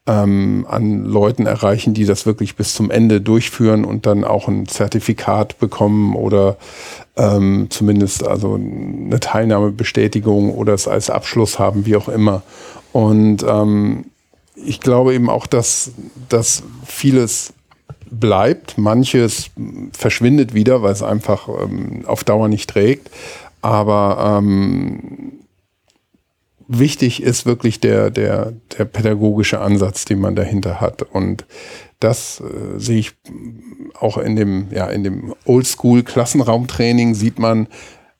[0.07, 4.67] ähm, an Leuten erreichen, die das wirklich bis zum Ende durchführen und dann auch ein
[4.67, 6.57] Zertifikat bekommen oder
[7.17, 12.41] ähm, zumindest also eine Teilnahmebestätigung oder es als Abschluss haben, wie auch immer.
[12.91, 14.05] Und ähm,
[14.55, 15.91] ich glaube eben auch, dass,
[16.27, 17.53] dass vieles
[18.11, 19.51] bleibt, manches
[19.91, 23.11] verschwindet wieder, weil es einfach ähm, auf Dauer nicht trägt.
[23.61, 25.33] Aber ähm,
[26.69, 31.01] wichtig ist wirklich der, der, der pädagogische Ansatz, den man dahinter hat.
[31.01, 31.45] Und
[31.99, 33.11] das äh, sehe ich
[33.99, 37.67] auch in dem, ja, in dem Oldschool-Klassenraumtraining sieht man,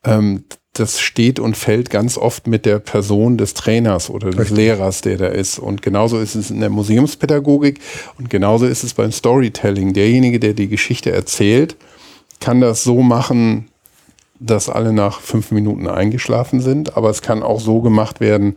[0.04, 0.44] ähm,
[0.74, 4.58] das steht und fällt ganz oft mit der Person des Trainers oder des Richtig.
[4.58, 5.60] Lehrers, der da ist.
[5.60, 7.80] Und genauso ist es in der Museumspädagogik
[8.18, 9.94] und genauso ist es beim Storytelling.
[9.94, 11.76] Derjenige, der die Geschichte erzählt,
[12.40, 13.69] kann das so machen,
[14.40, 18.56] dass alle nach fünf Minuten eingeschlafen sind, aber es kann auch so gemacht werden,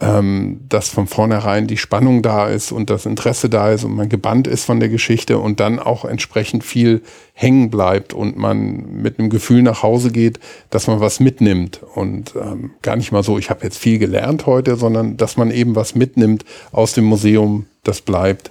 [0.00, 4.08] ähm, dass von vornherein die Spannung da ist und das Interesse da ist und man
[4.08, 9.18] gebannt ist von der Geschichte und dann auch entsprechend viel hängen bleibt und man mit
[9.18, 10.38] einem Gefühl nach Hause geht,
[10.70, 14.46] dass man was mitnimmt und ähm, gar nicht mal so, ich habe jetzt viel gelernt
[14.46, 18.50] heute, sondern dass man eben was mitnimmt aus dem Museum, das bleibt.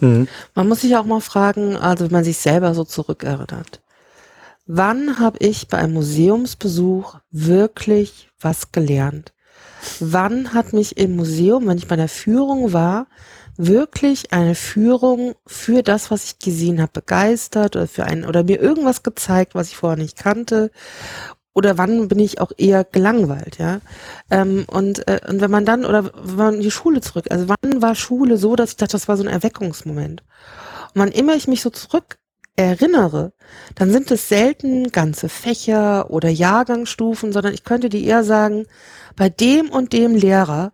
[0.00, 0.28] Mhm.
[0.54, 3.81] Man muss sich auch mal fragen, also wenn man sich selber so zurückerinnert
[4.66, 9.32] Wann habe ich bei einem Museumsbesuch wirklich was gelernt?
[9.98, 13.08] Wann hat mich im Museum, wenn ich bei einer Führung war,
[13.56, 18.60] wirklich eine Führung für das, was ich gesehen habe, begeistert oder für einen oder mir
[18.60, 20.70] irgendwas gezeigt, was ich vorher nicht kannte?
[21.54, 23.80] Oder wann bin ich auch eher gelangweilt, ja?
[24.30, 27.82] Ähm, und, äh, und wenn man dann, oder wenn man die Schule zurück, also wann
[27.82, 30.22] war Schule so, dass ich dachte, das war so ein Erweckungsmoment?
[30.94, 32.18] Und wann immer ich mich so zurück
[32.56, 33.32] erinnere,
[33.74, 38.66] dann sind es selten ganze Fächer oder Jahrgangsstufen, sondern ich könnte dir eher sagen,
[39.16, 40.72] bei dem und dem Lehrer,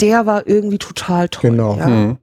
[0.00, 1.50] der war irgendwie total toll.
[1.50, 1.76] Genau.
[1.76, 1.86] Ja?
[1.86, 2.18] Mhm.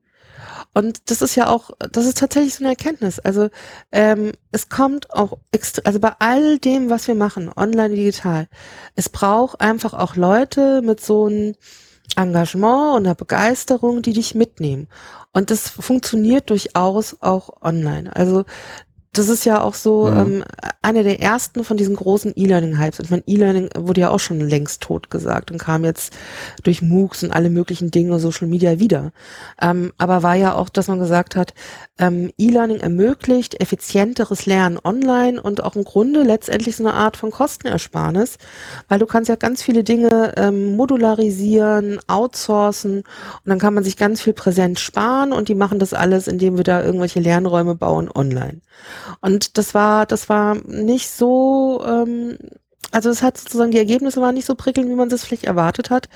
[0.74, 3.18] Und das ist ja auch, das ist tatsächlich so eine Erkenntnis.
[3.18, 3.50] Also
[3.92, 8.48] ähm, es kommt auch, extra, also bei all dem, was wir machen, online, digital,
[8.96, 11.56] es braucht einfach auch Leute mit so einem
[12.16, 14.88] Engagement und einer Begeisterung, die dich mitnehmen.
[15.34, 18.16] Und das funktioniert durchaus auch online.
[18.16, 18.46] Also
[19.18, 20.18] das ist ja auch so mhm.
[20.18, 20.44] ähm,
[20.82, 23.00] einer der ersten von diesen großen E-Learning-Hypes.
[23.00, 26.14] Ich meine, E-Learning wurde ja auch schon längst tot gesagt und kam jetzt
[26.64, 29.12] durch MOOCs und alle möglichen Dinge, Social Media wieder.
[29.62, 31.54] Ähm, aber war ja auch, dass man gesagt hat,
[32.00, 37.32] ähm, E-Learning ermöglicht effizienteres Lernen online und auch im Grunde letztendlich so eine Art von
[37.32, 38.38] Kostenersparnis,
[38.88, 43.06] weil du kannst ja ganz viele Dinge ähm, modularisieren, outsourcen und
[43.46, 46.64] dann kann man sich ganz viel Präsenz sparen und die machen das alles, indem wir
[46.64, 48.62] da irgendwelche Lernräume bauen online.
[49.22, 52.38] Und das war, das war nicht so, ähm,
[52.92, 55.90] also es hat sozusagen, die Ergebnisse waren nicht so prickelnd, wie man es vielleicht erwartet
[55.90, 56.08] hat,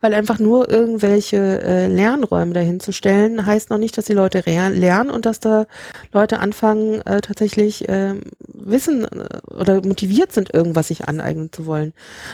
[0.00, 5.26] weil einfach nur irgendwelche äh, Lernräume dahinzustellen, heißt noch nicht, dass die Leute lernen und
[5.26, 5.66] dass da
[6.12, 8.14] Leute anfangen, äh, tatsächlich äh,
[8.46, 9.06] wissen
[9.48, 11.92] oder motiviert sind, irgendwas sich aneignen zu wollen.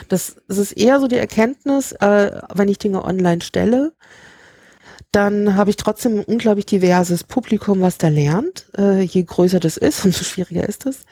[0.09, 3.93] Das, das ist eher so die Erkenntnis, äh, wenn ich Dinge online stelle,
[5.17, 8.67] dann habe ich trotzdem ein unglaublich diverses Publikum, was da lernt.
[8.77, 11.05] Äh, je größer das ist, umso schwieriger ist es.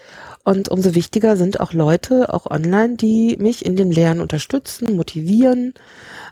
[0.45, 5.73] Und umso wichtiger sind auch Leute, auch online, die mich in dem Lernen unterstützen, motivieren.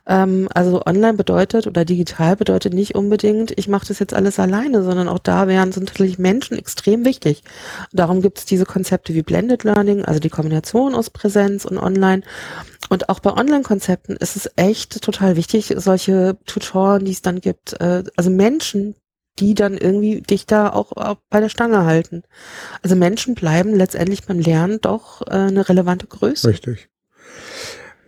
[0.07, 4.83] Ähm, also online bedeutet oder digital bedeutet nicht unbedingt, ich mache das jetzt alles alleine,
[4.83, 7.43] sondern auch da wären sind natürlich Menschen extrem wichtig.
[7.91, 12.23] Darum gibt es diese Konzepte wie Blended Learning, also die Kombination aus Präsenz und Online.
[12.89, 17.81] Und auch bei Online-Konzepten ist es echt total wichtig, solche Tutoren, die es dann gibt,
[17.81, 18.95] äh, also Menschen,
[19.39, 20.93] die dann irgendwie dich da auch,
[21.31, 22.23] bei der Stange halten.
[22.83, 26.49] Also Menschen bleiben letztendlich beim Lernen doch äh, eine relevante Größe.
[26.49, 26.91] Richtig.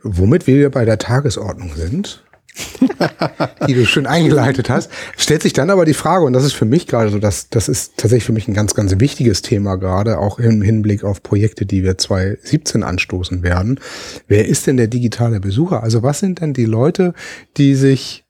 [0.02, 2.24] Womit wir bei der Tagesordnung sind,
[3.66, 6.64] die du schön eingeleitet hast, stellt sich dann aber die Frage, und das ist für
[6.64, 10.18] mich gerade so, dass das ist tatsächlich für mich ein ganz, ganz wichtiges Thema gerade,
[10.18, 13.80] auch im Hinblick auf Projekte, die wir 2017 anstoßen werden.
[14.28, 15.82] Wer ist denn der digitale Besucher?
[15.82, 17.14] Also was sind denn die Leute,
[17.56, 18.24] die sich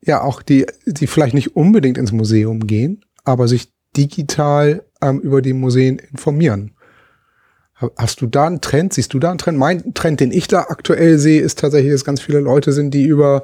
[0.00, 5.42] ja auch die, die vielleicht nicht unbedingt ins Museum gehen, aber sich digital ähm, über
[5.42, 6.75] die Museen informieren.
[7.96, 8.94] Hast du da einen Trend?
[8.94, 9.58] Siehst du da einen Trend?
[9.58, 13.04] Mein Trend, den ich da aktuell sehe, ist tatsächlich, dass ganz viele Leute sind, die
[13.04, 13.42] über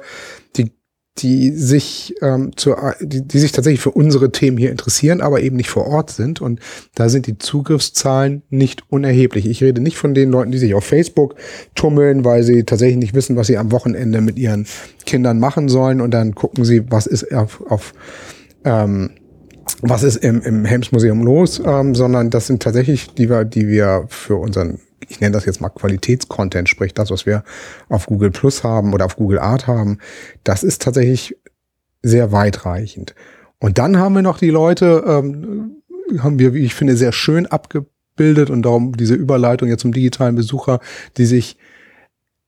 [0.55, 0.71] die
[1.19, 5.57] die sich ähm, zu, die, die sich tatsächlich für unsere Themen hier interessieren, aber eben
[5.57, 6.41] nicht vor Ort sind.
[6.41, 6.59] Und
[6.95, 9.45] da sind die Zugriffszahlen nicht unerheblich.
[9.45, 11.35] Ich rede nicht von den Leuten, die sich auf Facebook
[11.75, 14.65] tummeln, weil sie tatsächlich nicht wissen, was sie am Wochenende mit ihren
[15.05, 16.01] Kindern machen sollen.
[16.01, 17.93] Und dann gucken sie, was ist auf, auf
[18.65, 19.11] ähm,
[19.85, 23.67] was ist im, im Helms Museum los, ähm, sondern das sind tatsächlich die wir, die
[23.67, 24.79] wir für unseren
[25.09, 27.43] ich nenne das jetzt mal Qualitätscontent, sprich das, was wir
[27.89, 29.99] auf Google Plus haben oder auf Google Art haben,
[30.45, 31.37] das ist tatsächlich
[32.01, 33.13] sehr weitreichend.
[33.59, 35.83] Und dann haben wir noch die Leute, ähm,
[36.19, 40.35] haben wir, wie ich finde, sehr schön abgebildet und darum diese Überleitung jetzt zum digitalen
[40.35, 40.79] Besucher,
[41.17, 41.57] die sich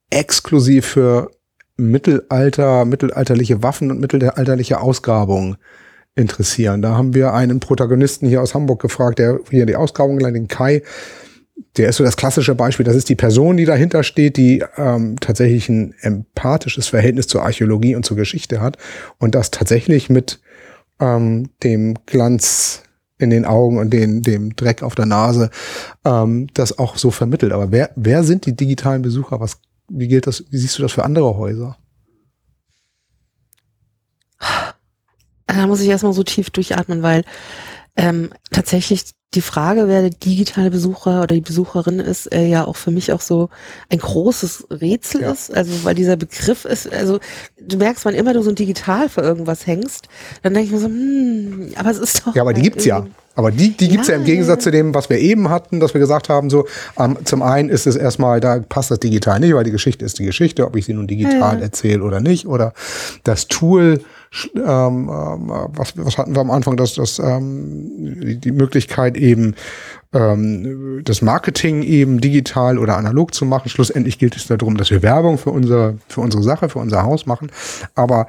[0.10, 1.32] exklusiv für
[1.78, 5.58] Mittelalter, mittelalterliche Waffen und mittelalterliche Ausgrabungen
[6.16, 6.82] interessieren.
[6.82, 10.48] Da haben wir einen Protagonisten hier aus Hamburg gefragt, der hier die Ausgrabung leitet, den
[10.48, 10.82] Kai,
[11.78, 12.86] der ist so das klassische Beispiel.
[12.86, 17.96] Das ist die Person, die dahinter steht, die ähm, tatsächlich ein empathisches Verhältnis zur Archäologie
[17.96, 18.78] und zur Geschichte hat
[19.20, 20.40] und das tatsächlich mit
[21.00, 22.84] ähm, dem Glanz
[23.18, 25.50] in den Augen und den, dem Dreck auf der Nase
[26.04, 27.54] ähm, das auch so vermittelt.
[27.54, 29.40] Aber wer, wer sind die digitalen Besucher?
[29.40, 29.60] Was,
[29.90, 30.44] wie gilt das?
[30.50, 31.78] Wie siehst du das für andere Häuser?
[35.48, 37.24] Da muss ich erstmal so tief durchatmen, weil
[37.96, 42.76] ähm, tatsächlich die Frage, wer der digitale Besucher oder die Besucherin ist, äh, ja auch
[42.78, 43.50] für mich auch so
[43.90, 45.32] ein großes Rätsel ja.
[45.32, 45.54] ist.
[45.54, 47.20] Also weil dieser Begriff ist, also
[47.60, 50.08] du merkst, wann immer du so ein digital für irgendwas hängst,
[50.42, 52.36] dann denke ich mir so, hm, aber es ist doch.
[52.36, 53.06] Ja, aber die gibt's ja.
[53.36, 55.94] Aber die, die gibt's ja, ja im Gegensatz zu dem, was wir eben hatten, dass
[55.94, 56.66] wir gesagt haben, so,
[56.98, 60.20] ähm, zum einen ist es erstmal, da passt das digital nicht, weil die Geschichte ist
[60.20, 61.64] die Geschichte, ob ich sie nun digital ja.
[61.64, 62.48] erzähle oder nicht.
[62.48, 62.74] Oder
[63.24, 64.00] das Tool
[64.56, 69.56] ähm, ähm, was, was hatten wir am Anfang, dass das ähm, die, die Möglichkeit eben
[70.14, 73.70] ähm, das Marketing eben digital oder analog zu machen.
[73.70, 77.26] Schlussendlich gilt es darum, dass wir Werbung für unsere für unsere Sache, für unser Haus
[77.26, 77.52] machen.
[77.96, 78.28] Aber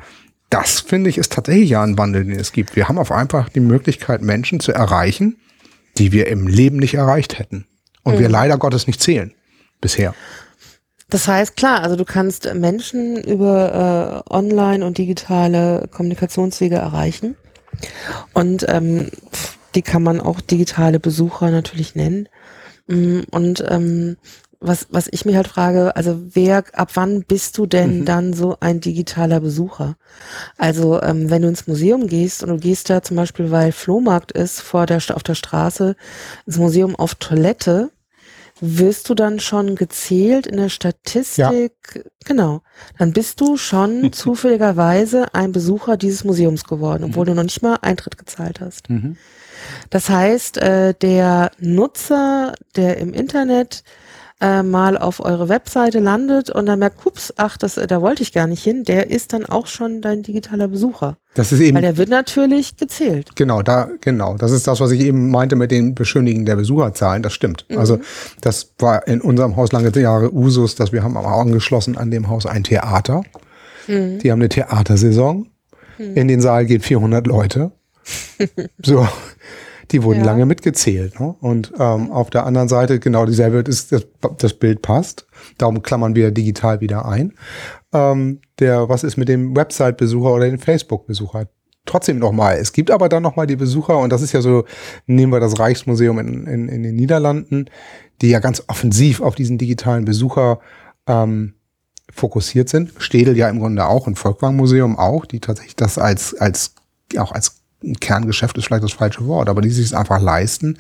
[0.57, 2.77] das finde ich ist tatsächlich ja ein Wandel, den es gibt.
[2.77, 5.37] Wir haben auf einfach die Möglichkeit, Menschen zu erreichen,
[5.99, 7.67] die wir im Leben nicht erreicht hätten
[8.03, 8.19] und mhm.
[8.21, 9.35] wir leider Gottes nicht zählen
[9.81, 10.15] bisher.
[11.11, 17.37] Das heißt, klar, also du kannst Menschen über äh, online und digitale Kommunikationswege erreichen.
[18.33, 19.11] Und ähm,
[19.75, 22.29] die kann man auch digitale Besucher natürlich nennen.
[22.87, 24.17] Mm, und ähm,
[24.61, 28.05] was, was ich mich halt frage, also wer, ab wann bist du denn mhm.
[28.05, 29.97] dann so ein digitaler Besucher?
[30.57, 34.33] Also ähm, wenn du ins Museum gehst und du gehst da zum Beispiel, weil Flohmarkt
[34.33, 35.97] ist, vor der, auf der Straße,
[36.47, 37.91] ins Museum auf Toilette,
[38.61, 41.73] wirst du dann schon gezählt in der Statistik?
[41.95, 42.01] Ja.
[42.25, 42.63] Genau.
[42.99, 47.29] Dann bist du schon zufälligerweise ein Besucher dieses Museums geworden, obwohl mhm.
[47.29, 48.89] du noch nicht mal Eintritt gezahlt hast.
[48.89, 49.17] Mhm.
[49.91, 53.83] Das heißt, äh, der Nutzer, der im Internet
[54.41, 58.33] äh, mal auf eure Webseite landet und dann merkt, ups, ach, das, da wollte ich
[58.33, 61.17] gar nicht hin, der ist dann auch schon dein digitaler Besucher.
[61.35, 61.75] Das ist eben.
[61.75, 63.31] Weil der wird natürlich gezählt.
[63.35, 64.37] Genau, da, genau.
[64.37, 67.23] Das ist das, was ich eben meinte mit den Beschönigen der Besucherzahlen.
[67.23, 67.67] Das stimmt.
[67.69, 67.79] Mhm.
[67.79, 67.99] Also,
[68.41, 72.29] das war in unserem Haus lange Jahre Usus, dass wir haben auch angeschlossen an dem
[72.29, 73.23] Haus ein Theater.
[73.87, 74.19] Mhm.
[74.19, 75.49] Die haben eine Theatersaison.
[75.99, 76.15] Mhm.
[76.15, 77.73] In den Saal gehen 400 Leute.
[78.83, 79.07] so
[79.93, 80.27] die wurden ja.
[80.27, 81.21] lange mitgezählt.
[81.21, 81.35] Ne?
[81.41, 84.07] Und ähm, auf der anderen Seite genau dieselbe ist, das,
[84.39, 85.27] das Bild passt.
[85.59, 87.35] Darum klammern wir digital wieder ein.
[87.93, 91.49] Ähm, der, was ist mit dem Website-Besucher oder dem Facebook-Besucher?
[91.85, 92.57] Trotzdem nochmal.
[92.57, 94.65] Es gibt aber dann nochmal die Besucher, und das ist ja so,
[95.07, 97.67] nehmen wir das Reichsmuseum in, in, in den Niederlanden,
[98.21, 100.59] die ja ganz offensiv auf diesen digitalen Besucher
[101.07, 101.55] ähm,
[102.11, 102.93] fokussiert sind.
[102.99, 106.75] Städel ja im Grunde auch und Volkwang-Museum auch, die tatsächlich das als, als,
[107.19, 107.56] auch als
[108.01, 110.79] Kerngeschäft ist vielleicht das falsche Wort, aber die sich es einfach leisten,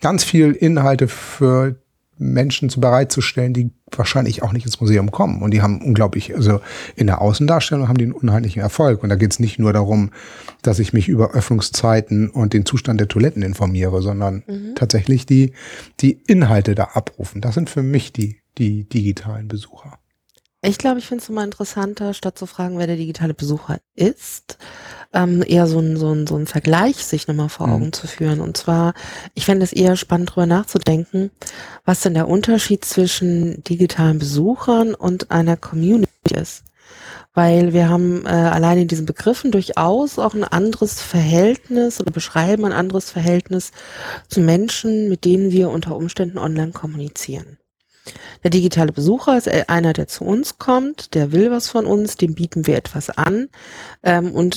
[0.00, 1.76] ganz viel Inhalte für
[2.18, 5.42] Menschen zu bereitzustellen, die wahrscheinlich auch nicht ins Museum kommen.
[5.42, 6.60] Und die haben unglaublich, also
[6.94, 9.02] in der Außendarstellung haben die einen unheimlichen Erfolg.
[9.02, 10.10] Und da geht es nicht nur darum,
[10.62, 14.74] dass ich mich über Öffnungszeiten und den Zustand der Toiletten informiere, sondern mhm.
[14.74, 15.52] tatsächlich die,
[16.00, 17.40] die Inhalte da abrufen.
[17.40, 19.98] Das sind für mich die, die digitalen Besucher.
[20.64, 24.58] Ich glaube, ich finde es immer interessanter, statt zu fragen, wer der digitale Besucher ist,
[25.12, 27.92] ähm, eher so ein, so, ein, so ein Vergleich sich nochmal vor Augen mhm.
[27.92, 28.40] zu führen.
[28.40, 28.94] Und zwar,
[29.34, 31.30] ich fände es eher spannend, darüber nachzudenken,
[31.84, 36.64] was denn der Unterschied zwischen digitalen Besuchern und einer Community ist.
[37.34, 42.66] Weil wir haben äh, allein in diesen Begriffen durchaus auch ein anderes Verhältnis oder beschreiben
[42.66, 43.72] ein anderes Verhältnis
[44.28, 47.58] zu Menschen, mit denen wir unter Umständen online kommunizieren.
[48.42, 52.34] Der digitale Besucher ist einer, der zu uns kommt, der will was von uns, dem
[52.34, 53.48] bieten wir etwas an.
[54.02, 54.56] Ähm, und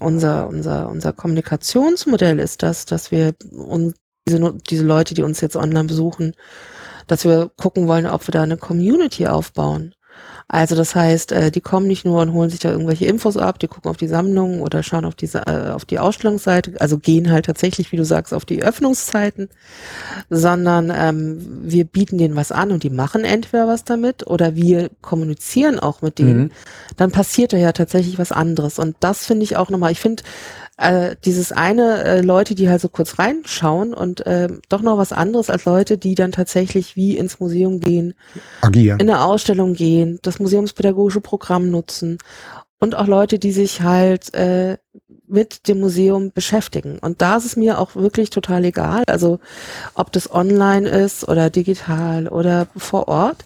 [0.00, 3.94] unser, unser, unser Kommunikationsmodell ist das, dass wir uns
[4.26, 6.34] diese, diese Leute, die uns jetzt online besuchen,
[7.06, 9.94] dass wir gucken wollen, ob wir da eine Community aufbauen.
[10.46, 13.58] Also das heißt, äh, die kommen nicht nur und holen sich da irgendwelche Infos ab,
[13.58, 17.30] die gucken auf die Sammlung oder schauen auf diese äh, auf die Ausstellungsseite, also gehen
[17.30, 19.48] halt tatsächlich, wie du sagst, auf die Öffnungszeiten,
[20.28, 24.90] sondern ähm, wir bieten denen was an und die machen entweder was damit oder wir
[25.00, 26.38] kommunizieren auch mit denen.
[26.38, 26.50] Mhm.
[26.96, 29.92] Dann passiert da ja tatsächlich was anderes und das finde ich auch nochmal.
[29.92, 30.22] Ich finde
[30.76, 35.12] äh, dieses eine äh, Leute, die halt so kurz reinschauen und äh, doch noch was
[35.12, 38.14] anderes als Leute, die dann tatsächlich wie ins Museum gehen,
[38.60, 42.18] agieren, in eine Ausstellung gehen, das museumspädagogische Programm nutzen.
[42.80, 44.76] Und auch Leute, die sich halt äh,
[45.26, 46.98] mit dem Museum beschäftigen.
[46.98, 49.40] Und da ist es mir auch wirklich total egal, also
[49.94, 53.44] ob das online ist oder digital oder vor Ort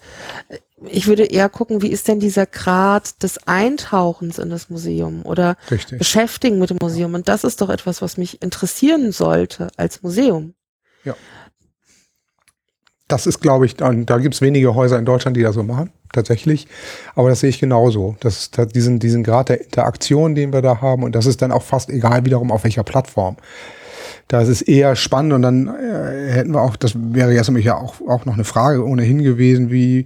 [0.86, 5.56] ich würde eher gucken, wie ist denn dieser Grad des Eintauchens in das Museum oder
[5.70, 5.98] Richtig.
[5.98, 7.14] Beschäftigen mit dem Museum.
[7.14, 10.54] Und das ist doch etwas, was mich interessieren sollte als Museum.
[11.04, 11.16] Ja.
[13.08, 15.62] Das ist, glaube ich, da, da gibt es wenige Häuser in Deutschland, die das so
[15.62, 16.66] machen, tatsächlich.
[17.14, 18.16] Aber das sehe ich genauso.
[18.20, 21.52] Das, das, diesen, diesen Grad der Interaktion, den wir da haben, und das ist dann
[21.52, 23.36] auch fast egal wiederum auf welcher Plattform.
[24.28, 27.64] Da ist es eher spannend und dann äh, hätten wir auch, das wäre jetzt nämlich
[27.64, 30.04] ja auch, auch noch eine Frage ohnehin gewesen, wie,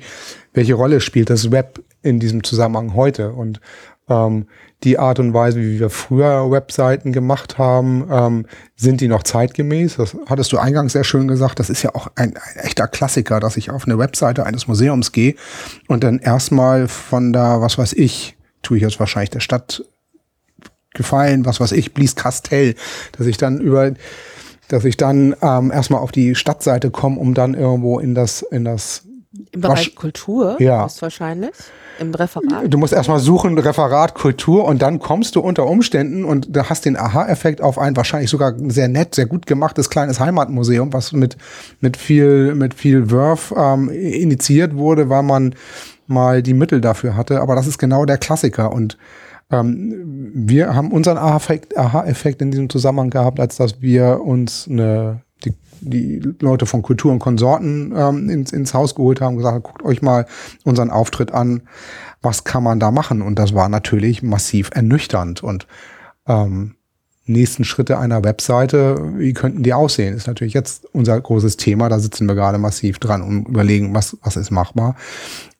[0.54, 3.32] welche Rolle spielt das Web in diesem Zusammenhang heute?
[3.32, 3.60] Und
[4.08, 4.46] ähm,
[4.84, 8.46] die Art und Weise, wie wir früher Webseiten gemacht haben, ähm,
[8.76, 9.96] sind die noch zeitgemäß?
[9.96, 11.58] Das hattest du eingangs sehr schön gesagt.
[11.58, 15.12] Das ist ja auch ein, ein echter Klassiker, dass ich auf eine Webseite eines Museums
[15.12, 15.34] gehe
[15.88, 19.84] und dann erstmal von da, was weiß ich, tue ich jetzt wahrscheinlich der Stadt
[20.94, 22.74] gefallen, was weiß ich, Blies Castell,
[23.16, 23.92] dass ich dann über,
[24.68, 28.64] dass ich dann ähm, erstmal auf die Stadtseite komme, um dann irgendwo in das, in
[28.64, 29.04] das
[29.52, 30.84] im Bereich Kultur ja.
[30.86, 31.52] ist wahrscheinlich.
[31.98, 32.64] Im Referat.
[32.66, 36.86] Du musst erstmal suchen, Referat Kultur und dann kommst du unter Umständen und da hast
[36.86, 41.36] den Aha-Effekt auf ein wahrscheinlich sogar sehr nett, sehr gut gemachtes kleines Heimatmuseum, was mit,
[41.80, 45.54] mit viel, mit viel Wurf ähm, initiiert wurde, weil man
[46.06, 47.40] mal die Mittel dafür hatte.
[47.40, 48.96] Aber das ist genau der Klassiker und
[49.50, 55.20] ähm, wir haben unseren Aha-Effekt in diesem Zusammenhang gehabt, als dass wir uns eine,
[55.82, 60.02] die, Leute von Kultur und Konsorten ähm, ins, ins Haus geholt haben, gesagt, guckt euch
[60.02, 60.26] mal
[60.64, 61.62] unseren Auftritt an,
[62.20, 63.22] was kann man da machen?
[63.22, 65.42] Und das war natürlich massiv ernüchternd.
[65.42, 65.66] Und
[66.26, 66.76] ähm,
[67.26, 70.14] nächsten Schritte einer Webseite, wie könnten die aussehen?
[70.14, 71.88] Ist natürlich jetzt unser großes Thema.
[71.88, 74.96] Da sitzen wir gerade massiv dran und überlegen, was, was ist machbar.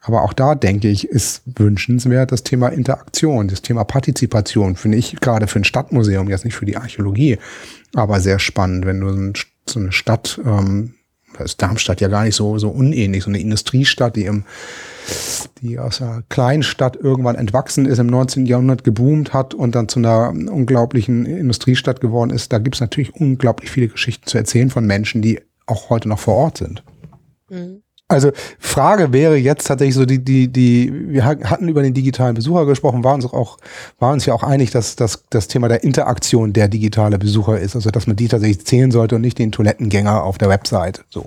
[0.00, 5.20] Aber auch da denke ich, ist wünschenswert das Thema Interaktion, das Thema Partizipation, finde ich
[5.20, 7.38] gerade für ein Stadtmuseum, jetzt nicht für die Archäologie,
[7.94, 9.32] aber sehr spannend, wenn du
[9.72, 10.94] so eine Stadt, ähm,
[11.38, 13.24] ist Darmstadt ja gar nicht so, so unähnlich.
[13.24, 14.44] So eine Industriestadt, die im,
[15.60, 18.46] die aus einer Kleinstadt irgendwann entwachsen ist, im 19.
[18.46, 22.52] Jahrhundert geboomt hat und dann zu einer unglaublichen Industriestadt geworden ist.
[22.52, 26.18] Da gibt es natürlich unglaublich viele Geschichten zu erzählen von Menschen, die auch heute noch
[26.18, 26.82] vor Ort sind.
[27.48, 27.82] Mhm.
[28.12, 32.66] Also Frage wäre jetzt tatsächlich so die die die wir hatten über den digitalen Besucher
[32.66, 33.58] gesprochen, waren uns auch
[33.98, 37.74] waren uns ja auch einig, dass, dass das Thema der Interaktion der digitale Besucher ist,
[37.74, 41.04] also dass man die tatsächlich zählen sollte und nicht den Toilettengänger auf der Website.
[41.08, 41.22] So.
[41.22, 41.26] Mhm.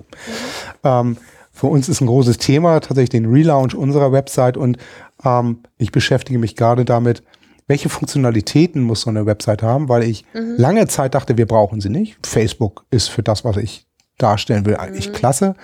[0.84, 1.16] Ähm,
[1.52, 4.76] für uns ist ein großes Thema tatsächlich den Relaunch unserer Website und
[5.24, 7.22] ähm, ich beschäftige mich gerade damit,
[7.66, 10.54] welche Funktionalitäten muss so eine Website haben, weil ich mhm.
[10.56, 12.18] lange Zeit dachte, wir brauchen sie nicht.
[12.26, 13.86] Facebook ist für das, was ich
[14.18, 15.14] darstellen will, eigentlich mhm.
[15.14, 15.54] klasse.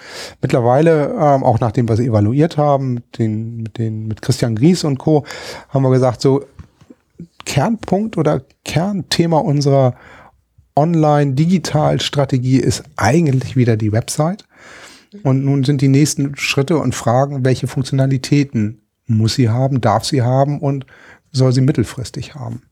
[0.40, 4.98] Mittlerweile, ähm, auch nachdem wir sie evaluiert haben, den, mit, den, mit Christian Gries und
[4.98, 5.24] Co.,
[5.68, 6.44] haben wir gesagt, so
[7.44, 9.94] Kernpunkt oder Kernthema unserer
[10.76, 14.44] Online-Digital-Strategie ist eigentlich wieder die Website.
[15.12, 15.20] Mhm.
[15.22, 20.22] Und nun sind die nächsten Schritte und Fragen, welche Funktionalitäten muss sie haben, darf sie
[20.22, 20.86] haben und
[21.30, 22.62] soll sie mittelfristig haben.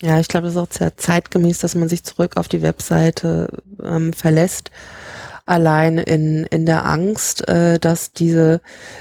[0.00, 3.48] Ja, ich glaube, das ist auch sehr zeitgemäß, dass man sich zurück auf die Webseite
[3.82, 4.70] ähm, verlässt.
[5.44, 8.60] Allein in, in der Angst, äh, dass diese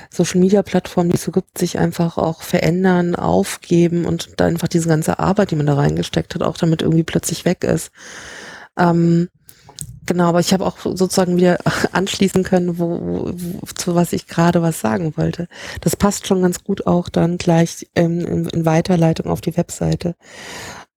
[0.10, 4.69] Social Media Plattformen, die es so gibt, sich einfach auch verändern, aufgeben und dann einfach
[4.69, 7.91] diese ganze Arbeit, die man da reingesteckt hat, auch damit irgendwie plötzlich weg ist.
[8.78, 9.30] Ähm,
[10.06, 11.60] genau, aber ich habe auch sozusagen wieder
[11.91, 15.48] anschließen können, wo, wo, zu was ich gerade was sagen wollte.
[15.82, 20.15] Das passt schon ganz gut auch dann gleich ähm, in, in Weiterleitung auf die Webseite.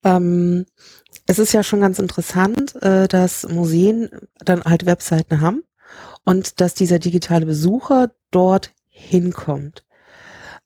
[0.05, 0.66] Ähm,
[1.27, 5.62] es ist ja schon ganz interessant, äh, dass Museen dann halt Webseiten haben
[6.24, 9.85] und dass dieser digitale Besucher dort hinkommt.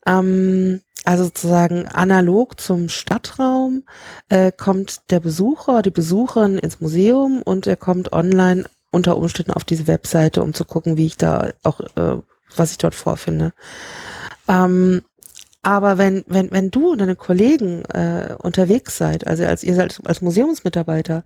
[0.06, 3.85] Ähm, also sozusagen analog zum Stadtraum
[4.28, 9.65] äh, kommt der Besucher, die Besucherin ins Museum und er kommt online unter Umständen auf
[9.65, 12.23] diese Webseite, um zu gucken, wie ich da auch, äh,
[12.56, 13.52] was ich dort vorfinde.
[14.48, 15.02] Ähm,
[15.65, 19.99] aber wenn, wenn, wenn du und deine Kollegen äh, unterwegs seid, also als ihr seid
[20.05, 21.24] als Museumsmitarbeiter,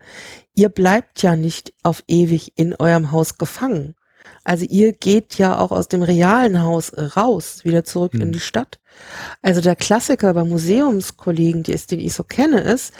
[0.54, 3.96] ihr bleibt ja nicht auf ewig in eurem Haus gefangen.
[4.44, 8.22] Also ihr geht ja auch aus dem realen Haus raus, wieder zurück mhm.
[8.22, 8.78] in die Stadt.
[9.42, 12.92] Also der Klassiker bei Museumskollegen, die ist, den ich so kenne, ist,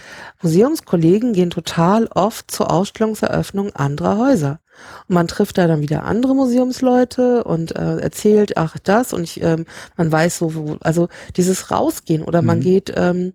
[0.42, 4.60] Museumskollegen gehen total oft zur Ausstellungseröffnung anderer Häuser.
[5.08, 9.42] Und man trifft da dann wieder andere Museumsleute und äh, erzählt, ach das und ich,
[9.42, 12.62] ähm, man weiß so, wo, also dieses Rausgehen oder man mhm.
[12.62, 13.32] geht ähm,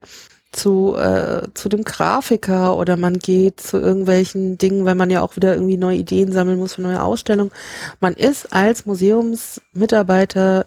[0.53, 5.35] zu, äh, zu dem Grafiker oder man geht zu irgendwelchen Dingen, weil man ja auch
[5.35, 7.51] wieder irgendwie neue Ideen sammeln muss für neue Ausstellungen.
[7.99, 10.65] Man ist als Museumsmitarbeiter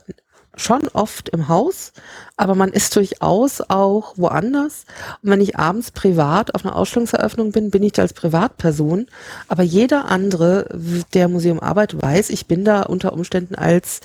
[0.56, 1.92] schon oft im Haus,
[2.36, 4.86] aber man ist durchaus auch woanders.
[5.22, 9.06] Und wenn ich abends privat auf einer Ausstellungseröffnung bin, bin ich da als Privatperson.
[9.48, 10.66] Aber jeder andere,
[11.14, 14.00] der Museum arbeitet, weiß, ich bin da unter Umständen als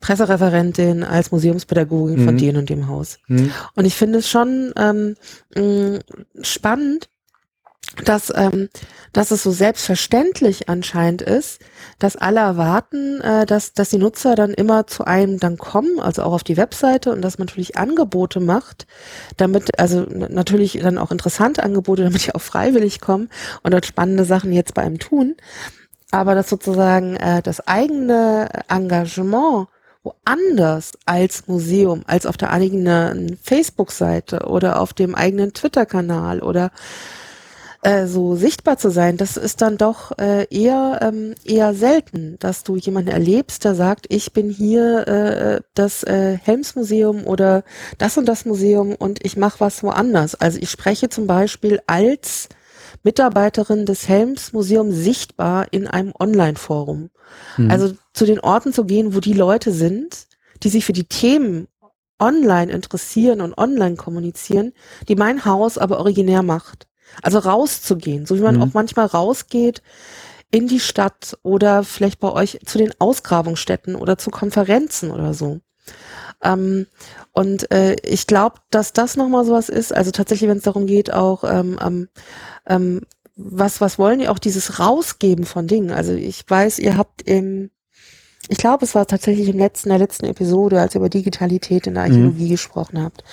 [0.00, 2.24] Pressereferentin, als Museumspädagogin mhm.
[2.24, 3.18] von dem und dem Haus.
[3.28, 3.50] Mhm.
[3.74, 5.14] Und ich finde es schon ähm,
[6.42, 7.08] spannend,
[8.04, 8.68] dass, ähm,
[9.12, 11.60] dass es so selbstverständlich anscheinend ist,
[11.98, 16.22] dass alle erwarten, äh, dass, dass die Nutzer dann immer zu einem dann kommen, also
[16.22, 18.86] auch auf die Webseite und dass man natürlich Angebote macht,
[19.36, 23.30] damit, also natürlich dann auch interessante Angebote, damit die auch freiwillig kommen
[23.62, 25.36] und dort spannende Sachen jetzt bei einem tun.
[26.10, 29.68] Aber dass sozusagen äh, das eigene Engagement
[30.06, 36.70] woanders als Museum, als auf der eigenen Facebook-Seite oder auf dem eigenen Twitter-Kanal oder
[37.82, 42.62] äh, so sichtbar zu sein, das ist dann doch äh, eher ähm, eher selten, dass
[42.62, 47.64] du jemanden erlebst, der sagt, ich bin hier äh, das äh, Helmsmuseum oder
[47.98, 50.34] das und das Museum und ich mache was woanders.
[50.34, 52.48] Also ich spreche zum Beispiel als
[53.06, 57.10] Mitarbeiterin des Helmsmuseums sichtbar in einem Online-Forum.
[57.56, 57.70] Mhm.
[57.70, 60.26] Also zu den Orten zu gehen, wo die Leute sind,
[60.64, 61.68] die sich für die Themen
[62.18, 64.72] online interessieren und online kommunizieren,
[65.08, 66.88] die mein Haus aber originär macht.
[67.22, 68.62] Also rauszugehen, so wie man mhm.
[68.62, 69.82] auch manchmal rausgeht
[70.50, 75.60] in die Stadt oder vielleicht bei euch zu den Ausgrabungsstätten oder zu Konferenzen oder so.
[76.42, 76.86] Ähm,
[77.32, 81.12] und äh, ich glaube, dass das nochmal sowas ist, also tatsächlich, wenn es darum geht,
[81.12, 82.08] auch ähm,
[82.66, 83.02] ähm,
[83.36, 85.90] was, was wollen die auch dieses Rausgeben von Dingen?
[85.90, 87.70] Also ich weiß, ihr habt im
[88.48, 91.94] ich glaube, es war tatsächlich im letzten, der letzten Episode, als ihr über Digitalität in
[91.94, 92.50] der Archäologie mhm.
[92.50, 93.24] gesprochen habt,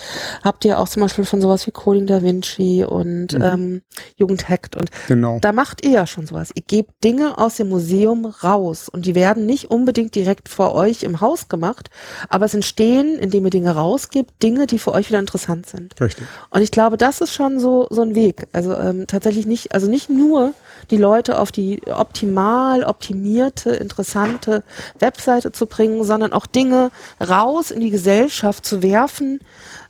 [0.43, 3.41] habt ihr auch zum Beispiel von sowas wie Coding Da Vinci und mhm.
[3.41, 3.81] ähm,
[4.15, 5.39] Jugendhackt und genau.
[5.39, 6.51] da macht ihr ja schon sowas.
[6.55, 11.03] Ihr gebt Dinge aus dem Museum raus und die werden nicht unbedingt direkt vor euch
[11.03, 11.89] im Haus gemacht,
[12.29, 15.99] aber es entstehen, indem ihr Dinge rausgibt, Dinge, die für euch wieder interessant sind.
[16.01, 16.25] Richtig.
[16.49, 18.47] Und ich glaube, das ist schon so so ein Weg.
[18.51, 20.53] Also ähm, tatsächlich nicht, also nicht nur
[20.91, 24.63] die Leute auf die optimal optimierte, interessante
[24.99, 26.91] Webseite zu bringen, sondern auch Dinge
[27.21, 29.39] raus in die Gesellschaft zu werfen,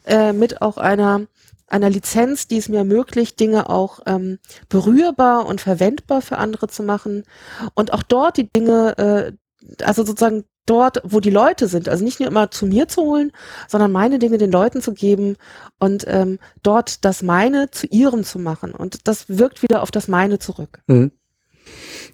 [0.06, 1.22] äh, mit auch einer
[1.68, 4.38] einer Lizenz, die es mir ermöglicht, Dinge auch ähm,
[4.70, 7.24] berührbar und verwendbar für andere zu machen.
[7.74, 12.20] Und auch dort die Dinge, äh, also sozusagen dort, wo die Leute sind, also nicht
[12.20, 13.32] nur immer zu mir zu holen,
[13.68, 15.36] sondern meine Dinge den Leuten zu geben
[15.80, 18.74] und ähm, dort das meine zu ihrem zu machen.
[18.74, 20.82] Und das wirkt wieder auf das meine zurück.
[20.88, 21.12] Mhm.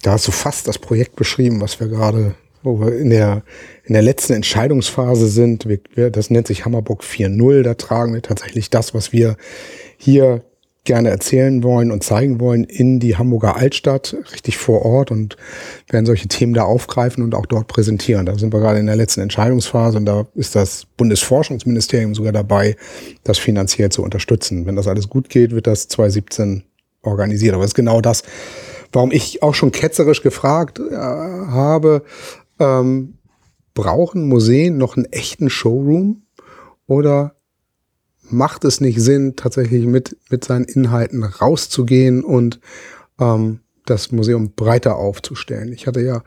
[0.02, 3.44] Da hast du fast das Projekt beschrieben, was wir gerade, wo wir in der,
[3.84, 5.68] in der letzten Entscheidungsphase sind.
[5.68, 7.64] Wir, das nennt sich Hammerburg 4.0.
[7.64, 9.38] Da tragen wir tatsächlich das, was wir
[9.98, 10.44] hier
[10.86, 15.38] gerne erzählen wollen und zeigen wollen in die Hamburger Altstadt, richtig vor Ort und
[15.90, 18.26] werden solche Themen da aufgreifen und auch dort präsentieren.
[18.26, 22.76] Da sind wir gerade in der letzten Entscheidungsphase und da ist das Bundesforschungsministerium sogar dabei,
[23.24, 24.66] das finanziell zu unterstützen.
[24.66, 26.64] Wenn das alles gut geht, wird das 2017
[27.02, 27.54] organisiert.
[27.54, 28.24] Aber es ist genau das,
[28.92, 32.04] warum ich auch schon ketzerisch gefragt äh, habe,
[32.60, 33.16] ähm,
[33.74, 36.24] brauchen Museen noch einen echten Showroom
[36.88, 37.36] oder
[38.32, 42.60] macht es nicht Sinn, tatsächlich mit, mit seinen Inhalten rauszugehen und
[43.20, 45.74] ähm, das Museum breiter aufzustellen?
[45.74, 46.24] Ich hatte ja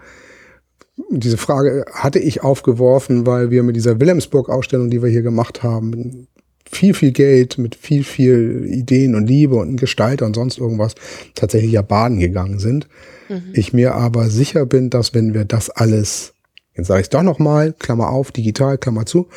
[1.10, 6.28] diese Frage hatte ich aufgeworfen, weil wir mit dieser Wilhelmsburg-Ausstellung, die wir hier gemacht haben,
[6.70, 10.94] viel, viel Geld, mit viel, viel Ideen und Liebe und Gestalter und sonst irgendwas
[11.34, 12.88] tatsächlich ja baden gegangen sind.
[13.28, 13.42] Mhm.
[13.52, 16.31] Ich mir aber sicher bin, dass wenn wir das alles,
[16.74, 19.28] jetzt sage ich es doch nochmal, Klammer auf, digital, Klammer zu,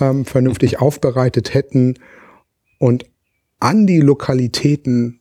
[0.00, 1.94] ähm, vernünftig aufbereitet hätten
[2.78, 3.06] und
[3.60, 5.20] an die Lokalitäten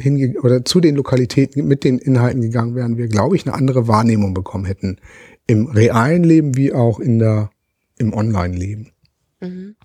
[0.00, 3.88] hinge oder zu den Lokalitäten mit den Inhalten gegangen wären, wir, glaube ich, eine andere
[3.88, 4.98] Wahrnehmung bekommen hätten.
[5.46, 7.50] Im realen Leben wie auch in der,
[7.98, 8.92] im Online-Leben.
[9.40, 9.76] Mhm.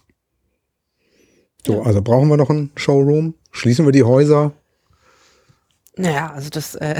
[1.65, 3.35] So, also brauchen wir noch einen Showroom?
[3.51, 4.53] Schließen wir die Häuser?
[5.97, 6.99] Naja, also das, äh,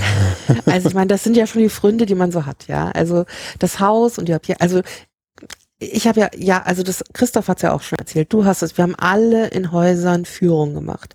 [0.66, 2.90] also ich meine, das sind ja schon die Fründe, die man so hat, ja.
[2.90, 3.24] Also
[3.58, 4.82] das Haus und die Objekte, also
[5.82, 8.62] ich habe ja, ja, also das, Christoph hat es ja auch schon erzählt, du hast
[8.62, 11.14] es, wir haben alle in Häusern Führung gemacht.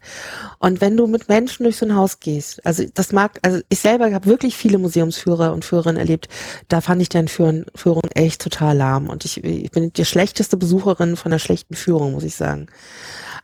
[0.59, 3.79] Und wenn du mit Menschen durch so ein Haus gehst, also das mag, also ich
[3.79, 6.27] selber habe wirklich viele Museumsführer und Führerinnen erlebt,
[6.67, 9.09] da fand ich deine Führen, Führung echt total lahm.
[9.09, 12.67] Und ich, ich bin die schlechteste Besucherin von der schlechten Führung, muss ich sagen.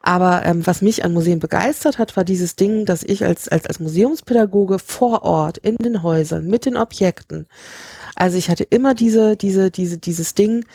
[0.05, 3.65] Aber ähm, was mich an Museen begeistert hat, war dieses Ding, dass ich als, als,
[3.65, 7.47] als Museumspädagoge vor Ort in den Häusern mit den Objekten
[8.15, 10.65] also ich hatte immer diese, diese, diese, dieses Ding,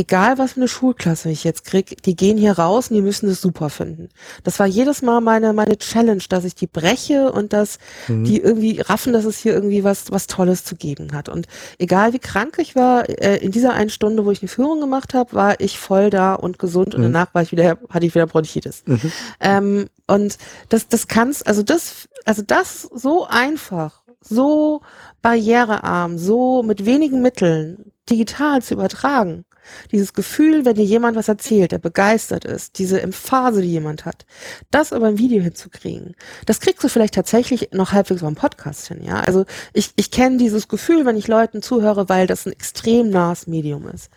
[0.00, 3.28] egal was für eine Schulklasse ich jetzt krieg, die gehen hier raus und die müssen
[3.28, 4.08] es super finden.
[4.44, 7.78] Das war jedes Mal meine, meine Challenge, dass ich die breche und dass
[8.08, 8.24] mhm.
[8.24, 11.28] die irgendwie raffen, dass es hier irgendwie was, was Tolles zu geben hat.
[11.28, 11.46] Und
[11.78, 15.12] egal wie krank ich war, äh, in dieser einen Stunde, wo ich eine Führung gemacht
[15.12, 17.12] habe, war ich voll da und gesund und mhm.
[17.12, 18.82] danach war ich wieder, hatte ich wieder Bronchitis.
[18.86, 19.12] Mhm.
[19.40, 20.38] Ähm, und
[20.70, 24.80] das, das kann's, also das, also das so einfach, so
[25.20, 29.44] barrierearm, so mit wenigen Mitteln digital zu übertragen.
[29.92, 34.26] Dieses Gefühl, wenn dir jemand was erzählt, der begeistert ist, diese Emphase, die jemand hat,
[34.70, 36.14] das aber im Video hinzukriegen,
[36.46, 39.20] das kriegst du vielleicht tatsächlich noch halbwegs beim Podcast hin, ja.
[39.20, 43.46] Also ich, ich kenne dieses Gefühl, wenn ich Leuten zuhöre, weil das ein extrem nahes
[43.46, 44.10] Medium ist.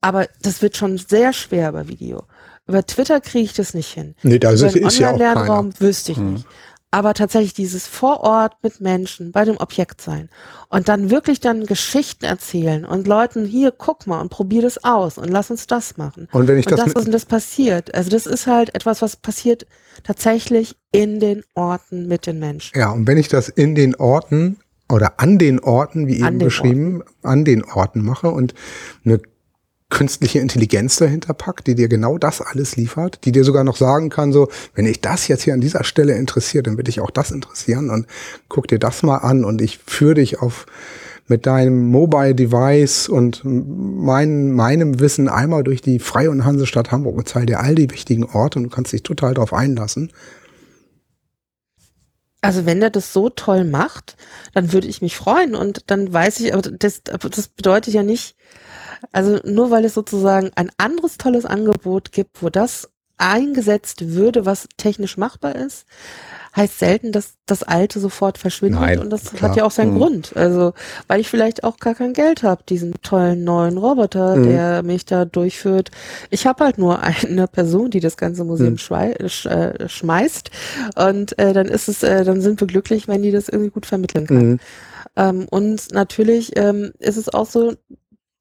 [0.00, 2.24] Aber das wird schon sehr schwer über Video.
[2.66, 4.14] Über Twitter kriege ich das nicht hin.
[4.22, 5.70] Nee, da ist, ist ja auch keiner.
[5.80, 6.34] wüsste ich hm.
[6.34, 6.46] nicht
[6.90, 10.30] aber tatsächlich dieses vor Ort mit Menschen bei dem Objekt sein
[10.68, 15.18] und dann wirklich dann Geschichten erzählen und Leuten hier guck mal und probier das aus
[15.18, 16.28] und lass uns das machen.
[16.32, 19.16] Und wenn ich und das, das was das passiert, also das ist halt etwas, was
[19.16, 19.66] passiert
[20.02, 22.78] tatsächlich in den Orten mit den Menschen.
[22.78, 24.58] Ja, und wenn ich das in den Orten
[24.88, 27.26] oder an den Orten, wie eben beschrieben, Orten.
[27.26, 28.54] an den Orten mache und
[29.04, 29.20] eine
[29.90, 34.10] künstliche Intelligenz dahinter packt, die dir genau das alles liefert, die dir sogar noch sagen
[34.10, 37.10] kann, so, wenn ich das jetzt hier an dieser Stelle interessiert, dann wird dich auch
[37.10, 38.06] das interessieren und
[38.48, 40.66] guck dir das mal an und ich führe dich auf
[41.30, 47.18] mit deinem Mobile Device und mein, meinem Wissen einmal durch die Freie und Hansestadt Hamburg
[47.18, 50.10] und zeige dir all die wichtigen Orte und du kannst dich total darauf einlassen.
[52.40, 54.16] Also wenn er das so toll macht,
[54.54, 58.36] dann würde ich mich freuen und dann weiß ich, aber das, das bedeutet ja nicht,
[59.12, 62.88] also nur weil es sozusagen ein anderes tolles Angebot gibt, wo das
[63.20, 65.86] eingesetzt würde, was technisch machbar ist,
[66.56, 69.50] heißt selten, dass das Alte sofort verschwindet Nein, und das klar.
[69.50, 69.98] hat ja auch seinen Mhm.
[69.98, 70.36] Grund.
[70.36, 70.72] Also,
[71.08, 74.42] weil ich vielleicht auch gar kein Geld habe, diesen tollen neuen Roboter, Mhm.
[74.44, 75.90] der mich da durchführt.
[76.30, 79.28] Ich habe halt nur eine Person, die das ganze Museum Mhm.
[79.28, 80.50] sch äh, schmeißt
[80.96, 83.86] und äh, dann ist es, äh, dann sind wir glücklich, wenn die das irgendwie gut
[83.86, 84.48] vermitteln kann.
[84.50, 84.58] Mhm.
[85.16, 87.74] Ähm, und natürlich ähm, ist es auch so,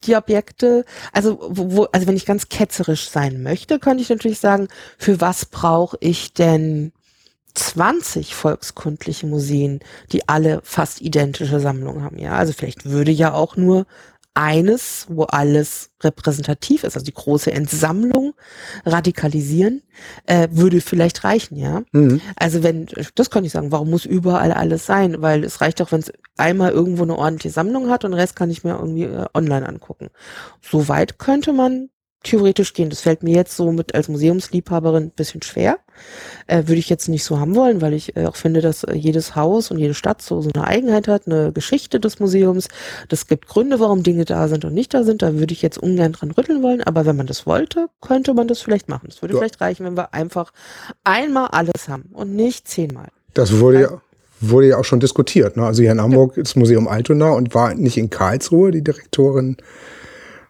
[0.03, 4.68] die Objekte, also wo, also wenn ich ganz ketzerisch sein möchte, könnte ich natürlich sagen,
[4.98, 6.91] für was brauche ich denn
[7.56, 9.80] 20 volkskundliche Museen,
[10.11, 12.19] die alle fast identische Sammlungen haben?
[12.19, 13.88] Ja, also vielleicht würde ja auch nur
[14.38, 18.36] eines, wo alles repräsentativ ist, also die große Entsammlung,
[18.86, 19.82] radikalisieren,
[20.28, 21.82] äh, würde vielleicht reichen, ja.
[21.92, 22.22] Mhm.
[22.36, 22.86] Also wenn,
[23.16, 25.24] das kann ich sagen, warum muss überall alles sein?
[25.24, 28.36] Weil es reicht doch, wenn es einmal irgendwo eine ordentliche Sammlung hat und den Rest
[28.36, 30.10] kann ich mir irgendwie äh, online angucken.
[30.62, 31.90] So weit könnte man
[32.23, 32.89] theoretisch gehen.
[32.89, 35.77] Das fällt mir jetzt so mit als Museumsliebhaberin ein bisschen schwer.
[36.48, 38.94] Äh, würde ich jetzt nicht so haben wollen, weil ich äh, auch finde, dass äh,
[38.94, 42.68] jedes Haus und jede Stadt so, so eine Eigenheit hat, eine Geschichte des Museums.
[43.10, 45.22] Das gibt Gründe, warum Dinge da sind und nicht da sind.
[45.22, 46.81] Da würde ich jetzt ungern dran rütteln wollen.
[46.84, 49.07] Aber wenn man das wollte, könnte man das vielleicht machen.
[49.10, 49.39] Es würde Ja.
[49.39, 50.52] vielleicht reichen, wenn wir einfach
[51.03, 53.07] einmal alles haben und nicht zehnmal.
[53.34, 54.02] Das wurde ja,
[54.39, 55.57] wurde ja auch schon diskutiert.
[55.57, 55.65] Ne?
[55.65, 59.57] Also hier in Hamburg ist Museum Altona und war nicht in Karlsruhe die Direktorin.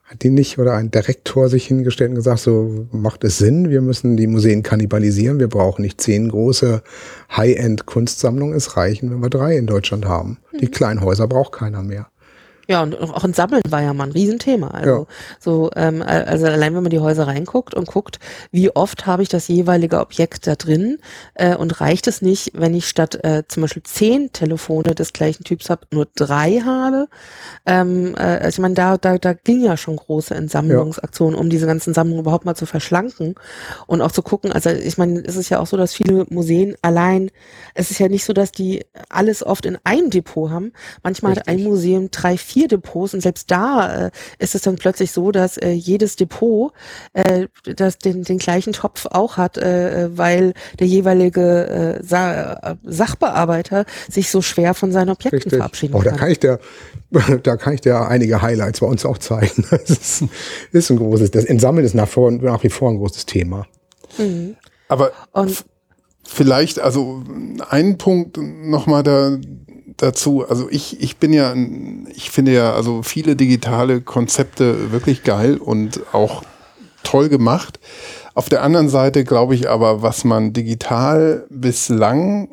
[0.07, 3.81] Hat die nicht oder ein Direktor sich hingestellt und gesagt, so macht es Sinn, wir
[3.81, 6.81] müssen die Museen kannibalisieren, wir brauchen nicht zehn große
[7.35, 10.37] High-End-Kunstsammlungen, es reichen, wenn wir drei in Deutschland haben.
[10.61, 12.07] Die kleinen Häuser braucht keiner mehr.
[12.69, 14.67] Ja, und auch ein Sammeln war ja mal ein Riesenthema.
[14.69, 15.05] Also Ja.
[15.39, 18.19] so, ähm, also allein wenn man die Häuser reinguckt und guckt,
[18.51, 20.97] wie oft habe ich das jeweilige Objekt da drin
[21.35, 25.45] äh, und reicht es nicht, wenn ich statt äh, zum Beispiel zehn Telefone des gleichen
[25.45, 27.07] Typs habe, nur drei habe.
[27.65, 31.67] Ähm, äh, also ich meine, da, da, da ging ja schon große Entsammlungsaktionen, um diese
[31.67, 33.35] ganzen Sammlungen überhaupt mal zu verschlanken
[33.85, 34.51] und auch zu gucken.
[34.51, 37.31] Also ich meine, es ist ja auch so, dass viele Museen allein,
[37.75, 40.73] es ist ja nicht so, dass die alles oft in einem Depot haben.
[41.01, 41.69] Manchmal hat ein Richtig.
[41.69, 45.69] Museum drei, vier Depots und selbst da äh, ist es dann plötzlich so, dass äh,
[45.69, 46.73] jedes Depot
[47.13, 52.75] äh, das den, den gleichen Topf auch hat, äh, weil der jeweilige äh, Sa äh,
[52.83, 55.57] Sachbearbeiter sich so schwer von seinen Objekten Richtig.
[55.57, 56.19] verabschieden Oh, da kann.
[56.19, 56.59] kann ich dir,
[57.43, 59.65] da kann ich dir einige Highlights bei uns auch zeigen.
[59.69, 60.23] Das ist,
[60.71, 63.67] ist ein großes, das Entsammeln ist nach, vor, nach wie vor ein großes Thema.
[64.87, 65.65] Aber Und-
[66.25, 67.23] vielleicht, also
[67.69, 69.37] einen Punkt nochmal da,
[69.97, 70.47] dazu.
[70.47, 71.53] Also ich, ich bin ja,
[72.15, 76.43] ich finde ja also viele digitale Konzepte wirklich geil und auch
[77.03, 77.79] toll gemacht.
[78.33, 82.49] Auf der anderen Seite glaube ich aber, was man digital bislang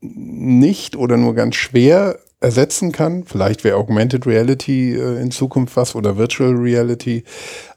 [0.00, 3.24] nicht oder nur ganz schwer ersetzen kann.
[3.24, 7.24] Vielleicht wäre Augmented Reality äh, in Zukunft was oder Virtual Reality.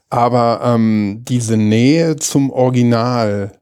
[0.08, 3.58] Aber ähm, diese Nähe zum Original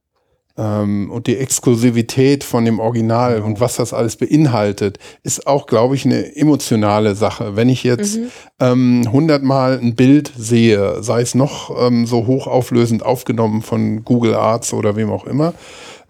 [0.61, 5.95] ähm, und die Exklusivität von dem Original und was das alles beinhaltet, ist auch, glaube
[5.95, 7.57] ich, eine emotionale Sache.
[7.57, 8.19] Wenn ich jetzt
[8.61, 14.75] ähm, hundertmal ein Bild sehe, sei es noch ähm, so hochauflösend aufgenommen von Google Arts
[14.75, 15.55] oder wem auch immer,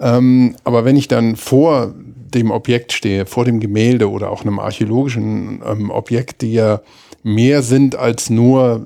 [0.01, 1.95] ähm, aber wenn ich dann vor
[2.35, 6.81] dem Objekt stehe, vor dem Gemälde oder auch einem archäologischen ähm, Objekt, die ja
[7.23, 8.85] mehr sind als nur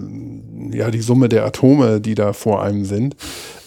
[0.72, 3.16] ja die Summe der Atome, die da vor einem sind,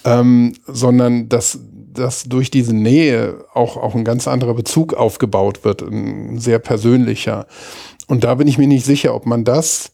[0.07, 1.59] ähm, sondern dass,
[1.97, 7.47] dass durch diese Nähe auch, auch ein ganz anderer Bezug aufgebaut wird, ein sehr persönlicher.
[8.07, 9.91] Und da bin ich mir nicht sicher, ob man das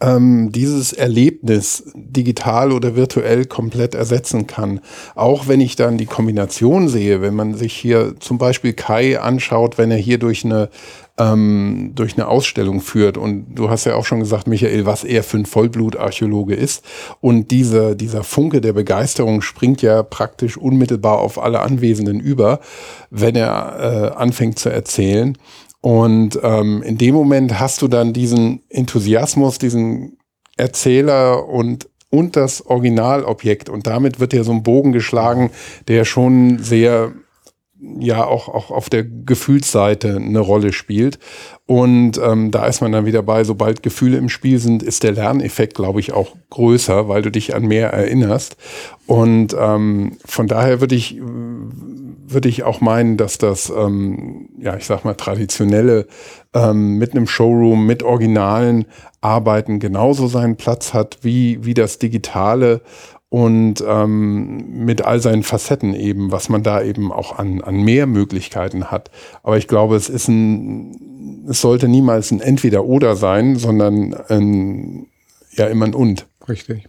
[0.00, 4.80] ähm, dieses Erlebnis digital oder virtuell komplett ersetzen kann.
[5.14, 9.78] Auch wenn ich dann die Kombination sehe, wenn man sich hier zum Beispiel Kai anschaut,
[9.78, 10.68] wenn er hier durch eine
[11.20, 13.16] ähm, durch eine Ausstellung führt.
[13.16, 16.84] Und du hast ja auch schon gesagt, Michael, was er für ein Vollblutarchäologe ist.
[17.20, 22.60] Und diese, dieser Funke der Begeisterung springt ja praktisch unmittelbar auf alle Anwesenden über,
[23.10, 25.36] wenn er äh, anfängt zu erzählen.
[25.80, 30.18] Und ähm, in dem Moment hast du dann diesen Enthusiasmus, diesen
[30.56, 33.68] Erzähler und und das Originalobjekt.
[33.68, 35.50] Und damit wird ja so ein Bogen geschlagen,
[35.88, 37.12] der schon sehr
[37.98, 41.18] ja auch, auch auf der Gefühlsseite eine Rolle spielt.
[41.66, 45.12] Und ähm, da ist man dann wieder bei, sobald Gefühle im Spiel sind, ist der
[45.12, 48.56] Lerneffekt, glaube ich, auch größer, weil du dich an mehr erinnerst.
[49.06, 54.86] Und ähm, von daher würde ich, würde ich auch meinen, dass das, ähm, ja, ich
[54.86, 56.06] sag mal, traditionelle
[56.54, 58.86] ähm, mit einem Showroom, mit Originalen
[59.20, 62.82] Arbeiten genauso seinen Platz hat wie, wie das Digitale
[63.30, 68.06] und ähm, mit all seinen Facetten eben, was man da eben auch an, an mehr
[68.06, 69.10] Möglichkeiten hat.
[69.44, 75.06] Aber ich glaube, es ist ein, es sollte niemals ein Entweder-Oder sein, sondern ein,
[75.52, 76.26] ja immer ein Und.
[76.48, 76.88] Richtig.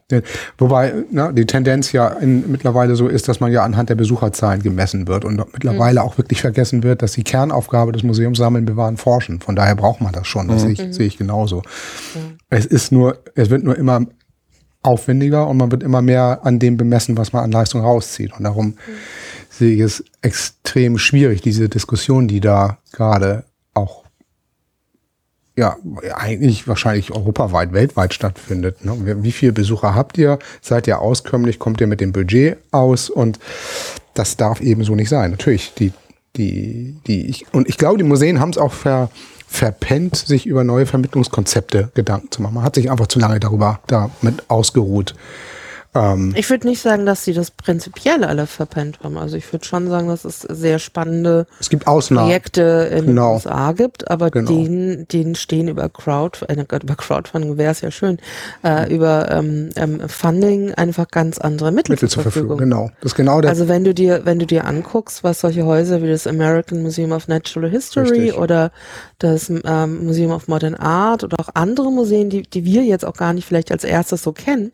[0.57, 4.63] Wobei na, die Tendenz ja in, mittlerweile so ist, dass man ja anhand der Besucherzahlen
[4.63, 6.07] gemessen wird und mittlerweile mhm.
[6.07, 9.41] auch wirklich vergessen wird, dass die Kernaufgabe des Museums Sammeln, Bewahren, Forschen.
[9.41, 10.47] Von daher braucht man das schon.
[10.47, 10.75] Das mhm.
[10.75, 11.57] sehe, ich, sehe ich genauso.
[11.57, 12.37] Mhm.
[12.49, 14.07] Es ist nur, es wird nur immer
[14.83, 18.33] aufwendiger und man wird immer mehr an dem bemessen, was man an Leistung rauszieht.
[18.37, 18.75] Und darum mhm.
[19.49, 24.01] sehe ich es extrem schwierig, diese Diskussion, die da gerade auch
[25.55, 25.75] ja
[26.15, 28.83] eigentlich wahrscheinlich europaweit, weltweit stattfindet.
[28.85, 29.17] Ne?
[29.21, 30.39] Wie viele Besucher habt ihr?
[30.61, 31.59] Seid ihr auskömmlich?
[31.59, 33.09] Kommt ihr mit dem Budget aus?
[33.09, 33.39] Und
[34.13, 35.31] das darf eben so nicht sein.
[35.31, 35.91] Natürlich, die,
[36.35, 39.09] die, die, ich, und ich glaube, die Museen haben es auch ver,
[39.51, 42.55] verpennt, sich über neue Vermittlungskonzepte Gedanken zu machen.
[42.55, 45.13] Man hat sich einfach zu lange darüber damit ausgeruht.
[45.93, 49.17] Ähm, ich würde nicht sagen, dass sie das prinzipiell alle verpennt haben.
[49.17, 52.27] Also ich würde schon sagen, dass es sehr spannende es gibt Ausnahmen.
[52.27, 53.29] Projekte in genau.
[53.29, 54.49] den USA gibt, aber genau.
[54.49, 58.19] denen, denen stehen über Crowd, äh, über Crowdfunding wäre es ja schön,
[58.63, 62.57] äh, über ähm, ähm, Funding einfach ganz andere Mittel, Mittel zur Verfügung.
[62.57, 66.07] Genau, das genau Also wenn du dir, wenn du dir anguckst, was solche Häuser wie
[66.07, 68.37] das American Museum of Natural History Richtig.
[68.37, 68.71] oder
[69.23, 73.15] das ähm, Museum of Modern Art oder auch andere Museen, die, die wir jetzt auch
[73.15, 74.71] gar nicht vielleicht als erstes so kennen,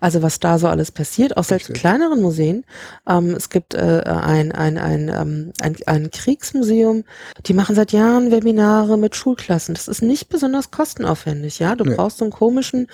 [0.00, 2.64] also was da so alles passiert, auch selbst in kleineren Museen.
[3.08, 7.04] Ähm, es gibt äh, ein, ein, ein, ähm, ein, ein Kriegsmuseum,
[7.46, 9.74] die machen seit Jahren Webinare mit Schulklassen.
[9.74, 11.74] Das ist nicht besonders kostenaufwendig, ja.
[11.74, 11.94] Du nee.
[11.94, 12.86] brauchst so einen komischen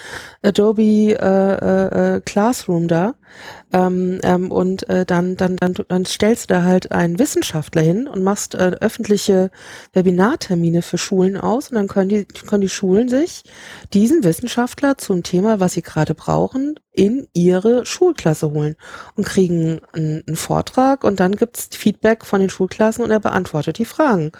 [0.42, 3.14] Adobe äh, äh, äh Classroom da.
[3.72, 8.06] Ähm, ähm, und äh, dann, dann, dann, dann stellst du da halt einen Wissenschaftler hin
[8.06, 9.50] und machst äh, öffentliche
[9.92, 13.42] Webinartermine für Schulen aus und dann können die, können die Schulen sich
[13.92, 18.76] diesen Wissenschaftler zum Thema, was sie gerade brauchen, in ihre Schulklasse holen
[19.16, 23.78] und kriegen einen, einen Vortrag und dann gibt's Feedback von den Schulklassen und er beantwortet
[23.78, 24.32] die Fragen.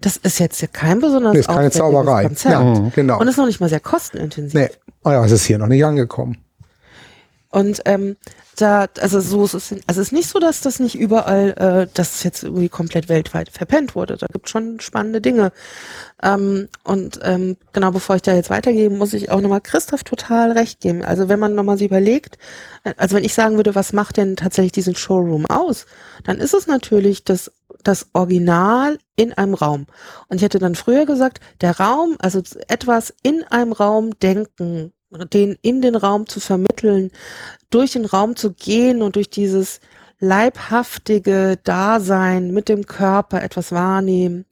[0.00, 2.24] Das ist jetzt ja kein besonders nee, keine Zauberei.
[2.24, 2.52] Konzept.
[2.52, 3.20] Ja, genau.
[3.20, 4.54] Und ist noch nicht mal sehr kostenintensiv.
[4.54, 4.70] Nee,
[5.04, 6.38] oh ja, es ist hier noch nicht angekommen.
[7.52, 8.16] Und ähm,
[8.56, 11.94] da, also so ist es, also es ist nicht so, dass das nicht überall, äh,
[11.94, 14.16] dass jetzt irgendwie komplett weltweit verpennt wurde.
[14.16, 15.52] Da gibt schon spannende Dinge.
[16.22, 20.52] Ähm, und ähm, genau bevor ich da jetzt weitergebe, muss ich auch nochmal Christoph total
[20.52, 21.04] recht geben.
[21.04, 22.38] Also wenn man nochmal sich überlegt,
[22.96, 25.84] also wenn ich sagen würde, was macht denn tatsächlich diesen Showroom aus,
[26.24, 27.52] dann ist es natürlich das
[27.84, 29.86] das Original in einem Raum.
[30.28, 34.92] Und ich hätte dann früher gesagt, der Raum, also etwas in einem Raum denken,
[35.30, 37.10] den in den Raum zu vermitteln,
[37.70, 39.80] durch den Raum zu gehen und durch dieses
[40.20, 44.44] leibhaftige Dasein mit dem Körper etwas wahrnehmen.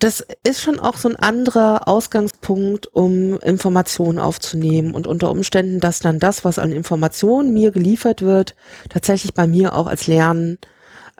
[0.00, 6.00] Das ist schon auch so ein anderer Ausgangspunkt, um Informationen aufzunehmen und unter Umständen, dass
[6.00, 8.56] dann das, was an Informationen mir geliefert wird,
[8.88, 10.58] tatsächlich bei mir auch als Lernen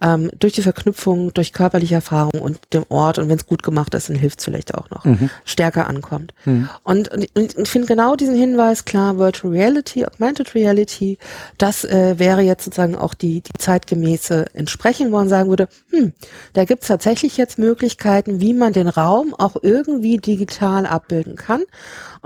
[0.02, 3.94] ähm, durch die Verknüpfung, durch körperliche Erfahrung und dem Ort und wenn es gut gemacht
[3.94, 5.30] ist, dann hilft es vielleicht auch noch, mhm.
[5.44, 6.34] stärker ankommt.
[6.44, 6.68] Mhm.
[6.82, 11.18] Und, und, und ich finde genau diesen Hinweis, klar, Virtual Reality, Augmented Reality,
[11.58, 16.12] das äh, wäre jetzt sozusagen auch die, die zeitgemäße Entsprechung, wo man sagen würde, hm,
[16.52, 21.62] da gibt es tatsächlich jetzt Möglichkeiten, wie man den Raum auch irgendwie digital abbilden kann.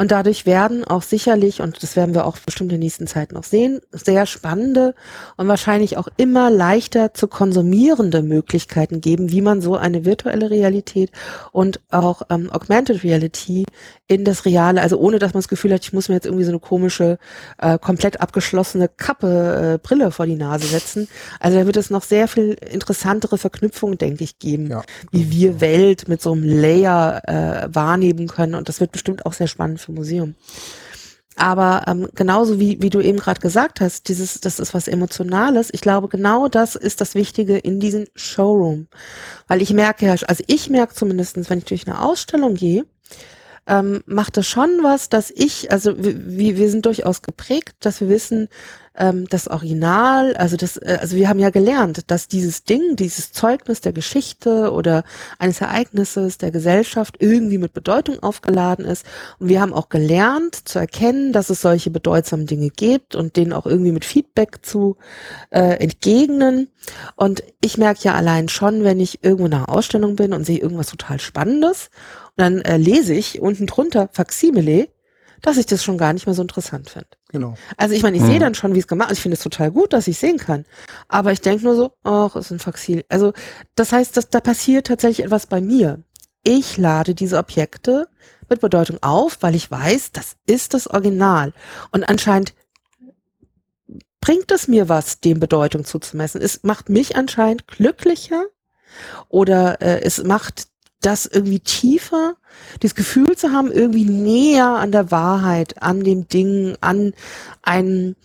[0.00, 3.32] Und dadurch werden auch sicherlich, und das werden wir auch bestimmt in der nächsten Zeit
[3.32, 4.94] noch sehen, sehr spannende
[5.36, 11.10] und wahrscheinlich auch immer leichter zu konsumierende Möglichkeiten geben, wie man so eine virtuelle Realität
[11.52, 13.66] und auch ähm, Augmented Reality
[14.06, 16.44] in das Reale, also ohne dass man das Gefühl hat, ich muss mir jetzt irgendwie
[16.44, 17.18] so eine komische,
[17.58, 21.08] äh, komplett abgeschlossene Kappe, äh, Brille vor die Nase setzen.
[21.38, 24.82] Also da wird es noch sehr viel interessantere Verknüpfungen, denke ich, geben, ja.
[25.12, 28.54] wie wir Welt mit so einem Layer äh, wahrnehmen können.
[28.54, 30.34] Und das wird bestimmt auch sehr spannend für Museum.
[31.36, 35.70] Aber ähm, genauso wie, wie du eben gerade gesagt hast, dieses, das ist was Emotionales.
[35.72, 38.88] Ich glaube, genau das ist das Wichtige in diesem Showroom.
[39.48, 42.84] Weil ich merke ja, also ich merke zumindestens, wenn ich durch eine Ausstellung gehe,
[43.66, 48.08] ähm, macht das schon was, dass ich, also wir, wir sind durchaus geprägt, dass wir
[48.08, 48.48] wissen,
[49.00, 53.32] ähm, das Original, also das, äh, also wir haben ja gelernt, dass dieses Ding, dieses
[53.32, 55.02] Zeugnis der Geschichte oder
[55.38, 59.04] eines Ereignisses der Gesellschaft irgendwie mit Bedeutung aufgeladen ist.
[59.38, 63.52] Und wir haben auch gelernt zu erkennen, dass es solche bedeutsamen Dinge gibt und denen
[63.52, 64.96] auch irgendwie mit Feedback zu
[65.50, 66.68] äh, entgegnen.
[67.16, 70.58] Und ich merke ja allein schon, wenn ich irgendwo in einer Ausstellung bin und sehe
[70.58, 71.90] irgendwas total Spannendes
[72.36, 74.88] dann äh, lese ich unten drunter Faximile,
[75.42, 77.08] dass ich das schon gar nicht mehr so interessant finde.
[77.28, 77.54] Genau.
[77.76, 78.26] Also ich meine, ich mhm.
[78.26, 79.18] sehe dann schon, wie es gemacht ist.
[79.18, 80.64] Ich finde es total gut, dass ich sehen kann.
[81.08, 83.04] Aber ich denke nur so, ach, ist ein Faxil.
[83.08, 83.32] Also
[83.74, 86.02] das heißt, dass da passiert tatsächlich etwas bei mir.
[86.42, 88.08] Ich lade diese Objekte
[88.48, 91.52] mit Bedeutung auf, weil ich weiß, das ist das Original.
[91.92, 92.54] Und anscheinend
[94.20, 96.40] bringt es mir was, dem Bedeutung zuzumessen.
[96.40, 98.44] Es macht mich anscheinend glücklicher
[99.28, 100.68] oder äh, es macht
[101.00, 102.34] das irgendwie tiefer,
[102.80, 107.14] das Gefühl zu haben, irgendwie näher an der Wahrheit, an dem Ding, an
[107.62, 108.16] einem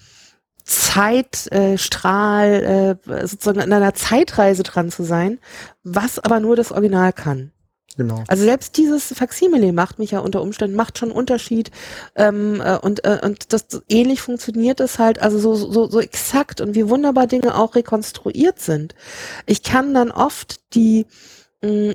[0.64, 5.40] Zeitstrahl, äh, sozusagen an einer Zeitreise dran zu sein,
[5.84, 7.52] was aber nur das Original kann.
[7.98, 8.24] Genau.
[8.28, 11.72] Also selbst dieses Faksimile macht mich ja unter Umständen, macht schon Unterschied
[12.16, 16.60] ähm, äh, und, äh, und das ähnlich funktioniert es halt, also so, so, so exakt
[16.60, 18.96] und wie wunderbar Dinge auch rekonstruiert sind.
[19.46, 21.06] Ich kann dann oft die
[21.62, 21.94] mh,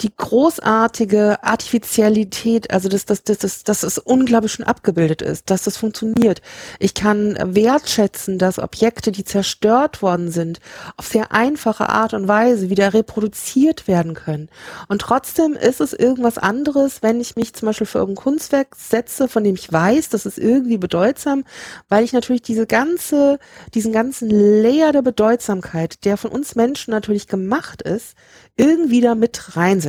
[0.00, 5.64] die großartige Artificialität, also dass, dass, dass, dass, dass es unglaublich schon abgebildet ist, dass
[5.64, 6.40] das funktioniert.
[6.78, 10.60] Ich kann wertschätzen, dass Objekte, die zerstört worden sind,
[10.96, 14.48] auf sehr einfache Art und Weise wieder reproduziert werden können.
[14.86, 19.26] Und trotzdem ist es irgendwas anderes, wenn ich mich zum Beispiel für irgendein Kunstwerk setze,
[19.26, 21.44] von dem ich weiß, das ist irgendwie bedeutsam,
[21.88, 23.40] weil ich natürlich diese ganze,
[23.74, 28.14] diesen ganzen Layer der Bedeutsamkeit, der von uns Menschen natürlich gemacht ist,
[28.56, 29.87] irgendwie da mit reinsetze.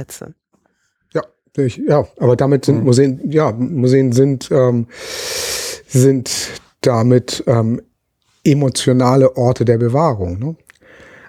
[1.13, 1.21] Ja,
[1.57, 2.83] ich, ja, aber damit sind mhm.
[2.85, 4.87] Museen, ja, Museen sind, ähm,
[5.87, 6.51] sind
[6.81, 7.81] damit ähm,
[8.43, 10.39] emotionale Orte der Bewahrung.
[10.39, 10.55] Ne?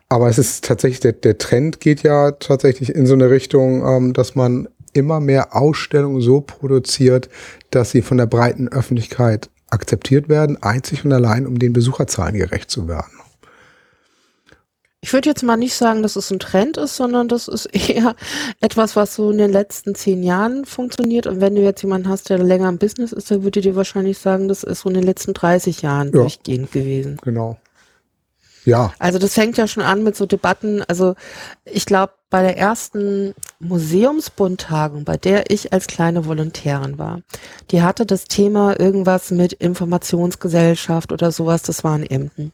[0.09, 4.13] Aber es ist tatsächlich, der, der Trend geht ja tatsächlich in so eine Richtung, ähm,
[4.13, 7.29] dass man immer mehr Ausstellungen so produziert,
[7.71, 12.71] dass sie von der breiten Öffentlichkeit akzeptiert werden, einzig und allein, um den Besucherzahlen gerecht
[12.71, 13.20] zu werden.
[15.03, 18.15] Ich würde jetzt mal nicht sagen, dass es ein Trend ist, sondern das ist eher
[18.61, 21.27] etwas, was so in den letzten zehn Jahren funktioniert.
[21.27, 24.19] Und wenn du jetzt jemanden hast, der länger im Business ist, dann würde dir wahrscheinlich
[24.19, 27.19] sagen, das ist so in den letzten 30 Jahren ja, durchgehend gewesen.
[27.23, 27.59] Genau.
[28.65, 28.93] Ja.
[28.99, 30.83] Also das fängt ja schon an mit so Debatten.
[30.87, 31.15] Also
[31.65, 37.23] ich glaube, bei der ersten Museumsbundtagung, bei der ich als kleine Volontärin war,
[37.71, 42.53] die hatte das Thema irgendwas mit Informationsgesellschaft oder sowas, das war in Emden.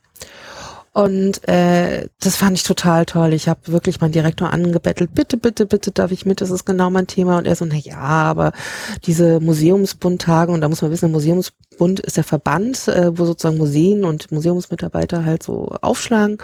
[0.96, 3.34] Und äh, das fand ich total toll.
[3.34, 6.88] Ich habe wirklich meinen Direktor angebettelt, bitte, bitte, bitte darf ich mit, das ist genau
[6.88, 7.36] mein Thema.
[7.36, 8.52] Und er so, na ja, aber
[9.04, 14.06] diese Museumsbundtage, und da muss man wissen, Museumsbund ist der Verband, äh, wo sozusagen Museen
[14.06, 16.38] und Museumsmitarbeiter halt so aufschlagen.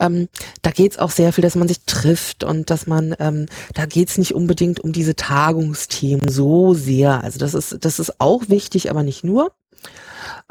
[0.00, 0.26] Ähm,
[0.62, 4.18] da geht's auch sehr viel, dass man sich trifft und dass man, ähm, da geht's
[4.18, 7.22] nicht unbedingt um diese Tagungsthemen so sehr.
[7.22, 9.52] Also das ist, das ist auch wichtig, aber nicht nur.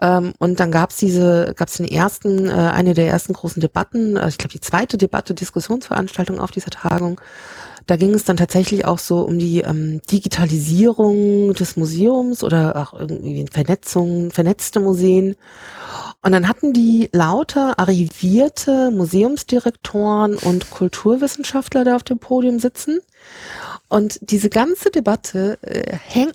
[0.02, 3.62] Ähm, und dann gab es diese, gab es den ersten, äh, eine der ersten großen
[3.62, 7.22] Debatten, äh, ich glaube die zweite Debatte, Diskussionsveranstaltung auf dieser Tagung.
[7.86, 12.98] Da ging es dann tatsächlich auch so um die ähm, Digitalisierung des Museums oder auch
[12.98, 15.36] irgendwie Vernetzung, vernetzte Museen.
[16.22, 23.00] Und dann hatten die lauter arrivierte Museumsdirektoren und Kulturwissenschaftler da auf dem Podium sitzen.
[23.90, 26.32] Und diese ganze Debatte äh, häng,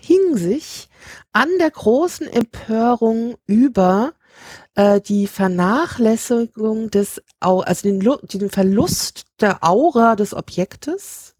[0.00, 0.88] hing sich
[1.36, 4.14] an der großen Empörung über
[4.74, 11.34] äh, die Vernachlässigung des, also den, den Verlust der Aura des Objektes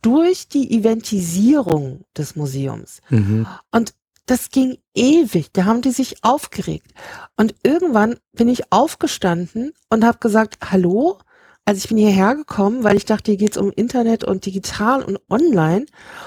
[0.00, 3.02] durch die Eventisierung des Museums.
[3.10, 3.46] Mhm.
[3.70, 3.92] Und
[4.24, 5.52] das ging ewig.
[5.52, 6.94] Da haben die sich aufgeregt.
[7.36, 11.18] Und irgendwann bin ich aufgestanden und habe gesagt, hallo,
[11.64, 15.20] also ich bin hierher gekommen, weil ich dachte, hier geht's um Internet und digital und
[15.30, 15.86] online.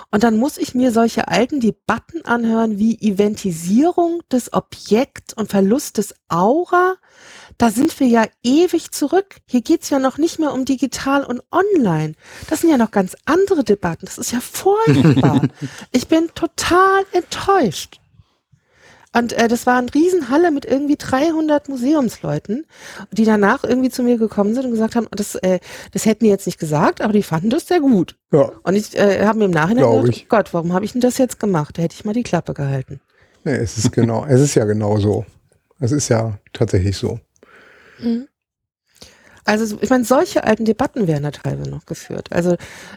[0.10, 5.98] Und dann muss ich mir solche alten Debatten anhören wie Eventisierung des Objekt und Verlust
[5.98, 6.96] des Aura.
[7.58, 9.36] Da sind wir ja ewig zurück.
[9.46, 12.14] Hier geht's ja noch nicht mehr um digital und online.
[12.50, 14.06] Das sind ja noch ganz andere Debatten.
[14.06, 15.42] Das ist ja furchtbar.
[15.92, 18.00] ich bin total enttäuscht.
[19.16, 22.66] Und äh, das war eine Riesenhalle mit irgendwie 300 Museumsleuten,
[23.12, 25.60] die danach irgendwie zu mir gekommen sind und gesagt haben, das, äh,
[25.94, 28.18] das hätten die jetzt nicht gesagt, aber die fanden das sehr gut.
[28.34, 28.52] Ja.
[28.64, 30.28] Und ich äh, habe mir im Nachhinein Glaub gedacht, ich.
[30.28, 31.78] Gott, warum habe ich denn das jetzt gemacht?
[31.78, 33.00] Da hätte ich mal die Klappe gehalten.
[33.46, 35.26] Nee, es ist genau, es ist ja genau so.
[35.80, 37.20] Es ist ja tatsächlich so.
[38.00, 38.28] Mhm.
[39.46, 42.30] Also ich meine, solche alten Debatten werden da teilweise noch geführt.
[42.32, 42.56] Also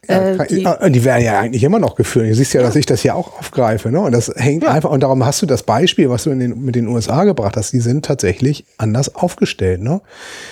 [0.09, 2.27] äh, ja, die, äh, die, werden ja eigentlich immer noch geführt.
[2.31, 2.67] Du siehst ja, ja.
[2.67, 3.91] dass ich das hier auch aufgreife.
[3.91, 4.01] Ne?
[4.01, 4.71] Und das hängt ja.
[4.71, 7.73] einfach, und darum hast du das Beispiel, was du den, mit den USA gebracht hast,
[7.75, 9.83] die sind tatsächlich anders aufgestellt.
[9.83, 10.01] Ne?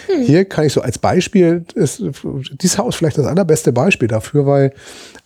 [0.06, 0.23] Hm.
[0.23, 2.02] Hier kann ich so als Beispiel, ist
[2.60, 4.73] dieses Haus vielleicht das allerbeste Beispiel dafür, weil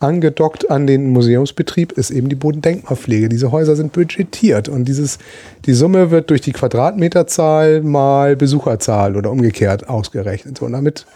[0.00, 3.28] angedockt an den Museumsbetrieb ist eben die Bodendenkmalpflege.
[3.28, 5.18] Diese Häuser sind budgetiert und dieses,
[5.66, 10.62] die Summe wird durch die Quadratmeterzahl mal Besucherzahl oder umgekehrt ausgerechnet.
[10.62, 11.06] Und damit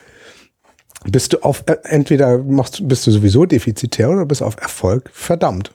[1.05, 5.75] bist du auf, äh, entweder machst, bist du sowieso defizitär oder bist auf Erfolg verdammt.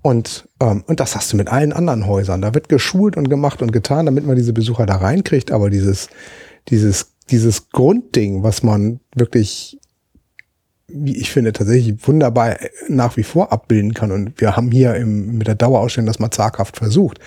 [0.00, 2.42] Und, ähm, und das hast du mit allen anderen Häusern.
[2.42, 5.50] Da wird geschult und gemacht und getan, damit man diese Besucher da reinkriegt.
[5.50, 6.08] Aber dieses,
[6.68, 9.78] dieses, dieses Grundding, was man wirklich
[10.94, 12.56] wie ich finde, tatsächlich wunderbar
[12.88, 14.12] nach wie vor abbilden kann.
[14.12, 17.18] Und wir haben hier im, mit der Dauerausstellung das mal zaghaft versucht,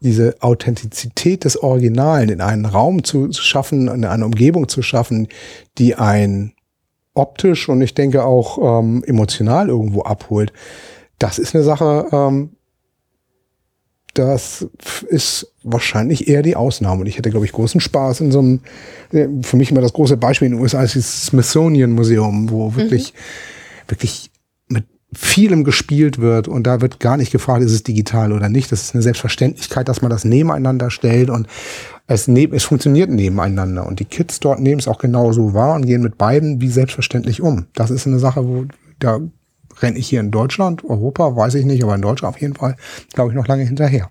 [0.00, 5.28] diese Authentizität des Originalen in einen Raum zu schaffen, in eine Umgebung zu schaffen,
[5.78, 6.52] die ein
[7.14, 10.52] optisch und ich denke auch ähm, emotional irgendwo abholt,
[11.18, 12.50] das ist eine Sache, ähm,
[14.18, 14.66] das
[15.08, 17.00] ist wahrscheinlich eher die Ausnahme.
[17.00, 18.60] Und ich hätte, glaube ich, großen Spaß in so einem,
[19.12, 22.74] äh, für mich immer das große Beispiel in den USA ist das Smithsonian Museum, wo
[22.74, 23.90] wirklich, mhm.
[23.90, 24.30] wirklich
[24.68, 28.72] mit vielem gespielt wird und da wird gar nicht gefragt, ist es digital oder nicht.
[28.72, 31.46] Das ist eine Selbstverständlichkeit, dass man das nebeneinander stellt und
[32.06, 33.86] es, ne es funktioniert nebeneinander.
[33.86, 37.40] Und die Kids dort nehmen es auch genauso wahr und gehen mit beiden wie selbstverständlich
[37.40, 37.66] um.
[37.74, 38.66] Das ist eine Sache, wo
[38.98, 39.20] da
[39.82, 42.76] renne ich hier in Deutschland, Europa, weiß ich nicht, aber in Deutschland auf jeden Fall,
[43.12, 44.10] glaube ich, noch lange hinterher.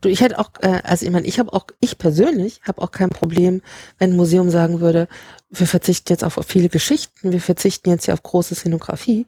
[0.00, 2.90] Du, ich hätte auch, äh, also ich meine, ich habe auch, ich persönlich habe auch
[2.90, 3.62] kein Problem,
[3.98, 5.08] wenn ein Museum sagen würde,
[5.50, 9.26] wir verzichten jetzt auf viele Geschichten, wir verzichten jetzt hier auf große Szenografie.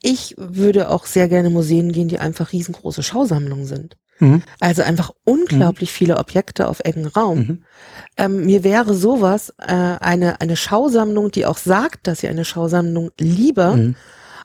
[0.00, 3.96] Ich würde auch sehr gerne Museen gehen, die einfach riesengroße Schausammlungen sind.
[4.20, 4.42] Mhm.
[4.60, 5.94] Also einfach unglaublich mhm.
[5.94, 7.38] viele Objekte auf engen Raum.
[7.38, 7.62] Mhm.
[8.16, 13.10] Ähm, mir wäre sowas, äh, eine, eine Schausammlung, die auch sagt, dass sie eine Schausammlung
[13.18, 13.96] lieber mhm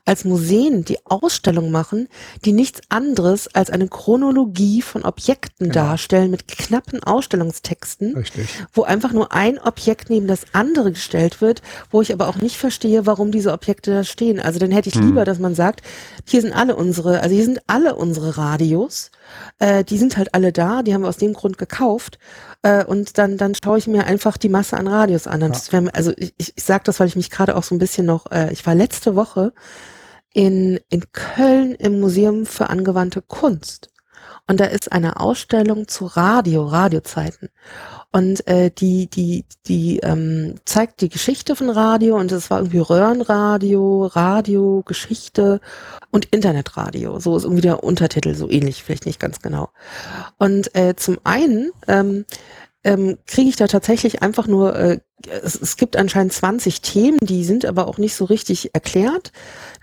[0.06, 2.10] als Museen die Ausstellung machen,
[2.44, 5.88] die nichts anderes als eine Chronologie von Objekten genau.
[5.88, 8.50] darstellen mit knappen Ausstellungstexten, Richtig.
[8.74, 12.58] wo einfach nur ein Objekt neben das andere gestellt wird, wo ich aber auch nicht
[12.58, 14.40] verstehe, warum diese Objekte da stehen.
[14.40, 15.08] Also dann hätte ich hm.
[15.08, 15.82] lieber, dass man sagt,
[16.26, 19.10] hier sind alle unsere, also hier sind alle unsere Radios,
[19.60, 22.20] äh, die sind halt alle da, die haben wir aus dem Grund gekauft
[22.62, 25.42] äh, und dann, dann schaue ich mir einfach die Masse an Radios an.
[25.42, 25.54] Ja.
[25.72, 28.06] Wär, also ich, ich, ich sage das, weil ich mich gerade auch so ein bisschen
[28.06, 29.54] noch, äh, ich war letzte Woche
[30.34, 33.90] in, in Köln im Museum für angewandte Kunst.
[34.48, 37.50] Und da ist eine Ausstellung zu Radio, Radiozeiten.
[38.12, 42.80] Und äh, die, die, die ähm, zeigt die Geschichte von Radio und es war irgendwie
[42.80, 45.62] Röhrenradio, Radio, Geschichte
[46.12, 47.20] und Internetradio.
[47.20, 49.70] So ist irgendwie der Untertitel, so ähnlich, vielleicht nicht ganz genau.
[50.38, 52.26] Und äh, zum einen ähm,
[52.84, 57.44] ähm, kriege ich da tatsächlich einfach nur, äh, es, es gibt anscheinend 20 Themen, die
[57.44, 59.32] sind aber auch nicht so richtig erklärt.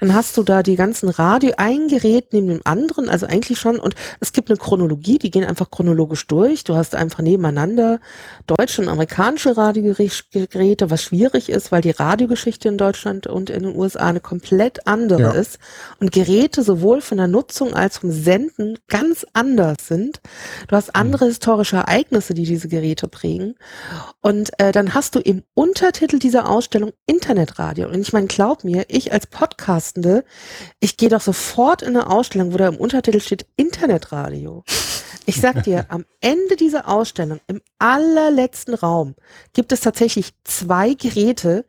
[0.00, 3.78] Dann hast du da die ganzen Radio, ein Gerät neben dem anderen, also eigentlich schon,
[3.78, 6.64] und es gibt eine Chronologie, die gehen einfach chronologisch durch.
[6.64, 8.00] Du hast einfach nebeneinander
[8.46, 13.76] deutsche und amerikanische Radiogeräte, was schwierig ist, weil die Radiogeschichte in Deutschland und in den
[13.76, 15.30] USA eine komplett andere ja.
[15.32, 15.58] ist
[16.00, 20.20] und Geräte sowohl von der Nutzung als vom Senden ganz anders sind.
[20.68, 21.30] Du hast andere mhm.
[21.30, 23.54] historische Ereignisse, die diese Geräte prägen.
[24.22, 27.88] Und äh, dann hast du im Untertitel dieser Ausstellung Internetradio.
[27.88, 30.24] Und ich meine, glaub mir, ich als Podcast Belastende.
[30.80, 34.64] Ich gehe doch sofort in eine Ausstellung, wo da im Untertitel steht Internetradio.
[35.26, 39.14] Ich sag dir, am Ende dieser Ausstellung, im allerletzten Raum,
[39.52, 41.64] gibt es tatsächlich zwei Geräte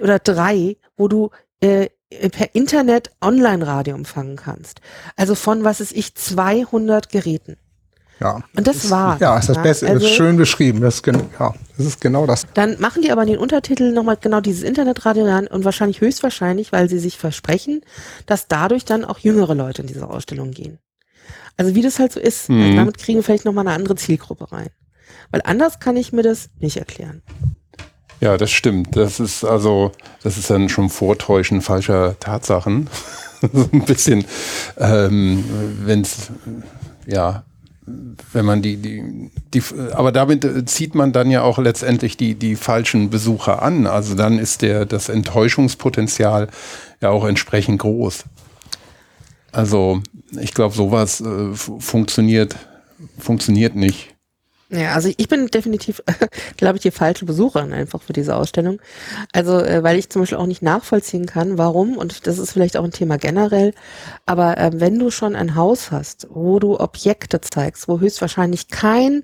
[0.00, 1.30] oder drei, wo du
[1.60, 1.88] äh,
[2.30, 4.80] per Internet Online-Radio empfangen kannst.
[5.16, 7.56] Also von, was ist ich, 200 Geräten.
[8.20, 8.40] Ja.
[8.56, 9.20] Und das war.
[9.20, 9.86] Ja, ist das ja, Beste.
[9.86, 10.80] Also, das ist schön beschrieben.
[10.80, 12.46] Das ist, ja, das ist genau das.
[12.54, 16.72] Dann machen die aber in den Untertitel nochmal genau dieses Internetradio an und wahrscheinlich höchstwahrscheinlich,
[16.72, 17.82] weil sie sich versprechen,
[18.26, 20.78] dass dadurch dann auch jüngere Leute in diese Ausstellung gehen.
[21.56, 22.48] Also wie das halt so ist.
[22.48, 22.62] Mhm.
[22.62, 24.70] Also damit kriegen wir vielleicht nochmal eine andere Zielgruppe rein.
[25.30, 27.22] Weil anders kann ich mir das nicht erklären.
[28.20, 28.96] Ja, das stimmt.
[28.96, 29.92] Das ist also,
[30.22, 32.88] das ist dann schon Vortäuschen falscher Tatsachen.
[33.52, 34.24] so ein bisschen,
[34.78, 35.44] ähm,
[35.84, 36.30] wenn es,
[37.06, 37.44] ja,
[38.32, 39.62] wenn man die, die, die,
[39.92, 43.86] aber damit zieht man dann ja auch letztendlich die, die falschen Besucher an.
[43.86, 46.48] Also dann ist der, das Enttäuschungspotenzial
[47.00, 48.24] ja auch entsprechend groß.
[49.52, 50.02] Also
[50.38, 52.56] ich glaube, sowas äh, funktioniert,
[53.18, 54.14] funktioniert nicht.
[54.70, 56.02] Ja, also ich bin definitiv,
[56.58, 58.82] glaube ich, die falsche Besucherin einfach für diese Ausstellung.
[59.32, 62.76] Also, äh, weil ich zum Beispiel auch nicht nachvollziehen kann, warum, und das ist vielleicht
[62.76, 63.72] auch ein Thema generell,
[64.26, 69.22] aber äh, wenn du schon ein Haus hast, wo du Objekte zeigst, wo höchstwahrscheinlich kein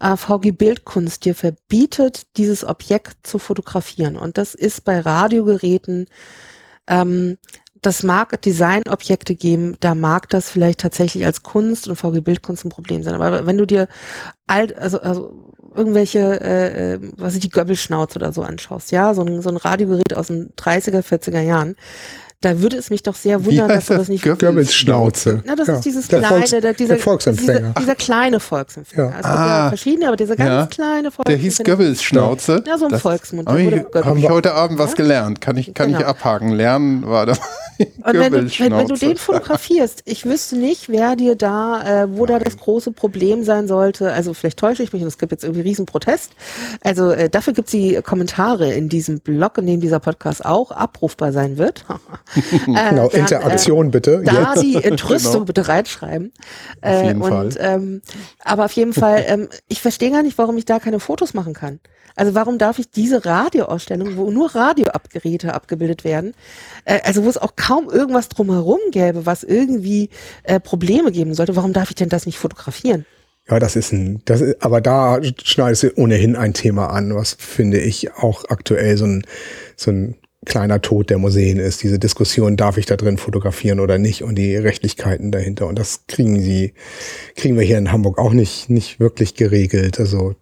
[0.00, 6.08] äh, VG Bildkunst dir verbietet, dieses Objekt zu fotografieren, und das ist bei Radiogeräten
[6.88, 7.38] ähm,
[7.82, 12.70] das mag Designobjekte geben, da mag das vielleicht tatsächlich als Kunst und VG Bildkunst ein
[12.70, 13.14] Problem sein.
[13.14, 13.88] Aber wenn du dir
[14.46, 19.22] alt, also, also irgendwelche, äh, äh was ich die Göbbelschnauze oder so anschaust, ja, so
[19.22, 21.74] ein, so ein Radiogerät aus den 30er, 40er Jahren,
[22.42, 24.24] da würde es mich doch sehr wundern, dass du das nicht.
[24.24, 25.42] Goebbels-Schnauze.
[25.46, 25.74] Na, das ja.
[25.74, 27.60] ist dieses der kleine, Volks, der, dieser, der Volksempfänger.
[27.60, 29.04] Dieser, dieser kleine Volksempfänger.
[29.04, 29.10] Ja.
[29.10, 30.66] Es gibt ah, ja verschiedene, aber dieser ganz ja.
[30.66, 31.24] kleine Volksempfänger.
[31.26, 32.64] Der hieß Goebbels-Schnauze.
[32.66, 33.48] Ja, so ein das Volksmund.
[33.48, 35.40] Habe ich, hab ich heute Abend was gelernt.
[35.40, 36.00] Kann ich, kann genau.
[36.00, 36.50] ich abhaken.
[36.50, 37.36] Lernen war da.
[38.04, 42.08] Und wenn du, wenn, wenn du den fotografierst, ich wüsste nicht, wer dir da, äh,
[42.16, 44.12] wo da das große Problem sein sollte.
[44.12, 46.32] Also vielleicht täusche ich mich und es gibt jetzt irgendwie riesen Protest.
[46.82, 50.70] Also äh, dafür gibt es die Kommentare in diesem Blog, in dem dieser Podcast auch
[50.70, 51.84] abrufbar sein wird.
[52.34, 54.22] äh, genau, dann, Interaktion bitte.
[54.24, 55.44] Da die Entrüstung genau.
[55.44, 56.32] bitte reinschreiben.
[56.80, 57.50] Auf jeden und, Fall.
[57.58, 58.02] Ähm,
[58.44, 61.54] aber auf jeden Fall, ähm, ich verstehe gar nicht, warum ich da keine Fotos machen
[61.54, 61.80] kann.
[62.14, 66.34] Also warum darf ich diese Radioausstellung, wo nur Radioabgeräte abgebildet werden,
[66.84, 70.10] äh, also wo es auch kaum irgendwas drumherum gäbe, was irgendwie
[70.44, 73.06] äh, Probleme geben sollte, warum darf ich denn das nicht fotografieren?
[73.48, 77.36] Ja, das ist ein, das ist, aber da schneidest du ohnehin ein Thema an, was
[77.38, 79.26] finde ich auch aktuell so ein,
[79.76, 81.82] so ein kleiner Tod der Museen ist.
[81.82, 85.66] Diese Diskussion, darf ich da drin fotografieren oder nicht und die Rechtlichkeiten dahinter.
[85.66, 86.74] Und das kriegen sie,
[87.36, 90.00] kriegen wir hier in Hamburg auch nicht, nicht wirklich geregelt.
[90.00, 90.34] Also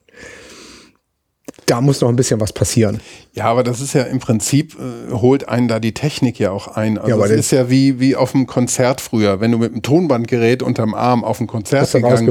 [1.70, 3.00] da muss noch ein bisschen was passieren.
[3.32, 6.66] Ja, aber das ist ja im Prinzip, äh, holt einen da die Technik ja auch
[6.66, 6.98] ein.
[6.98, 9.40] Also ja, es ist ja wie, wie auf einem Konzert früher.
[9.40, 12.26] Wenn du mit einem Tonbandgerät unterm Arm auf ein Konzert gegangen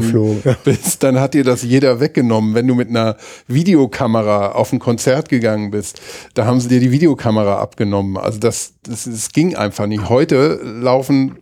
[0.65, 2.53] bist, dann hat dir das jeder weggenommen.
[2.53, 3.15] Wenn du mit einer
[3.47, 6.01] Videokamera auf ein Konzert gegangen bist,
[6.33, 8.17] da haben sie dir die Videokamera abgenommen.
[8.17, 10.09] Also das, das, das ging einfach nicht.
[10.09, 11.37] Heute laufen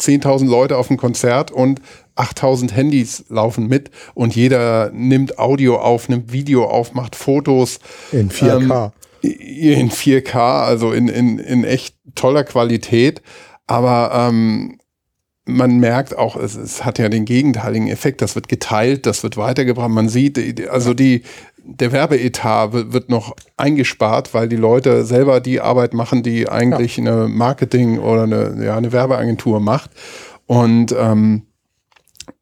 [0.00, 1.80] 10.000 Leute auf ein Konzert und
[2.14, 7.78] 8000 Handys laufen mit und jeder nimmt Audio auf, nimmt Video auf, macht Fotos.
[8.12, 8.84] In 4K.
[8.84, 13.22] Ähm, in 4K, also in, in, in echt toller Qualität.
[13.66, 14.78] Aber ähm,
[15.44, 18.20] man merkt auch, es, es hat ja den gegenteiligen Effekt.
[18.20, 19.90] Das wird geteilt, das wird weitergebracht.
[19.90, 21.22] Man sieht, also die,
[21.64, 27.04] der Werbeetat wird noch eingespart, weil die Leute selber die Arbeit machen, die eigentlich ja.
[27.04, 29.90] eine Marketing- oder eine, ja, eine Werbeagentur macht.
[30.46, 31.46] Und ähm,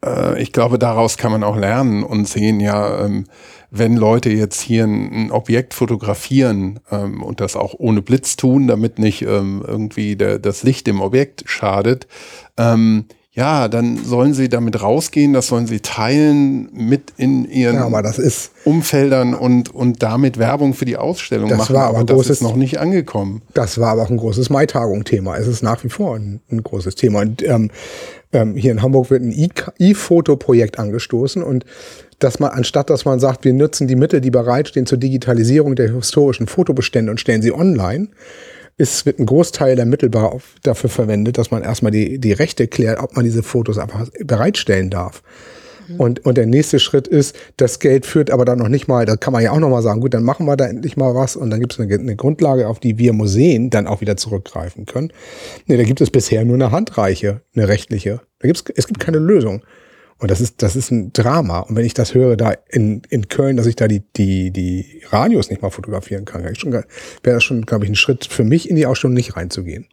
[0.05, 3.25] äh, ich glaube, daraus kann man auch lernen und sehen, ja, ähm,
[3.71, 8.99] wenn Leute jetzt hier ein, Objekt fotografieren ähm, und das auch ohne Blitz tun, damit
[8.99, 12.09] nicht ähm, irgendwie der, das Licht dem Objekt schadet,
[12.57, 13.07] ähm,
[13.41, 18.13] ja, dann sollen sie damit rausgehen, das sollen sie teilen mit in ihren ja,
[18.67, 21.75] Umfeldern und, und damit Werbung für die Ausstellung das machen.
[21.75, 23.41] War aber, aber das großes, ist noch nicht angekommen.
[23.55, 25.39] Das war aber auch ein großes Maitagung-Thema.
[25.39, 27.23] Es ist nach wie vor ein, ein großes Thema.
[27.23, 27.71] Und ähm,
[28.35, 29.33] ähm, hier in Hamburg wird ein
[29.79, 31.65] E-Foto-Projekt angestoßen und
[32.19, 35.95] dass man, anstatt dass man sagt, wir nutzen die Mittel, die bereitstehen zur Digitalisierung der
[35.95, 38.09] historischen Fotobestände und stellen sie online,
[38.81, 42.99] ist, wird ein Großteil der Mittel dafür verwendet, dass man erstmal die, die Rechte klärt,
[42.99, 45.23] ob man diese Fotos einfach bereitstellen darf.
[45.87, 45.97] Mhm.
[46.01, 49.17] Und, und der nächste Schritt ist, das Geld führt aber dann noch nicht mal, da
[49.17, 51.37] kann man ja auch noch mal sagen, gut, dann machen wir da endlich mal was
[51.37, 54.87] und dann gibt es eine, eine, Grundlage, auf die wir Museen dann auch wieder zurückgreifen
[54.87, 55.13] können.
[55.67, 58.23] Nee, da gibt es bisher nur eine handreiche, eine rechtliche.
[58.39, 59.63] Da gibt's, es gibt keine Lösung.
[60.21, 61.61] Und das ist, das ist ein Drama.
[61.61, 65.03] Und wenn ich das höre, da in, in Köln, dass ich da die, die, die
[65.09, 66.85] Radios nicht mal fotografieren kann, wäre
[67.23, 69.89] das schon, glaube ich, ein Schritt für mich in die Ausstellung nicht reinzugehen.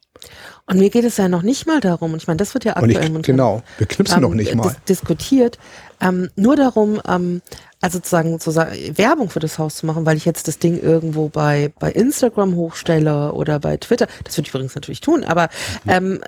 [0.65, 2.75] Und mir geht es ja noch nicht mal darum, und ich meine, das wird ja
[2.75, 4.63] aktuell ich, genau, wir knipsen ähm, noch nicht mal.
[4.63, 5.57] Dis diskutiert,
[6.01, 7.41] ähm, nur darum, ähm,
[7.79, 11.29] also sozusagen, sozusagen Werbung für das Haus zu machen, weil ich jetzt das Ding irgendwo
[11.29, 14.07] bei, bei Instagram hochstelle oder bei Twitter.
[14.25, 15.47] Das würde ich übrigens natürlich tun, aber
[15.87, 16.19] ähm,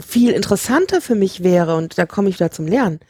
[0.00, 3.00] viel interessanter für mich wäre, und da komme ich wieder zum Lernen,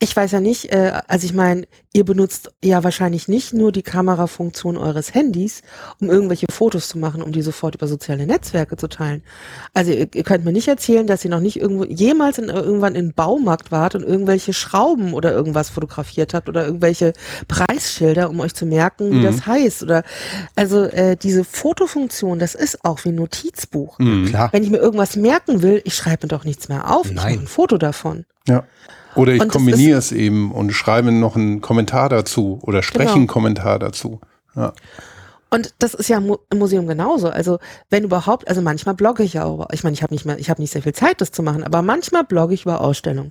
[0.00, 3.82] ich weiß ja nicht, äh, also ich meine, ihr benutzt ja wahrscheinlich nicht nur die
[3.82, 5.62] Kamerafunktion eures Handys,
[6.00, 9.22] um irgendwelche Fotos zu machen, um die sofort über soziale Netzwerke zu teilen.
[9.72, 12.96] Also ihr, ihr könnt mir nicht erzählen, dass ihr noch nicht irgendwo jemals in, irgendwann
[12.96, 17.12] in Baumarkt wart und irgendwelche Schrauben oder irgendwas fotografiert habt oder irgendwelche
[17.46, 19.22] Preisschilder, um euch zu merken, wie mhm.
[19.22, 19.84] das heißt.
[19.84, 20.02] Oder
[20.56, 24.00] also äh, diese Fotofunktion, das ist auch wie ein Notizbuch.
[24.00, 24.26] Mhm.
[24.26, 24.48] Klar.
[24.52, 27.06] Wenn ich mir irgendwas merken will, ich schreibe mir doch nichts mehr auf.
[27.06, 27.14] Nein.
[27.14, 28.24] Ich mache ein Foto davon.
[28.48, 28.64] Ja.
[29.16, 33.14] Oder ich kombiniere es eben und schreibe noch einen Kommentar dazu oder genau.
[33.14, 34.20] einen Kommentar dazu.
[34.54, 34.72] Ja.
[35.54, 37.28] Und das ist ja im Museum genauso.
[37.28, 39.68] Also wenn überhaupt, also manchmal blogge ich ja auch.
[39.72, 41.62] Ich meine, ich habe nicht mehr, ich habe nicht sehr viel Zeit, das zu machen,
[41.62, 43.30] aber manchmal blogge ich über Ausstellungen.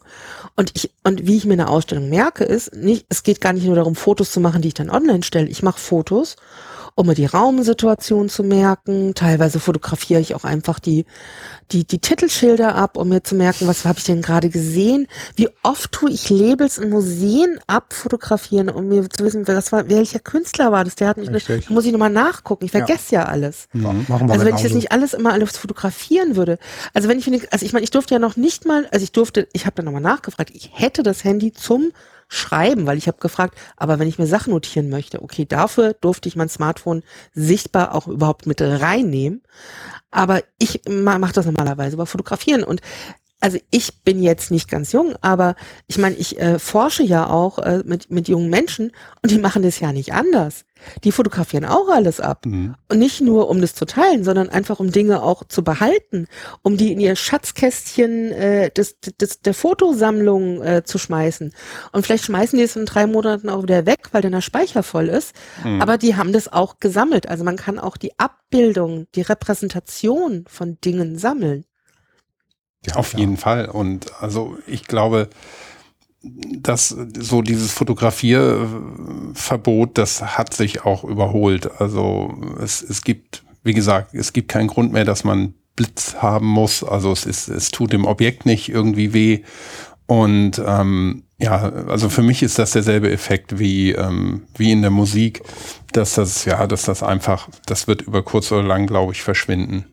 [0.56, 3.66] Und ich und wie ich mir eine Ausstellung merke, ist nicht, es geht gar nicht
[3.66, 5.48] nur darum, Fotos zu machen, die ich dann online stelle.
[5.48, 6.38] Ich mache Fotos
[6.96, 9.14] um mir die Raumsituation zu merken.
[9.16, 11.06] Teilweise fotografiere ich auch einfach die,
[11.72, 15.08] die, die Titelschilder ab, um mir zu merken, was habe ich denn gerade gesehen.
[15.36, 20.20] Wie oft tue ich Labels in Museen abfotografieren, um mir zu wissen, was war, welcher
[20.20, 20.96] Künstler war das?
[20.96, 22.66] Der hat mich, nicht, da muss ich nochmal nachgucken.
[22.66, 23.68] Ich vergesse ja, ja alles.
[23.74, 24.06] Mhm.
[24.08, 26.60] Machen wir also wenn ich jetzt nicht alles immer alles fotografieren würde.
[26.94, 29.48] Also wenn ich, also ich meine, ich durfte ja noch nicht mal, also ich durfte,
[29.54, 31.92] ich habe da nochmal nachgefragt, ich hätte das Handy zum
[32.34, 36.28] schreiben, weil ich habe gefragt, aber wenn ich mir Sachen notieren möchte, okay, dafür durfte
[36.28, 37.04] ich mein Smartphone
[37.34, 39.44] sichtbar auch überhaupt mit reinnehmen.
[40.10, 42.82] Aber ich mache das normalerweise über Fotografieren und
[43.44, 45.56] also ich bin jetzt nicht ganz jung, aber
[45.88, 49.64] ich meine, ich äh, forsche ja auch äh, mit, mit jungen Menschen und die machen
[49.64, 50.64] das ja nicht anders.
[51.04, 52.46] Die fotografieren auch alles ab.
[52.46, 52.76] Mhm.
[52.88, 56.28] Und nicht nur, um das zu teilen, sondern einfach, um Dinge auch zu behalten,
[56.62, 61.52] um die in ihr Schatzkästchen äh, des, des, der Fotosammlung äh, zu schmeißen.
[61.92, 64.84] Und vielleicht schmeißen die es in drei Monaten auch wieder weg, weil dann der Speicher
[64.84, 65.36] voll ist.
[65.66, 65.82] Mhm.
[65.82, 67.28] Aber die haben das auch gesammelt.
[67.28, 71.66] Also man kann auch die Abbildung, die Repräsentation von Dingen sammeln.
[72.86, 73.70] Ja, auf jeden Fall.
[73.70, 75.30] Und also ich glaube,
[76.24, 81.82] dass so dieses Fotografierverbot, das hat sich auch überholt.
[81.82, 86.48] Also es, es gibt, wie gesagt, es gibt keinen Grund mehr, dass man Blitz haben
[86.48, 86.84] muss.
[86.84, 89.42] Also es ist, es tut dem Objekt nicht irgendwie weh.
[90.06, 91.58] Und ähm, ja,
[91.88, 95.42] also für mich ist das derselbe Effekt wie, ähm, wie in der Musik,
[95.92, 99.86] dass das, ja, dass das einfach, das wird über kurz oder lang, glaube ich, verschwinden.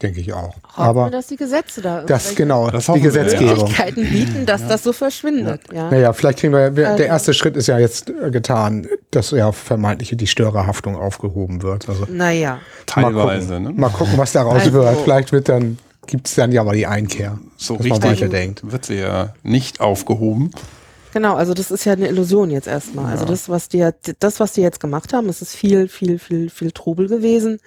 [0.00, 0.54] Denke ich auch.
[0.54, 3.56] Hoffen wir, Aber dass die Gesetze da das genau, Das die wir, Gesetzgebung.
[3.56, 5.62] Möglichkeiten bieten, dass das so verschwindet.
[5.72, 5.90] Ja.
[5.90, 9.32] Naja, vielleicht kriegen wir, wir Also- der erste Schritt ist ja jetzt äh, getan, dass
[9.32, 11.88] ja vermeintliche die Störerhaftung aufgehoben wird.
[11.88, 12.60] Also Naja.
[12.86, 13.80] Teilweise, mal gucken, ne?
[13.80, 14.96] mal gucken, was daraus Also- wird.
[15.02, 18.70] Vielleicht wird dann, gibt es dann ja mal die Einkehr, So dass man richtig weiterdenkt.
[18.70, 20.52] wird sie ja nicht aufgehoben.
[21.12, 23.06] Genau, also das ist ja eine Illusion jetzt erstmal.
[23.10, 23.84] Also das, was die,
[24.20, 27.58] das, was die jetzt gemacht haben, es ist viel, viel, viel, viel Trubel gewesen.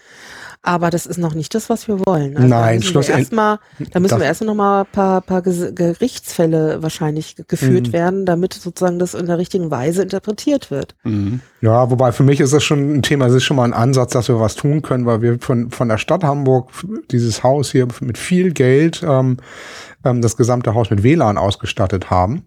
[0.64, 2.36] Aber das ist noch nicht das, was wir wollen.
[2.38, 3.60] Also Nein, da müssen wir schlussendlich- erstmal,
[3.92, 7.94] da müssen wir erstmal noch mal ein paar, paar Gerichtsfälle wahrscheinlich ge- geführt Mhm.
[7.94, 10.96] werden, damit sozusagen das in der richtigen Weise interpretiert wird.
[11.04, 11.40] Mhm.
[11.62, 14.14] Ja, wobei für mich ist das schon ein Thema, es ist schon mal ein Ansatz,
[14.14, 16.70] dass wir was tun können, weil wir von, von der Stadt Hamburg
[17.12, 19.38] dieses Haus hier mit viel Geld, ähm,
[20.06, 22.44] ähm, das gesamte Haus mit WLAN ausgestattet haben.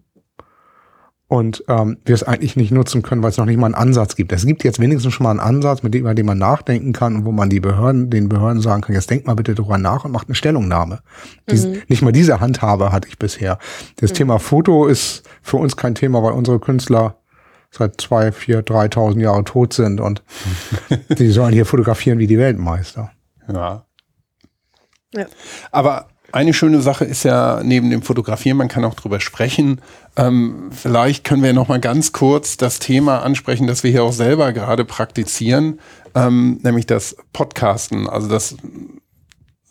[1.27, 4.15] Und ähm, wir es eigentlich nicht nutzen können, weil es noch nicht mal einen Ansatz
[4.15, 4.31] gibt.
[4.31, 7.15] Es gibt jetzt wenigstens schon mal einen Ansatz, mit dem, über den man nachdenken kann
[7.15, 10.05] und wo man die Behörden, den Behörden sagen kann, jetzt denkt mal bitte drüber nach
[10.05, 10.99] und macht eine Stellungnahme.
[11.49, 13.57] Dies, Nicht mal diese Handhabe hatte ich bisher.
[13.95, 17.17] Das Thema Foto ist für uns kein Thema, weil unsere Künstler
[17.71, 20.23] seit zwei, vier, 3.000 Jahre tot sind und
[21.17, 23.11] die sollen hier fotografieren wie die Weltmeister.
[23.51, 23.85] Ja.
[25.13, 25.25] Ja.
[25.71, 29.79] Aber eine schöne Sache ist ja neben dem Fotografieren, man kann auch drüber sprechen.
[30.17, 34.11] Ähm, vielleicht können wir noch mal ganz kurz das Thema ansprechen, das wir hier auch
[34.11, 35.79] selber gerade praktizieren,
[36.13, 38.57] ähm, nämlich das Podcasten, also das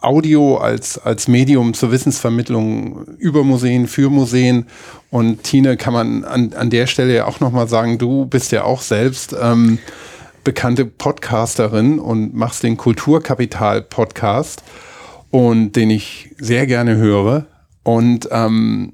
[0.00, 4.64] Audio als, als Medium zur Wissensvermittlung über Museen, für Museen.
[5.10, 8.64] Und Tine, kann man an, an der Stelle ja auch nochmal sagen, du bist ja
[8.64, 9.78] auch selbst ähm,
[10.44, 14.62] bekannte Podcasterin und machst den Kulturkapital-Podcast
[15.34, 17.46] und den ich sehr gerne höre.
[17.82, 18.92] Und ähm,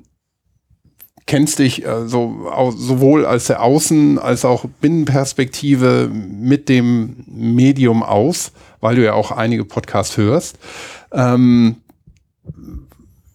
[1.27, 8.53] kennst dich äh, so, sowohl als der Außen- als auch Binnenperspektive mit dem Medium aus,
[8.81, 10.59] weil du ja auch einige Podcasts hörst.
[11.13, 11.77] Ähm,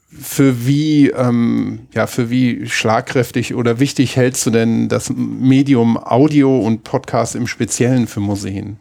[0.10, 6.58] für wie, ähm, ja, für wie schlagkräftig oder wichtig hältst du denn das Medium Audio
[6.58, 8.80] und Podcast im Speziellen für Museen?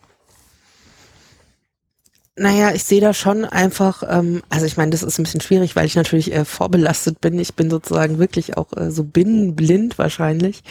[2.37, 5.77] Naja, ich sehe da schon einfach, ähm, also ich meine, das ist ein bisschen schwierig,
[5.77, 7.39] weil ich natürlich äh, vorbelastet bin.
[7.39, 10.65] Ich bin sozusagen wirklich auch äh, so binnenblind wahrscheinlich.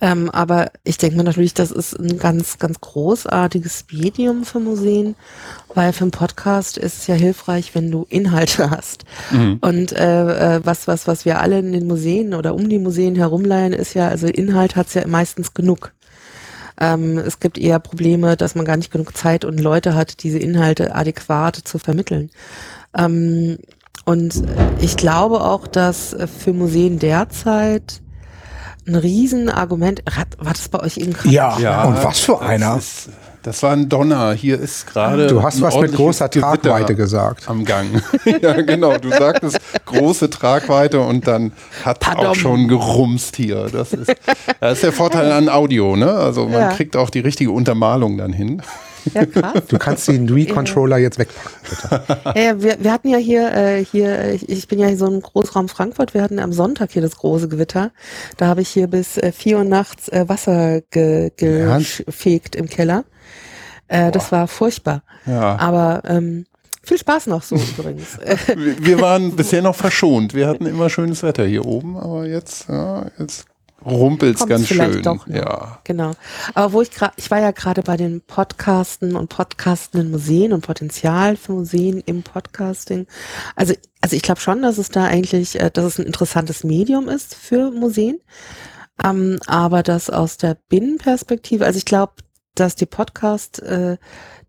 [0.00, 5.14] Ähm, aber ich denke mir natürlich, das ist ein ganz, ganz großartiges Medium für Museen,
[5.72, 9.04] weil für einen Podcast ist es ja hilfreich, wenn du Inhalte hast.
[9.60, 13.14] Und äh, äh, was, was, was wir alle in den Museen oder um die Museen
[13.14, 15.92] herumleihen, ist ja, also Inhalt hat's ja meistens genug.
[16.80, 20.38] Ähm, es gibt eher Probleme, dass man gar nicht genug Zeit und Leute hat, diese
[20.38, 22.30] Inhalte adäquat zu vermitteln.
[22.96, 23.58] Ähm,
[24.04, 24.42] und
[24.80, 28.00] ich glaube auch, dass äh, für Museen derzeit
[28.86, 30.02] ein Riesenargument,
[30.38, 31.34] war das bei euch eben gerade?
[31.34, 32.76] Ja, und was für einer.
[32.76, 33.10] Das, ist,
[33.48, 34.32] das war ein Donner.
[34.32, 35.26] Hier ist gerade.
[35.26, 37.48] Du hast ein was mit großer Gewitter Tragweite gesagt.
[37.48, 38.02] Am Gang.
[38.42, 38.98] ja, genau.
[38.98, 41.52] Du sagtest große Tragweite und dann
[41.84, 42.34] hat auch Pardon.
[42.34, 43.68] schon gerumst hier.
[43.72, 44.12] Das ist,
[44.60, 46.10] das ist der Vorteil an Audio, ne?
[46.12, 46.68] Also man Ja.
[46.72, 48.60] kriegt auch die richtige Untermalung dann hin.
[49.14, 49.62] Ja, krass.
[49.68, 52.18] Du kannst den Wii-Controller jetzt wegpacken, bitte.
[52.38, 55.06] Ja, ja, wir, wir hatten ja hier, äh, hier, ich, ich bin ja hier so
[55.06, 57.90] im Großraum Frankfurt, wir hatten am Sonntag hier das große Gewitter.
[58.36, 63.04] Da habe ich hier bis äh, vier Uhr nachts äh, Wasser ge, gefegt im Keller.
[63.88, 65.02] Äh, das war furchtbar.
[65.26, 65.56] Ja.
[65.58, 66.46] Aber ähm,
[66.82, 68.18] viel Spaß noch so übrigens.
[68.56, 70.34] Wir waren bisher noch verschont.
[70.34, 73.46] Wir hatten immer schönes Wetter hier oben, aber jetzt, ja, jetzt
[73.84, 75.02] rumpelt's Kommt's ganz vielleicht schön.
[75.02, 75.34] doch noch.
[75.34, 75.78] ja.
[75.84, 76.12] Genau.
[76.54, 80.62] Aber wo ich gerade, ich war ja gerade bei den Podcasten und podcastenden Museen und
[80.62, 83.06] Potenzial für Museen im Podcasting.
[83.54, 87.08] Also, also ich glaube schon, dass es da eigentlich, äh, dass es ein interessantes Medium
[87.08, 88.18] ist für Museen.
[89.04, 92.14] Ähm, aber das aus der Binnenperspektive, also ich glaube,
[92.60, 93.96] dass die Podcast, äh,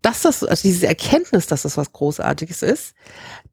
[0.02, 2.94] dass das, also diese Erkenntnis, dass das was Großartiges ist,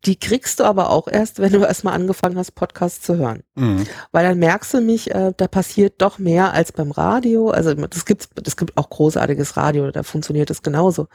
[0.06, 3.44] die kriegst du aber auch erst, wenn du erstmal angefangen hast, Podcasts zu hören.
[3.56, 3.86] Mhm.
[4.12, 7.50] Weil dann merkst du mich, äh, da passiert doch mehr als beim Radio.
[7.50, 11.08] Also das gibt, das gibt auch großartiges Radio, da funktioniert es genauso.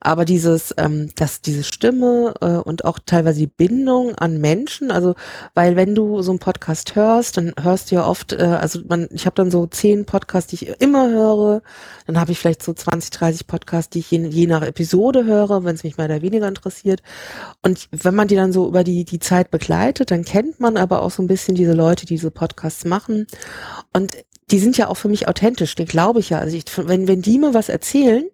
[0.00, 5.14] Aber dieses, ähm, dass diese Stimme äh, und auch teilweise die Bindung an Menschen, also
[5.54, 9.08] weil wenn du so einen Podcast hörst, dann hörst du ja oft, äh, also man,
[9.12, 11.62] ich habe dann so zehn Podcasts, die ich immer höre,
[12.06, 15.64] dann habe ich vielleicht so 20, 30 Podcasts, die ich je, je nach Episode höre,
[15.64, 17.02] wenn es mich mehr oder weniger interessiert.
[17.62, 21.02] Und wenn man die dann so über die, die Zeit begleitet, dann kennt man aber
[21.02, 23.26] auch so ein bisschen diese Leute, die diese Podcasts machen.
[23.92, 24.16] Und
[24.50, 26.38] die sind ja auch für mich authentisch, den glaube ich ja.
[26.38, 28.28] Also ich, wenn, wenn die mir was erzählen,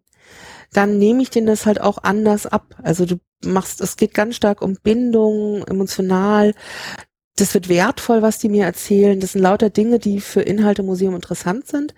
[0.72, 2.74] dann nehme ich denen das halt auch anders ab.
[2.82, 6.54] Also du machst, es geht ganz stark um Bindung, emotional.
[7.36, 9.20] Das wird wertvoll, was die mir erzählen.
[9.20, 11.94] Das sind lauter Dinge, die für Inhalte Museum interessant sind.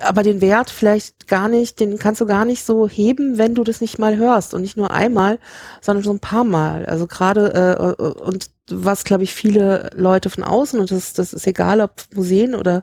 [0.00, 3.62] Aber den Wert vielleicht gar nicht, den kannst du gar nicht so heben, wenn du
[3.62, 5.38] das nicht mal hörst und nicht nur einmal,
[5.80, 6.86] sondern so ein paar Mal.
[6.86, 11.46] Also gerade äh, und was glaube ich viele Leute von außen und das, das ist
[11.46, 12.82] egal, ob Museen oder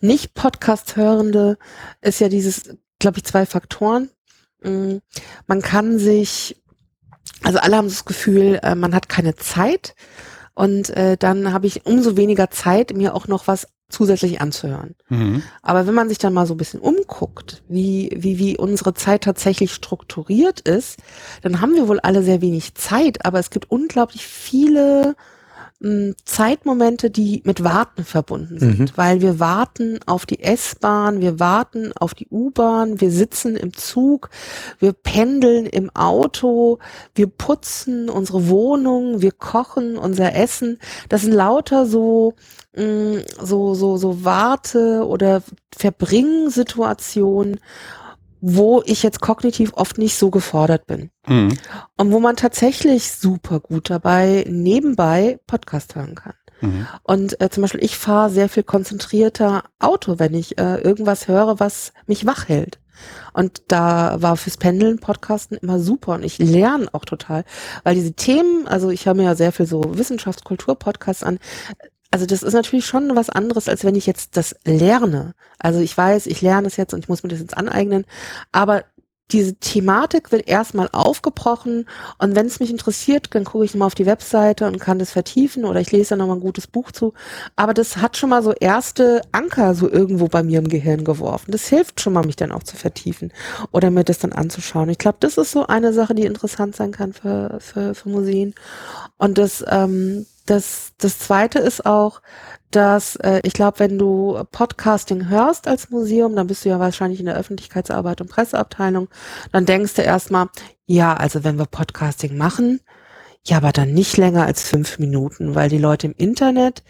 [0.00, 1.58] nicht Podcast hörende,
[2.00, 4.10] ist ja dieses glaube ich, zwei Faktoren.
[4.62, 4.96] Mm,
[5.46, 6.60] man kann sich,
[7.42, 9.94] also alle haben das Gefühl, äh, man hat keine Zeit
[10.54, 14.96] und äh, dann habe ich umso weniger Zeit, mir auch noch was zusätzlich anzuhören.
[15.08, 15.42] Mhm.
[15.62, 19.22] Aber wenn man sich dann mal so ein bisschen umguckt, wie, wie, wie unsere Zeit
[19.22, 20.98] tatsächlich strukturiert ist,
[21.42, 25.16] dann haben wir wohl alle sehr wenig Zeit, aber es gibt unglaublich viele
[26.24, 28.90] Zeitmomente, die mit Warten verbunden sind, mhm.
[28.96, 34.30] weil wir warten auf die S-Bahn, wir warten auf die U-Bahn, wir sitzen im Zug,
[34.80, 36.80] wir pendeln im Auto,
[37.14, 40.80] wir putzen unsere Wohnung, wir kochen unser Essen.
[41.08, 42.34] Das sind lauter so
[42.74, 45.42] so so so Warte oder
[45.76, 47.60] Verbringen-Situationen
[48.40, 51.10] wo ich jetzt kognitiv oft nicht so gefordert bin.
[51.26, 51.56] Mhm.
[51.96, 56.34] Und wo man tatsächlich super gut dabei nebenbei Podcast hören kann.
[56.60, 56.86] Mhm.
[57.02, 61.60] Und äh, zum Beispiel, ich fahre sehr viel konzentrierter Auto, wenn ich äh, irgendwas höre,
[61.60, 62.78] was mich wach hält.
[63.32, 67.44] Und da war fürs Pendeln Podcasten immer super und ich lerne auch total,
[67.84, 71.38] weil diese Themen, also ich höre mir ja sehr viel so Wissenschaftskultur-Podcasts an,
[72.10, 75.34] also das ist natürlich schon was anderes, als wenn ich jetzt das lerne.
[75.58, 78.06] Also ich weiß, ich lerne es jetzt und ich muss mir das jetzt aneignen,
[78.52, 78.84] aber
[79.30, 81.86] diese Thematik wird erstmal aufgebrochen
[82.18, 85.10] und wenn es mich interessiert, dann gucke ich mal auf die Webseite und kann das
[85.10, 87.12] vertiefen oder ich lese da nochmal ein gutes Buch zu.
[87.54, 91.50] Aber das hat schon mal so erste Anker so irgendwo bei mir im Gehirn geworfen.
[91.50, 93.32] Das hilft schon mal, mich dann auch zu vertiefen
[93.70, 94.88] oder mir das dann anzuschauen.
[94.88, 98.54] Ich glaube, das ist so eine Sache, die interessant sein kann für, für, für Museen.
[99.18, 102.22] Und das, ähm, das, das zweite ist auch,
[102.70, 107.20] dass äh, ich glaube, wenn du Podcasting hörst als Museum, dann bist du ja wahrscheinlich
[107.20, 109.08] in der Öffentlichkeitsarbeit und Presseabteilung,
[109.52, 110.48] dann denkst du erstmal,
[110.86, 112.80] ja, also wenn wir Podcasting machen,
[113.44, 116.82] ja, aber dann nicht länger als fünf Minuten, weil die Leute im Internet,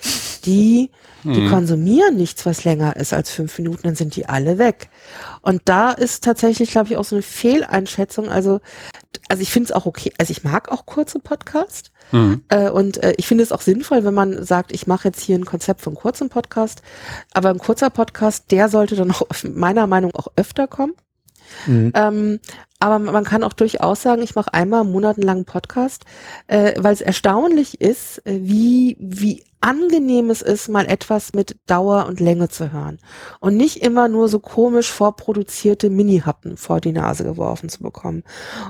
[0.45, 0.91] die,
[1.23, 1.51] die mhm.
[1.51, 4.89] konsumieren nichts, was länger ist als fünf Minuten, dann sind die alle weg.
[5.43, 8.29] Und da ist tatsächlich, glaube ich, auch so eine Fehleinschätzung.
[8.29, 8.61] Also,
[9.29, 11.93] also ich finde es auch okay, also ich mag auch kurze Podcasts.
[12.13, 12.43] Mhm.
[12.49, 15.37] Äh, und äh, ich finde es auch sinnvoll, wenn man sagt, ich mache jetzt hier
[15.37, 16.83] ein Konzept von kurzem Podcast.
[17.33, 20.95] Aber ein kurzer Podcast, der sollte dann auch meiner Meinung nach auch öfter kommen.
[21.67, 21.93] Mhm.
[21.95, 22.41] Ähm,
[22.81, 26.05] aber man kann auch durchaus sagen, ich mache einmal einen monatelangen Podcast,
[26.47, 32.07] äh, weil es erstaunlich ist, äh, wie, wie angenehm es ist, mal etwas mit Dauer
[32.07, 32.99] und Länge zu hören.
[33.41, 38.23] Und nicht immer nur so komisch vorproduzierte Mini-Happen vor die Nase geworfen zu bekommen.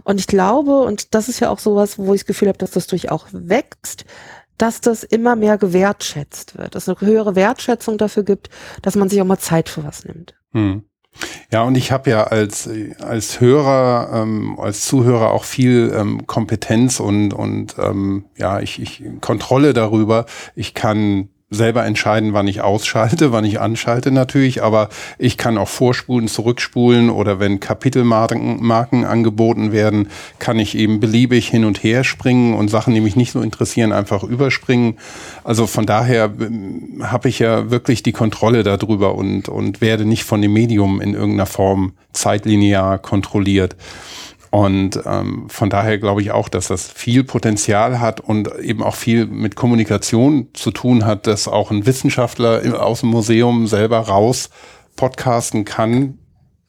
[0.04, 2.70] Und ich glaube, und das ist ja auch sowas, wo ich das Gefühl habe, dass
[2.70, 4.06] das durch auch wächst,
[4.56, 8.48] dass das immer mehr gewertschätzt wird, dass es eine höhere Wertschätzung dafür gibt,
[8.82, 10.34] dass man sich auch mal Zeit für was nimmt.
[10.52, 10.87] Hm.
[11.50, 12.68] Ja, und ich habe ja als,
[13.00, 19.02] als Hörer, ähm, als Zuhörer auch viel ähm, Kompetenz und, und ähm, ja, ich, ich
[19.20, 20.26] Kontrolle darüber.
[20.54, 25.68] Ich kann selber entscheiden, wann ich ausschalte, wann ich anschalte natürlich, aber ich kann auch
[25.68, 30.08] vorspulen, zurückspulen oder wenn Kapitelmarken Marken angeboten werden,
[30.38, 33.92] kann ich eben beliebig hin und her springen und Sachen, die mich nicht so interessieren,
[33.92, 34.98] einfach überspringen.
[35.42, 40.24] Also von daher ähm, habe ich ja wirklich die Kontrolle darüber und, und werde nicht
[40.24, 43.74] von dem Medium in irgendeiner Form zeitlinear kontrolliert.
[44.50, 48.94] Und ähm, von daher glaube ich auch, dass das viel Potenzial hat und eben auch
[48.94, 54.50] viel mit Kommunikation zu tun hat, dass auch ein Wissenschaftler aus dem Museum selber raus
[54.96, 56.18] podcasten kann.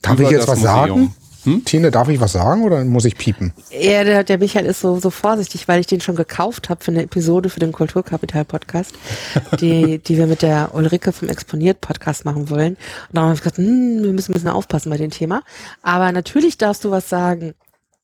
[0.02, 0.66] Darf ich jetzt was Museum.
[0.66, 1.16] sagen?
[1.64, 3.54] Tine, darf ich was sagen oder muss ich piepen?
[3.72, 6.92] Ja, der, der Michael ist so, so vorsichtig, weil ich den schon gekauft habe für
[6.92, 8.94] eine Episode für den Kulturkapital-Podcast,
[9.60, 12.74] die, die wir mit der Ulrike vom Exponiert-Podcast machen wollen.
[12.74, 15.42] Und da habe ich gesagt, hm, wir müssen ein bisschen aufpassen bei dem Thema.
[15.82, 17.54] Aber natürlich darfst du was sagen.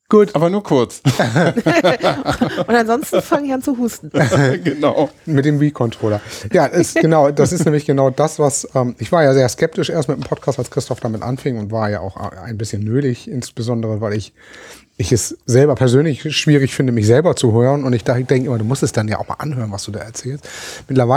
[0.08, 0.36] Gut.
[0.36, 1.02] Aber nur kurz.
[2.68, 4.12] Und ansonsten fange ich an zu husten.
[4.64, 5.10] genau.
[5.26, 6.22] Mit dem Wii-Controller.
[6.54, 9.90] Ja, ist genau, das ist nämlich genau das, was ähm, ich war ja sehr skeptisch
[9.90, 13.28] erst mit dem Podcast, als Christoph damit anfing und war ja auch ein bisschen nötig,
[13.28, 14.34] insbesondere weil ich
[14.98, 18.64] ich es selber persönlich schwierig finde, mich selber zu hören und ich denke immer, du
[18.64, 20.48] musst es dann ja auch mal anhören, was du da erzählst.
[20.88, 21.14] Mittlerweile